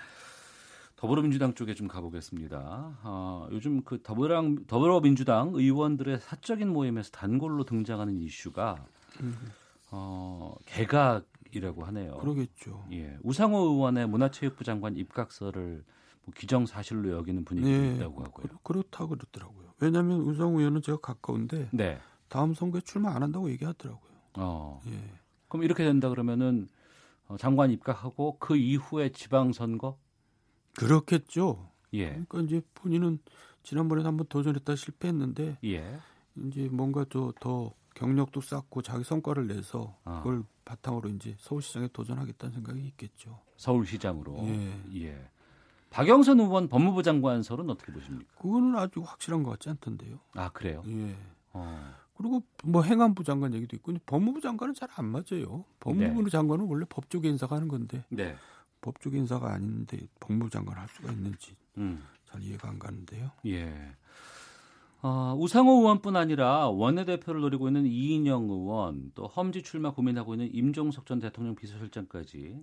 더불어민주당 0.95 1.53
쪽에 1.53 1.75
좀 1.75 1.87
가보겠습니다. 1.87 2.97
아, 3.03 3.47
요즘 3.51 3.83
그 3.83 4.01
더불어랑, 4.01 4.65
더불어민주당 4.65 5.51
의원들의 5.53 6.19
사적인 6.19 6.67
모임에서 6.69 7.11
단골로 7.11 7.65
등장하는 7.65 8.17
이슈가 8.17 8.83
음. 9.21 9.37
어, 9.91 10.55
개각 10.65 11.25
이라고 11.53 11.85
하네요. 11.85 12.17
그러겠죠. 12.17 12.85
예. 12.91 13.17
우상호 13.23 13.57
의원의 13.59 14.07
문화체육부 14.07 14.63
장관 14.63 14.95
입각서를 14.97 15.83
뭐 16.23 16.33
기정 16.35 16.65
사실로 16.65 17.11
여기는 17.11 17.45
분위기가 17.45 17.77
네, 17.77 17.95
있다고 17.95 18.23
하고요. 18.23 18.57
그렇, 18.63 18.83
다고 18.89 19.09
그러더라고요. 19.09 19.73
왜냐하면 19.79 20.21
우상호 20.21 20.59
의원은 20.59 20.81
제가 20.81 20.99
가까운데 20.99 21.69
네. 21.71 21.99
다음 22.27 22.53
선거에 22.53 22.81
출마 22.81 23.15
안 23.15 23.23
한다고 23.23 23.49
얘기하더라고요. 23.51 24.11
어. 24.35 24.81
예. 24.87 24.99
그럼 25.47 25.63
이렇게 25.63 25.83
된다 25.83 26.09
그러면은 26.09 26.67
어, 27.27 27.37
장관 27.37 27.71
입각하고 27.71 28.37
그 28.39 28.55
이후에 28.55 29.09
지방선거? 29.09 29.97
그렇겠죠. 30.77 31.71
예. 31.93 32.09
그러니까 32.09 32.41
이제 32.41 32.61
본인은 32.73 33.19
지난번에 33.63 34.03
한번 34.03 34.27
도전했다 34.27 34.75
실패했는데 34.75 35.57
예. 35.63 35.99
이제 36.45 36.69
뭔가 36.71 37.05
더 37.09 37.73
경력도 38.01 38.41
쌓고 38.41 38.83
자기 38.83 39.03
성과를 39.03 39.47
내서 39.47 39.97
아. 40.03 40.21
그걸 40.21 40.43
바탕으로 40.65 41.09
이제 41.09 41.35
서울시장에 41.39 41.89
도전하겠다는 41.91 42.53
생각이 42.53 42.79
있겠죠. 42.89 43.39
서울시장으로. 43.57 44.37
예. 44.43 44.81
예. 45.01 45.29
박영선 45.89 46.39
의원 46.39 46.67
법무부 46.67 47.01
장관설은 47.01 47.69
어떻게 47.69 47.91
보십니까? 47.91 48.31
그거는 48.39 48.75
아주 48.77 49.01
확실한 49.01 49.41
것 49.41 49.51
같지 49.51 49.69
않던데요. 49.69 50.19
아 50.35 50.49
그래요? 50.49 50.83
예. 50.87 51.15
어. 51.53 51.93
그리고 52.15 52.43
뭐 52.63 52.83
행안부 52.83 53.23
장관 53.23 53.53
얘기도 53.53 53.75
있고 53.77 53.93
법무부 54.05 54.41
장관은 54.41 54.73
잘 54.75 54.89
안 54.95 55.05
맞아요. 55.05 55.65
법무부 55.79 56.23
네. 56.23 56.29
장관은 56.29 56.65
원래 56.65 56.85
법조계 56.89 57.29
인사가 57.29 57.55
하는 57.55 57.67
건데 57.67 58.03
네. 58.09 58.35
법조계 58.81 59.17
인사가 59.17 59.53
아닌데 59.53 60.07
법무부 60.19 60.49
장관 60.51 60.77
할 60.77 60.87
수가 60.89 61.11
있는지 61.11 61.55
음. 61.77 62.03
잘 62.29 62.41
이해가 62.43 62.69
안 62.69 62.77
가는데요. 62.77 63.31
예. 63.47 63.95
어, 65.07 65.35
우상호 65.39 65.79
의원뿐 65.79 66.17
아니라 66.17 66.67
원내대표를 66.67 67.39
노리고 67.39 67.67
있는 67.67 67.85
이인영 67.85 68.49
의원, 68.49 69.11
또 69.15 69.27
험지 69.27 69.63
출마 69.63 69.91
고민하고 69.91 70.33
있는 70.33 70.53
임종석 70.53 71.05
전 71.05 71.19
대통령 71.19 71.55
비서실장까지 71.55 72.59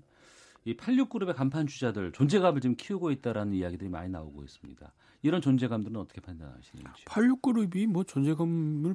이 0.67 0.77
86그룹의 0.77 1.35
간판 1.35 1.67
주자들 1.67 2.13
존재감을 2.13 2.61
지금 2.61 2.77
키우고 2.77 3.11
있다라는 3.13 3.55
이야기들이 3.55 3.89
많이 3.89 4.11
나오고 4.11 4.45
있습니다. 4.45 4.93
이런 5.23 5.41
존재감들은 5.41 5.97
어떻게 5.97 6.21
판단하시는지? 6.21 7.05
86그룹이 7.07 7.87
뭐 7.87 8.05
존재감을 8.05 8.95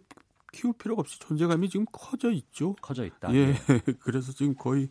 키울 0.51 0.73
필요가 0.73 1.01
없이 1.01 1.19
존재감이 1.19 1.69
지금 1.69 1.85
커져 1.91 2.31
있죠. 2.31 2.75
커져 2.81 3.05
있다. 3.05 3.33
예. 3.33 3.53
네. 3.53 3.53
그래서 3.99 4.31
지금 4.31 4.53
거의 4.55 4.89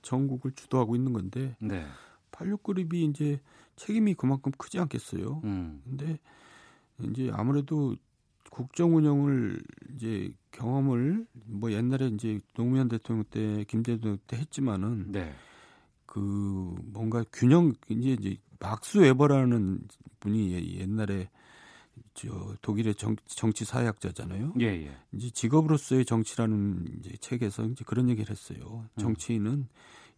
전국을 0.00 0.52
주도하고 0.52 0.96
있는 0.96 1.12
건데. 1.12 1.56
네. 1.60 1.84
86그룹이 2.30 2.94
이제 3.10 3.40
책임이 3.76 4.14
그만큼 4.14 4.52
크지 4.56 4.78
않겠어요. 4.80 5.42
음. 5.44 5.82
근데 5.84 6.18
이제 7.10 7.30
아무래도 7.32 7.96
국정 8.50 8.96
운영을 8.96 9.62
이제 9.94 10.32
경험을 10.50 11.26
뭐 11.46 11.72
옛날에 11.72 12.08
이제 12.08 12.40
노무현 12.54 12.88
대통령 12.88 13.24
때 13.30 13.64
김대중 13.64 14.18
때 14.26 14.36
했지만은 14.36 15.12
네. 15.12 15.34
그 16.06 16.74
뭔가 16.84 17.24
균형 17.32 17.72
이제 17.88 18.10
이제 18.10 18.36
박수 18.58 19.00
웨버라는 19.00 19.80
분이 20.20 20.78
옛날에 20.78 21.30
저 22.14 22.54
독일의 22.60 22.94
정, 22.94 23.16
정치 23.26 23.64
사회학자잖아요. 23.64 24.54
예, 24.60 24.66
예. 24.66 24.96
이제 25.12 25.30
직업으로서의 25.30 26.04
정치라는 26.04 26.98
이제 26.98 27.16
책에서 27.20 27.64
이제 27.64 27.84
그런 27.86 28.08
얘기를 28.10 28.30
했어요. 28.30 28.84
음. 28.94 29.00
정치인은 29.00 29.50
음. 29.50 29.68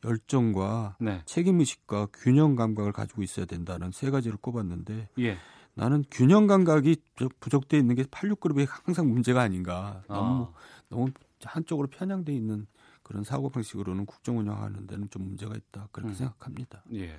열정과 0.04 0.96
네. 1.00 1.22
책임 1.24 1.60
의식과 1.60 2.08
균형 2.12 2.56
감각을 2.56 2.92
가지고 2.92 3.22
있어야 3.22 3.46
된다는 3.46 3.90
세 3.92 4.10
가지를 4.10 4.36
꼽았는데 4.38 5.08
예. 5.20 5.38
나는 5.74 6.04
균형 6.10 6.46
감각이 6.46 6.96
부족돼 7.40 7.78
있는 7.78 7.94
게 7.96 8.04
86그룹이 8.04 8.66
항상 8.68 9.08
문제가 9.10 9.40
아닌가. 9.42 10.02
너무 10.08 10.44
아. 10.44 10.52
너무 10.88 11.06
한쪽으로 11.42 11.88
편향돼 11.88 12.32
있는 12.32 12.66
그런 13.02 13.24
사고 13.24 13.50
방식으로는 13.50 14.06
국정 14.06 14.38
운영하는 14.38 14.86
데는 14.86 15.10
좀 15.10 15.24
문제가 15.24 15.54
있다. 15.56 15.88
그렇게 15.92 16.12
음. 16.12 16.14
생각합니다. 16.14 16.82
예. 16.94 17.18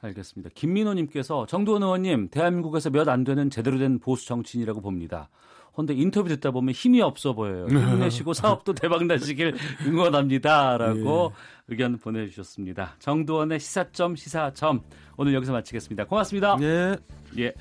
알겠습니다. 0.00 0.50
김민호님께서 0.54 1.46
정두원 1.46 1.82
의원님 1.82 2.28
대한민국에서 2.30 2.90
몇 2.90 3.08
안 3.08 3.22
되는 3.24 3.50
제대로 3.50 3.78
된 3.78 3.98
보수 4.00 4.26
정치인이라고 4.26 4.80
봅니다. 4.80 5.28
그런데 5.72 5.94
인터뷰 5.94 6.28
듣다 6.28 6.50
보면 6.50 6.74
힘이 6.74 7.00
없어 7.02 7.34
보여요. 7.34 7.66
힘내시고 7.68 8.32
사업도 8.34 8.74
대박 8.74 9.04
나시길 9.06 9.54
응원합니다라고 9.86 11.32
예. 11.32 11.36
의견 11.68 11.98
보내주셨습니다. 11.98 12.96
정두원의 12.98 13.60
시사점 13.60 14.16
시사점 14.16 14.82
오늘 15.16 15.34
여기서 15.34 15.52
마치겠습니다. 15.52 16.06
고맙습니다. 16.06 16.56
예. 16.60 16.96
예. 17.38 17.54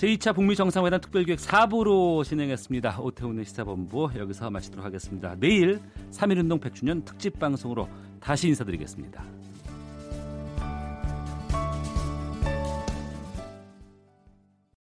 제2차 0.00 0.34
북미 0.34 0.56
정상회담 0.56 0.98
특별기획 1.02 1.38
4부로 1.40 2.24
진행했습니다. 2.24 3.00
오태훈의 3.00 3.44
시사본부 3.44 4.08
여기서 4.16 4.48
마치도록 4.48 4.82
하겠습니다. 4.82 5.36
내일 5.38 5.78
3.1운동 6.10 6.58
100주년 6.58 7.04
특집 7.04 7.38
방송으로 7.38 7.86
다시 8.18 8.48
인사드리겠습니다. 8.48 9.22